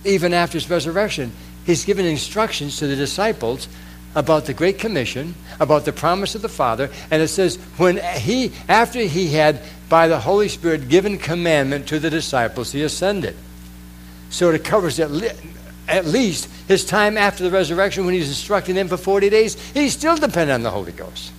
Even 0.04 0.34
after 0.34 0.54
his 0.54 0.68
resurrection, 0.68 1.30
he's 1.64 1.84
given 1.84 2.04
instructions 2.04 2.76
to 2.78 2.88
the 2.88 2.96
disciples 2.96 3.68
about 4.16 4.46
the 4.46 4.54
Great 4.54 4.80
Commission, 4.80 5.36
about 5.60 5.84
the 5.84 5.92
promise 5.92 6.34
of 6.34 6.42
the 6.42 6.48
Father, 6.48 6.90
and 7.08 7.22
it 7.22 7.28
says, 7.28 7.54
when 7.76 8.00
he, 8.18 8.50
after 8.68 8.98
he 8.98 9.28
had, 9.28 9.60
by 9.88 10.08
the 10.08 10.18
Holy 10.18 10.48
Spirit, 10.48 10.88
given 10.88 11.18
commandment 11.18 11.86
to 11.86 12.00
the 12.00 12.10
disciples, 12.10 12.72
he 12.72 12.82
ascended. 12.82 13.36
So 14.30 14.50
it 14.50 14.64
covers 14.64 14.98
at, 14.98 15.12
le- 15.12 15.36
at 15.86 16.04
least 16.04 16.50
his 16.66 16.84
time 16.84 17.16
after 17.16 17.44
the 17.44 17.52
resurrection 17.52 18.06
when 18.06 18.14
he's 18.14 18.28
instructing 18.28 18.74
them 18.74 18.88
for 18.88 18.96
40 18.96 19.30
days. 19.30 19.54
He's 19.70 19.92
still 19.92 20.16
dependent 20.16 20.50
on 20.50 20.62
the 20.64 20.72
Holy 20.72 20.90
Ghost. 20.90 21.30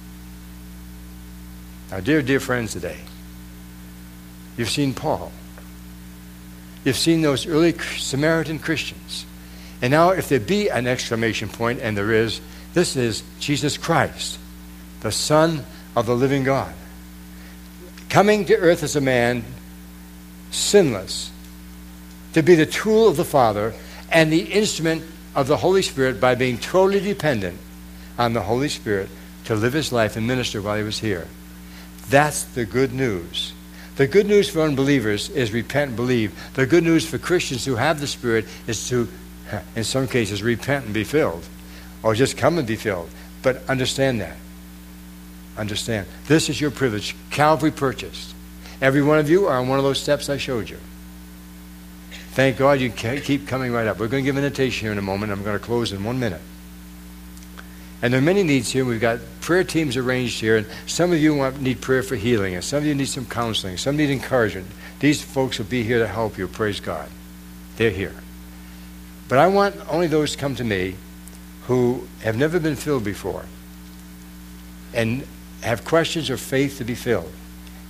Now, 1.92 2.00
dear, 2.00 2.22
dear 2.22 2.40
friends 2.40 2.72
today, 2.72 2.96
you've 4.60 4.70
seen 4.70 4.94
Paul. 4.94 5.32
You've 6.84 6.96
seen 6.96 7.24
those 7.24 7.48
early 7.48 7.74
Samaritan 7.74 8.60
Christians 8.60 9.26
and 9.82 9.92
now, 9.92 10.10
if 10.10 10.28
there 10.28 10.40
be 10.40 10.70
an 10.70 10.88
exclamation 10.88 11.48
point, 11.48 11.80
and 11.82 11.98
there 11.98 12.12
is, 12.12 12.42
this 12.74 12.96
is 12.96 13.24
Jesus 13.40 13.78
Christ, 13.78 14.38
the 15.02 15.12
Son 15.12 15.64
of 15.96 16.06
the 16.06 16.16
living 16.16 16.44
God, 16.44 16.74
coming 18.10 18.46
to 18.46 18.58
earth 18.58 18.84
as 18.84 18.96
a 18.96 19.02
man, 19.02 19.44
sinless, 20.52 21.32
to 22.34 22.44
be 22.44 22.56
the 22.56 22.66
tool 22.66 23.08
of 23.08 23.16
the 23.16 23.26
Father 23.26 23.74
and 24.12 24.32
the 24.32 24.52
instrument 24.52 25.04
of 25.34 25.48
the 25.48 25.58
Holy 25.58 25.82
Spirit 25.82 26.20
by 26.20 26.36
being 26.36 26.58
totally 26.58 27.00
dependent 27.00 27.58
on 28.18 28.34
the 28.34 28.42
Holy 28.42 28.70
Spirit 28.70 29.10
to 29.46 29.56
live 29.56 29.74
his 29.74 29.94
life 29.94 30.18
and 30.18 30.28
minister 30.28 30.62
while 30.62 30.78
he 30.78 30.84
was 30.84 31.00
here. 31.00 31.28
That's 32.10 32.44
the 32.44 32.66
good 32.66 32.92
news. 32.92 33.54
The 34.00 34.08
good 34.08 34.28
news 34.28 34.50
for 34.50 34.62
unbelievers 34.62 35.30
is 35.30 35.52
repent 35.52 35.90
and 35.90 35.96
believe. 35.98 36.34
The 36.54 36.66
good 36.66 36.86
news 36.86 37.06
for 37.06 37.18
Christians 37.18 37.66
who 37.66 37.76
have 37.76 38.00
the 38.00 38.08
Spirit 38.08 38.46
is 38.66 38.88
to 38.88 39.10
in 39.76 39.84
some 39.84 40.08
cases, 40.08 40.42
repent 40.42 40.86
and 40.86 40.94
be 40.94 41.04
filled, 41.04 41.44
or 42.02 42.16
just 42.16 42.38
come 42.38 42.58
and 42.58 42.66
be 42.66 42.78
filled. 42.78 43.10
But 43.42 43.62
understand 43.68 44.22
that. 44.22 44.38
Understand. 45.58 46.08
This 46.28 46.48
is 46.48 46.62
your 46.62 46.72
privilege. 46.72 47.14
Calvary 47.30 47.72
purchased. 47.72 48.34
Every 48.82 49.02
one 49.02 49.20
of 49.20 49.30
you 49.30 49.48
are 49.48 49.58
on 49.58 49.68
one 49.68 49.80
of 49.80 49.84
those 49.84 50.00
steps 50.00 50.30
I 50.30 50.38
showed 50.38 50.70
you. 50.70 50.78
Thank 52.32 52.56
God 52.56 52.80
you 52.80 52.92
keep 52.92 53.50
coming 53.50 53.74
right 53.74 53.86
up. 53.86 54.00
We're 54.00 54.08
going 54.08 54.24
to 54.24 54.26
give 54.26 54.38
an 54.38 54.46
invitation 54.46 54.86
here 54.86 54.94
in 54.94 54.98
a 54.98 55.02
moment. 55.02 55.34
I'm 55.34 55.44
going 55.44 55.60
to 55.60 55.66
close 55.66 55.92
in 55.92 56.06
one 56.06 56.22
minute. 56.22 56.40
And 58.02 58.14
there 58.14 58.20
are 58.20 58.24
many 58.24 58.44
needs 58.44 58.72
here. 58.72 58.86
We've 58.86 59.02
got 59.02 59.20
prayer 59.42 59.64
teams 59.64 59.98
arranged 59.98 60.40
here, 60.40 60.58
and 60.58 60.68
some 60.86 61.12
of 61.12 61.20
you 61.20 61.36
want, 61.36 61.60
need 61.62 61.82
prayer 61.82 62.02
for 62.02 62.16
healing, 62.16 62.56
and 62.56 62.64
some 62.64 62.78
of 62.78 62.86
you 62.86 62.96
need 62.96 63.08
some 63.08 63.26
counseling, 63.26 63.78
some 63.78 63.98
need 63.98 64.10
encouragement. 64.10 64.68
These 65.00 65.22
folks 65.22 65.58
will 65.58 65.66
be 65.66 65.84
here 65.84 66.00
to 66.00 66.08
help 66.08 66.38
you. 66.38 66.48
Praise 66.48 66.80
God. 66.80 67.10
They're 67.76 67.90
here. 67.90 68.16
But 69.28 69.38
I 69.38 69.48
want 69.48 69.76
only 69.90 70.08
those 70.08 70.32
to 70.32 70.38
come 70.38 70.56
to 70.56 70.64
me 70.64 70.96
who 71.68 72.08
have 72.22 72.38
never 72.38 72.60
been 72.60 72.76
filled 72.76 73.04
before 73.04 73.46
and 74.94 75.26
have 75.62 75.86
questions 75.86 76.30
or 76.30 76.38
faith 76.38 76.78
to 76.78 76.84
be 76.84 76.96
filled. 76.96 77.32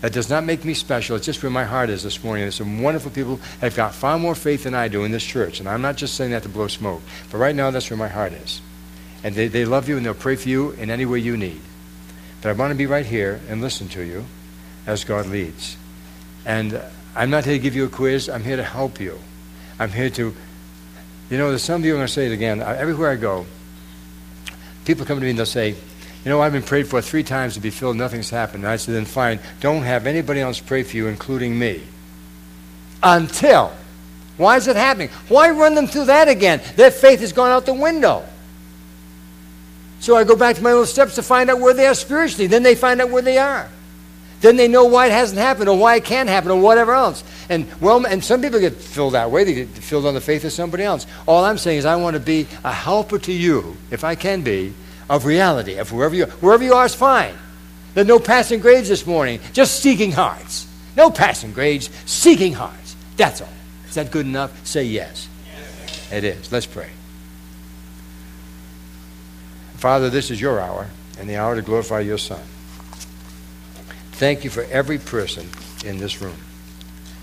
That 0.02 0.14
does 0.14 0.30
not 0.30 0.44
make 0.44 0.64
me 0.64 0.74
special. 0.74 1.16
It's 1.18 1.26
just 1.26 1.44
where 1.44 1.50
my 1.50 1.66
heart 1.66 1.90
is 1.90 2.04
this 2.04 2.24
morning. 2.24 2.44
There's 2.44 2.56
some 2.56 2.82
wonderful 2.82 3.12
people 3.12 3.36
that 3.36 3.68
have 3.68 3.76
got 3.76 3.94
far 3.94 4.18
more 4.18 4.36
faith 4.36 4.64
than 4.64 4.74
I 4.74 4.88
do 4.88 5.04
in 5.04 5.12
this 5.12 5.24
church. 5.26 5.60
And 5.60 5.68
I'm 5.68 5.82
not 5.82 5.98
just 5.98 6.16
saying 6.16 6.32
that 6.32 6.44
to 6.44 6.50
blow 6.50 6.68
smoke. 6.68 7.02
But 7.32 7.38
right 7.38 7.56
now, 7.56 7.70
that's 7.72 7.90
where 7.90 7.98
my 7.98 8.08
heart 8.08 8.32
is. 8.34 8.62
And 9.24 9.36
they, 9.36 9.48
they 9.48 9.66
love 9.66 9.90
you 9.90 9.98
and 9.98 10.06
they'll 10.06 10.14
pray 10.14 10.36
for 10.36 10.50
you 10.50 10.72
in 10.72 10.90
any 10.90 11.06
way 11.06 11.20
you 11.20 11.36
need. 11.36 11.62
But 12.42 12.50
I 12.50 12.54
want 12.54 12.72
to 12.72 12.78
be 12.78 12.86
right 12.86 13.06
here 13.06 13.42
and 13.50 13.62
listen 13.62 13.90
to 13.90 14.02
you 14.02 14.26
as 14.88 15.04
God 15.04 15.26
leads. 15.28 15.78
And 16.46 16.82
I'm 17.16 17.30
not 17.30 17.46
here 17.46 17.54
to 17.54 17.60
give 17.60 17.76
you 17.76 17.86
a 17.86 17.90
quiz. 17.90 18.30
I'm 18.30 18.44
here 18.44 18.56
to 18.56 18.64
help 18.64 19.00
you. 19.00 19.20
I'm 19.78 19.92
here 19.92 20.10
to, 20.12 20.36
you 21.30 21.38
know, 21.38 21.50
there's 21.50 21.64
some 21.64 21.82
of 21.82 21.86
you, 21.86 21.94
I'm 21.94 22.00
going 22.00 22.08
to 22.08 22.14
say 22.14 22.28
it 22.28 22.32
again. 22.32 22.62
Everywhere 22.62 23.12
I 23.12 23.16
go, 23.16 23.46
people 24.86 25.06
come 25.06 25.18
to 25.18 25.24
me 25.24 25.30
and 25.30 25.40
they'll 25.40 25.46
say, 25.46 25.70
you 25.70 26.30
know, 26.30 26.42
I've 26.42 26.52
been 26.52 26.64
prayed 26.64 26.88
for 26.88 27.02
three 27.02 27.24
times 27.24 27.54
to 27.54 27.60
be 27.62 27.70
filled, 27.70 27.96
nothing's 27.96 28.30
happened. 28.30 28.64
And 28.64 28.72
I 28.72 28.76
said, 28.76 28.96
then 28.96 29.06
fine, 29.06 29.40
don't 29.62 29.84
have 29.84 30.06
anybody 30.06 30.42
else 30.42 30.60
pray 30.60 30.84
for 30.84 30.98
you, 30.98 31.08
including 31.08 31.58
me. 31.58 31.82
Until. 33.02 33.72
Why 34.36 34.58
is 34.58 34.68
it 34.68 34.76
happening? 34.76 35.10
Why 35.28 35.50
run 35.52 35.76
them 35.76 35.88
through 35.88 36.06
that 36.06 36.28
again? 36.28 36.62
Their 36.76 36.92
faith 36.92 37.20
has 37.22 37.34
gone 37.34 37.52
out 37.52 37.66
the 37.66 37.74
window. 37.74 38.26
So 40.00 40.16
I 40.16 40.24
go 40.24 40.36
back 40.36 40.56
to 40.56 40.64
my 40.64 40.72
little 40.72 40.86
steps 40.86 41.16
to 41.16 41.24
find 41.24 41.50
out 41.50 41.60
where 41.60 41.74
they 41.74 41.86
are 41.86 41.96
spiritually. 41.96 42.48
Then 42.48 42.64
they 42.64 42.76
find 42.76 43.02
out 43.02 43.10
where 43.10 43.22
they 43.22 43.38
are. 43.38 43.70
Then 44.42 44.56
they 44.56 44.70
know 44.70 44.86
why 44.86 45.08
it 45.08 45.12
hasn't 45.12 45.40
happened 45.40 45.68
or 45.68 45.78
why 45.78 45.96
it 45.96 46.06
can't 46.06 46.30
happen 46.30 46.50
or 46.52 46.62
whatever 46.62 46.94
else. 46.94 47.24
And 47.50 47.68
well, 47.82 48.06
and 48.06 48.24
some 48.24 48.42
people 48.42 48.60
get 48.60 48.76
filled 48.76 49.14
that 49.14 49.32
way. 49.32 49.44
They 49.44 49.54
get 49.54 49.68
filled 49.70 50.06
on 50.06 50.14
the 50.14 50.22
faith 50.22 50.46
of 50.46 50.54
somebody 50.54 50.84
else. 50.84 51.06
All 51.28 51.44
I'm 51.44 51.58
saying 51.58 51.80
is 51.80 51.86
I 51.86 51.98
want 51.98 52.14
to 52.14 52.22
be 52.22 52.48
a 52.64 52.72
helper 52.72 53.20
to 53.20 53.34
you, 53.34 53.76
if 53.92 54.04
I 54.04 54.16
can 54.16 54.42
be, 54.42 54.74
of 55.10 55.26
reality, 55.26 55.76
of 55.76 55.92
wherever 55.92 56.16
you 56.16 56.24
are. 56.24 56.30
Wherever 56.30 56.64
you 56.64 56.74
are 56.74 56.86
is 56.86 56.96
fine. 56.96 57.36
There's 57.94 58.08
no 58.08 58.20
passing 58.20 58.62
grades 58.62 58.88
this 58.88 59.06
morning, 59.06 59.42
just 59.52 59.82
seeking 59.82 60.14
hearts. 60.14 60.68
No 60.96 61.10
passing 61.12 61.52
grades, 61.52 61.90
seeking 62.06 62.54
hearts. 62.54 62.96
That's 63.18 63.42
all. 63.42 63.50
Is 63.90 63.96
that 63.96 64.12
good 64.12 64.26
enough? 64.26 64.66
Say 64.66 64.84
yes. 64.84 65.28
yes. 65.46 66.12
It 66.14 66.24
is. 66.24 66.52
Let's 66.52 66.66
pray. 66.66 66.90
Father, 69.80 70.10
this 70.10 70.30
is 70.30 70.42
your 70.42 70.60
hour 70.60 70.88
and 71.20 71.30
the 71.30 71.38
hour 71.38 71.56
to 71.56 71.62
glorify 71.62 72.02
your 72.02 72.18
Son. 72.18 72.42
Thank 74.12 74.44
you 74.44 74.50
for 74.50 74.64
every 74.64 74.98
person 74.98 75.48
in 75.86 75.98
this 75.98 76.22
room. 76.22 76.36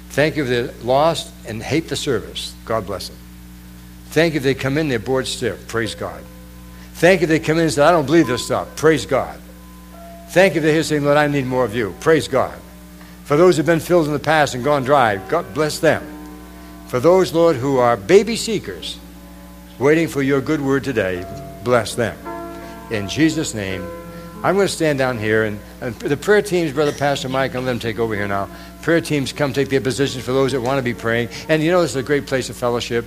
Thank 0.09 0.36
you 0.36 0.44
if 0.44 0.48
they're 0.48 0.72
lost 0.82 1.30
and 1.46 1.62
hate 1.62 1.88
the 1.88 1.96
service. 1.96 2.54
God 2.64 2.86
bless 2.86 3.09
them. 3.09 3.18
Thank 4.07 4.32
you 4.32 4.38
if 4.38 4.42
they 4.42 4.54
come 4.54 4.78
in, 4.78 4.88
they're 4.88 4.98
bored 4.98 5.26
stiff. 5.26 5.68
Praise 5.68 5.94
God. 5.94 6.24
Thank 6.94 7.20
you 7.20 7.24
if 7.26 7.28
they 7.28 7.40
come 7.40 7.59
in 7.59 7.64
and 7.64 7.72
say, 7.72 7.82
I 7.82 7.90
don't 7.90 8.07
believe 8.07 8.26
this 8.26 8.46
stuff. 8.46 8.74
Praise 8.74 9.04
God. 9.04 9.38
Thank 10.30 10.54
you 10.54 10.61
if 10.61 10.62
they're 10.62 10.72
here 10.72 10.82
saying, 10.82 11.04
Lord, 11.04 11.18
I 11.18 11.26
need 11.26 11.44
more 11.44 11.66
of 11.66 11.74
you. 11.74 11.94
Praise 12.00 12.26
God. 12.26 12.59
For 13.24 13.36
those 13.36 13.59
who've 13.59 13.66
been 13.66 13.80
filled 13.80 14.07
in 14.07 14.14
the 14.14 14.18
past 14.18 14.54
and 14.54 14.64
gone 14.64 14.82
dry, 14.82 15.16
God 15.28 15.52
bless 15.52 15.78
them. 15.78 16.02
For 16.86 17.00
those, 17.00 17.34
Lord, 17.34 17.57
who 17.57 17.76
are 17.76 17.98
baby 17.98 18.36
seekers, 18.36 18.98
waiting 19.78 20.09
for 20.09 20.22
your 20.22 20.40
good 20.40 20.62
word 20.62 20.84
today, 20.84 21.26
bless 21.62 21.94
them. 21.94 22.16
In 22.91 23.09
Jesus' 23.09 23.55
name, 23.55 23.82
I'm 24.45 24.55
going 24.55 24.66
to 24.66 24.72
stand 24.72 24.99
down 24.99 25.18
here, 25.18 25.45
and, 25.45 25.59
and 25.80 25.95
the 25.97 26.16
prayer 26.16 26.43
teams, 26.43 26.72
Brother 26.72 26.93
Pastor 26.93 27.28
Mike, 27.28 27.55
I'm 27.55 27.64
going 27.64 27.78
to 27.78 27.82
take 27.82 27.99
over 27.99 28.14
here 28.14 28.28
now. 28.28 28.49
Prayer 28.82 29.01
teams 29.01 29.32
come 29.32 29.53
take 29.53 29.68
their 29.68 29.80
positions 29.80 30.24
for 30.24 30.32
those 30.32 30.53
that 30.53 30.61
want 30.61 30.78
to 30.78 30.82
be 30.82 30.95
praying. 30.95 31.28
And 31.49 31.62
you 31.62 31.70
know, 31.70 31.82
this 31.82 31.91
is 31.91 31.97
a 31.97 32.03
great 32.03 32.26
place 32.26 32.49
of 32.49 32.57
fellowship 32.57 33.05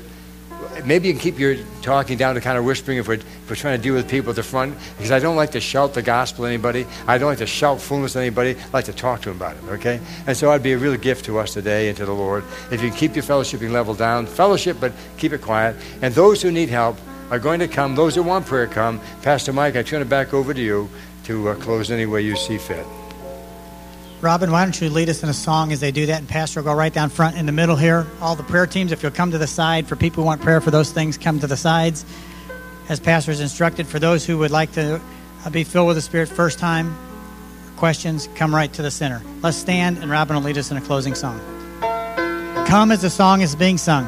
maybe 0.86 1.08
you 1.08 1.14
can 1.14 1.22
keep 1.22 1.40
your 1.40 1.56
talking 1.82 2.18
down 2.18 2.36
to 2.36 2.42
kind 2.42 2.58
of 2.58 2.66
whispering 2.66 2.98
if 2.98 3.08
we're, 3.08 3.16
if 3.16 3.50
we're 3.50 3.56
trying 3.56 3.78
to 3.78 3.84
deal 3.84 3.94
with 3.94 4.10
people 4.10 4.30
at 4.32 4.36
the 4.36 4.44
front, 4.44 4.76
because 4.98 5.12
I 5.12 5.20
don't 5.20 5.36
like 5.36 5.52
to 5.52 5.60
shout 5.60 5.94
the 5.94 6.02
gospel 6.02 6.46
to 6.46 6.48
anybody. 6.48 6.86
I 7.08 7.18
don't 7.18 7.30
like 7.30 7.40
to 7.40 7.48
shout 7.48 7.82
fullness 7.82 8.14
to 8.14 8.20
anybody. 8.20 8.56
I 8.56 8.70
like 8.74 8.86
to 8.86 8.94
talk 8.94 9.22
to 9.22 9.30
them 9.30 9.38
about 9.38 9.58
it, 9.58 9.64
okay? 9.74 10.00
And 10.28 10.36
so 10.36 10.50
it'd 10.52 10.64
be 10.64 10.74
a 10.74 10.78
real 10.78 10.96
gift 10.98 11.26
to 11.26 11.40
us 11.40 11.54
today 11.54 11.90
and 11.90 11.98
to 11.98 12.06
the 12.06 12.14
Lord. 12.14 12.44
If 12.72 12.82
you 12.82 12.90
can 12.90 12.98
keep 12.98 13.16
your 13.16 13.24
fellowshipping 13.24 13.72
level 13.72 13.94
down, 13.94 14.26
fellowship, 14.26 14.78
but 14.80 14.94
keep 15.18 15.34
it 15.34 15.42
quiet. 15.42 15.76
And 16.02 16.14
those 16.14 16.42
who 16.42 16.52
need 16.52 16.70
help 16.70 16.98
are 17.30 17.40
going 17.40 17.60
to 17.60 17.68
come. 17.68 17.96
Those 17.96 18.16
who 18.16 18.24
want 18.24 18.46
prayer 18.46 18.68
come. 18.68 19.00
Pastor 19.22 19.54
Mike, 19.54 19.76
I 19.76 19.84
turn 19.84 20.02
it 20.02 20.10
back 20.10 20.34
over 20.34 20.54
to 20.54 20.62
you 20.62 20.90
to 21.26 21.50
uh, 21.50 21.56
close 21.56 21.92
any 21.92 22.06
way 22.06 22.22
you 22.22 22.36
see 22.36 22.58
fit. 22.58 22.86
Robin, 24.22 24.52
why 24.52 24.66
don't 24.66 24.80
you 24.82 24.90
lead 24.90 25.08
us 25.08 25.24
in 25.24 25.30
a 25.30 25.34
song 25.34 25.72
as 25.72 25.80
they 25.80 25.92
do 25.92 26.08
that? 26.08 26.20
And 26.20 26.28
Pastor 26.28 26.60
will 26.60 26.66
go 26.66 26.74
right 26.74 26.94
down 26.94 27.10
front 27.10 27.38
in 27.38 27.46
the 27.46 27.54
middle 27.54 27.78
here. 27.78 28.06
All 28.20 28.36
the 28.36 28.44
prayer 28.44 28.68
teams, 28.68 28.92
if 28.92 29.02
you'll 29.02 29.14
come 29.14 29.32
to 29.32 29.38
the 29.38 29.48
side, 29.48 29.88
for 29.88 29.96
people 29.96 30.24
who 30.24 30.28
want 30.28 30.42
prayer 30.42 30.60
for 30.60 30.72
those 30.72 30.92
things, 30.92 31.18
come 31.18 31.40
to 31.40 31.48
the 31.48 31.56
sides. 31.56 32.04
As 32.90 33.00
Pastor 33.00 33.32
is 33.32 33.40
instructed, 33.40 33.88
for 33.88 33.98
those 33.98 34.26
who 34.26 34.38
would 34.40 34.52
like 34.52 34.74
to 34.74 35.00
uh, 35.46 35.50
be 35.50 35.64
filled 35.64 35.88
with 35.88 35.96
the 35.96 36.02
Spirit 36.02 36.28
first 36.28 36.60
time, 36.60 36.98
questions, 37.78 38.28
come 38.36 38.54
right 38.54 38.74
to 38.74 38.82
the 38.82 38.92
center. 38.92 39.22
Let's 39.42 39.56
stand, 39.56 40.00
and 40.00 40.12
Robin 40.12 40.36
will 40.36 40.44
lead 40.44 40.58
us 40.58 40.70
in 40.70 40.76
a 40.76 40.82
closing 40.82 41.16
song. 41.16 41.40
Come 42.68 42.92
as 42.92 43.02
the 43.02 43.10
song 43.10 43.40
is 43.40 43.56
being 43.56 43.78
sung. 43.78 44.06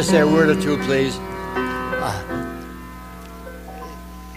Just 0.00 0.12
say 0.12 0.20
a 0.20 0.26
word 0.26 0.48
or 0.48 0.58
two, 0.58 0.78
please? 0.84 1.14
Uh, 1.18 2.56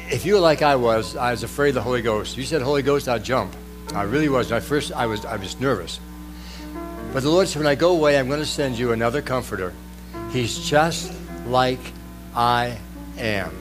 if 0.09 0.25
you 0.25 0.33
were 0.33 0.41
like 0.41 0.61
I 0.61 0.75
was, 0.75 1.15
I 1.15 1.31
was 1.31 1.43
afraid 1.43 1.69
of 1.69 1.75
the 1.75 1.81
Holy 1.81 2.01
Ghost. 2.01 2.35
You 2.35 2.43
said 2.43 2.61
Holy 2.61 2.81
Ghost, 2.81 3.07
I'd 3.07 3.23
jump. 3.23 3.55
I 3.95 4.01
really 4.03 4.27
was. 4.27 4.51
At 4.51 4.61
first, 4.61 4.91
I 4.91 5.05
was, 5.05 5.23
I 5.23 5.37
was 5.37 5.57
nervous. 5.61 6.01
But 7.13 7.23
the 7.23 7.29
Lord 7.29 7.47
said, 7.47 7.61
when 7.61 7.67
I 7.67 7.75
go 7.75 7.95
away, 7.95 8.19
I'm 8.19 8.27
going 8.27 8.41
to 8.41 8.45
send 8.45 8.77
you 8.77 8.91
another 8.91 9.21
comforter. 9.21 9.71
He's 10.31 10.59
just 10.59 11.13
like 11.45 11.79
I 12.35 12.77
am. 13.17 13.55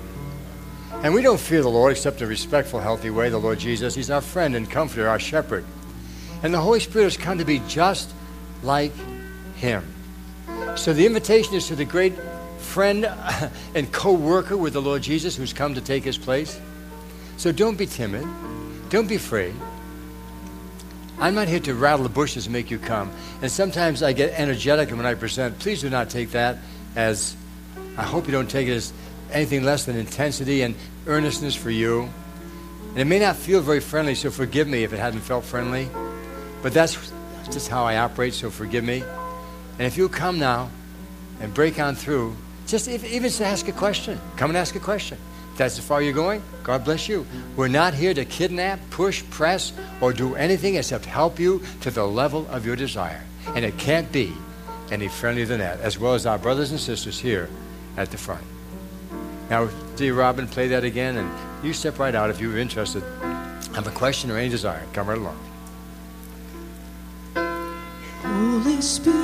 And 1.04 1.14
we 1.14 1.22
don't 1.22 1.38
fear 1.38 1.62
the 1.62 1.68
Lord 1.68 1.92
except 1.92 2.18
in 2.18 2.24
a 2.24 2.28
respectful, 2.28 2.80
healthy 2.80 3.10
way, 3.10 3.28
the 3.28 3.38
Lord 3.38 3.60
Jesus. 3.60 3.94
He's 3.94 4.10
our 4.10 4.20
friend 4.20 4.56
and 4.56 4.68
comforter, 4.68 5.08
our 5.08 5.20
shepherd. 5.20 5.64
And 6.42 6.52
the 6.52 6.60
Holy 6.60 6.80
Spirit 6.80 7.04
has 7.04 7.16
come 7.16 7.38
to 7.38 7.44
be 7.44 7.60
just 7.68 8.12
like 8.64 8.92
Him. 9.54 9.91
So 10.76 10.92
the 10.92 11.06
invitation 11.06 11.54
is 11.54 11.68
to 11.68 11.76
the 11.76 11.84
great 11.84 12.14
friend 12.58 13.04
and 13.74 13.92
co 13.92 14.12
worker 14.12 14.56
with 14.56 14.72
the 14.72 14.82
Lord 14.82 15.02
Jesus 15.02 15.36
who's 15.36 15.52
come 15.52 15.74
to 15.74 15.80
take 15.80 16.04
his 16.04 16.18
place. 16.18 16.60
So 17.36 17.52
don't 17.52 17.76
be 17.76 17.86
timid. 17.86 18.26
Don't 18.88 19.08
be 19.08 19.16
afraid. 19.16 19.54
I'm 21.18 21.34
not 21.34 21.48
here 21.48 21.60
to 21.60 21.74
rattle 21.74 22.02
the 22.02 22.08
bushes 22.08 22.46
and 22.46 22.52
make 22.52 22.70
you 22.70 22.78
come. 22.78 23.10
And 23.42 23.50
sometimes 23.50 24.02
I 24.02 24.12
get 24.12 24.38
energetic 24.38 24.90
when 24.90 25.06
I 25.06 25.14
present. 25.14 25.58
Please 25.58 25.80
do 25.80 25.90
not 25.90 26.10
take 26.10 26.32
that 26.32 26.58
as, 26.96 27.36
I 27.96 28.02
hope 28.02 28.26
you 28.26 28.32
don't 28.32 28.50
take 28.50 28.68
it 28.68 28.72
as 28.72 28.92
anything 29.30 29.62
less 29.62 29.84
than 29.84 29.96
intensity 29.96 30.62
and 30.62 30.74
earnestness 31.06 31.54
for 31.54 31.70
you. 31.70 32.08
And 32.90 32.98
it 32.98 33.04
may 33.04 33.18
not 33.18 33.36
feel 33.36 33.60
very 33.60 33.80
friendly, 33.80 34.14
so 34.14 34.30
forgive 34.30 34.66
me 34.68 34.84
if 34.84 34.92
it 34.92 34.98
hadn't 34.98 35.20
felt 35.20 35.44
friendly. 35.44 35.88
But 36.62 36.72
that's 36.72 37.12
just 37.46 37.68
how 37.68 37.84
I 37.84 37.98
operate, 37.98 38.34
so 38.34 38.50
forgive 38.50 38.84
me. 38.84 39.02
And 39.78 39.86
if 39.86 39.96
you 39.96 40.08
come 40.08 40.38
now 40.38 40.70
and 41.40 41.52
break 41.52 41.78
on 41.78 41.94
through, 41.94 42.36
just 42.66 42.88
if, 42.88 43.04
even 43.04 43.30
to 43.30 43.44
ask 43.44 43.68
a 43.68 43.72
question, 43.72 44.20
come 44.36 44.50
and 44.50 44.56
ask 44.56 44.74
a 44.76 44.80
question. 44.80 45.18
If 45.52 45.58
that's 45.58 45.78
as 45.78 45.84
far 45.84 46.00
you're 46.00 46.12
going, 46.12 46.42
God 46.62 46.84
bless 46.84 47.08
you. 47.08 47.26
We're 47.56 47.68
not 47.68 47.94
here 47.94 48.14
to 48.14 48.24
kidnap, 48.24 48.80
push, 48.90 49.22
press, 49.30 49.72
or 50.00 50.12
do 50.12 50.34
anything 50.34 50.76
except 50.76 51.04
help 51.04 51.38
you 51.38 51.62
to 51.82 51.90
the 51.90 52.06
level 52.06 52.46
of 52.48 52.64
your 52.64 52.76
desire. 52.76 53.22
And 53.54 53.64
it 53.64 53.76
can't 53.76 54.10
be 54.12 54.32
any 54.90 55.08
friendlier 55.08 55.46
than 55.46 55.58
that, 55.60 55.80
as 55.80 55.98
well 55.98 56.14
as 56.14 56.26
our 56.26 56.38
brothers 56.38 56.70
and 56.70 56.80
sisters 56.80 57.18
here 57.18 57.48
at 57.96 58.10
the 58.10 58.16
front. 58.16 58.44
Now, 59.50 59.68
dear 59.96 60.14
Robin, 60.14 60.46
play 60.46 60.68
that 60.68 60.84
again, 60.84 61.16
and 61.16 61.30
you 61.64 61.72
step 61.72 61.98
right 61.98 62.14
out 62.14 62.30
if 62.30 62.40
you're 62.40 62.56
interested. 62.56 63.02
Have 63.74 63.86
a 63.86 63.90
question 63.90 64.30
or 64.30 64.38
any 64.38 64.48
desire. 64.48 64.82
Come 64.92 65.08
right 65.08 65.18
along. 65.18 65.38
Holy 68.22 68.80
Spirit. 68.80 69.21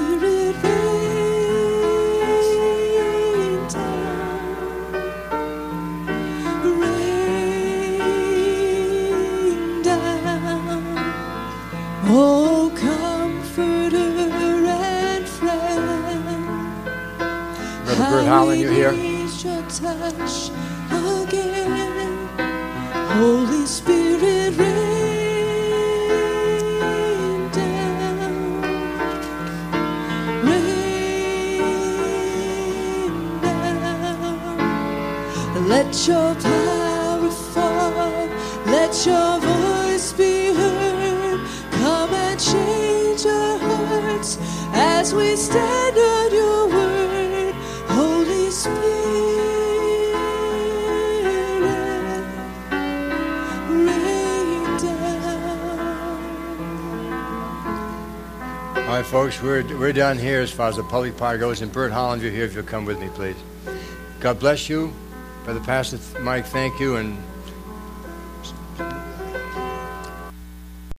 touch 19.97 20.58
folks. 59.19 59.43
We're, 59.43 59.65
we're 59.77 59.93
down 59.93 60.17
here 60.17 60.41
as 60.43 60.53
far 60.53 60.69
as 60.69 60.77
the 60.77 60.85
public 60.85 61.17
part 61.17 61.41
goes. 61.41 61.61
And 61.61 61.73
Bert 61.73 61.91
Hollinger 61.91 62.23
you're 62.23 62.31
here 62.31 62.45
if 62.45 62.55
you'll 62.55 62.63
come 62.63 62.85
with 62.85 63.01
me, 63.01 63.09
please. 63.09 63.35
God 64.21 64.39
bless 64.39 64.69
you. 64.69 64.93
Brother 65.43 65.59
Pastor 65.59 65.99
Mike, 66.21 66.47
thank 66.47 66.79
you. 66.79 66.95
And 66.95 67.19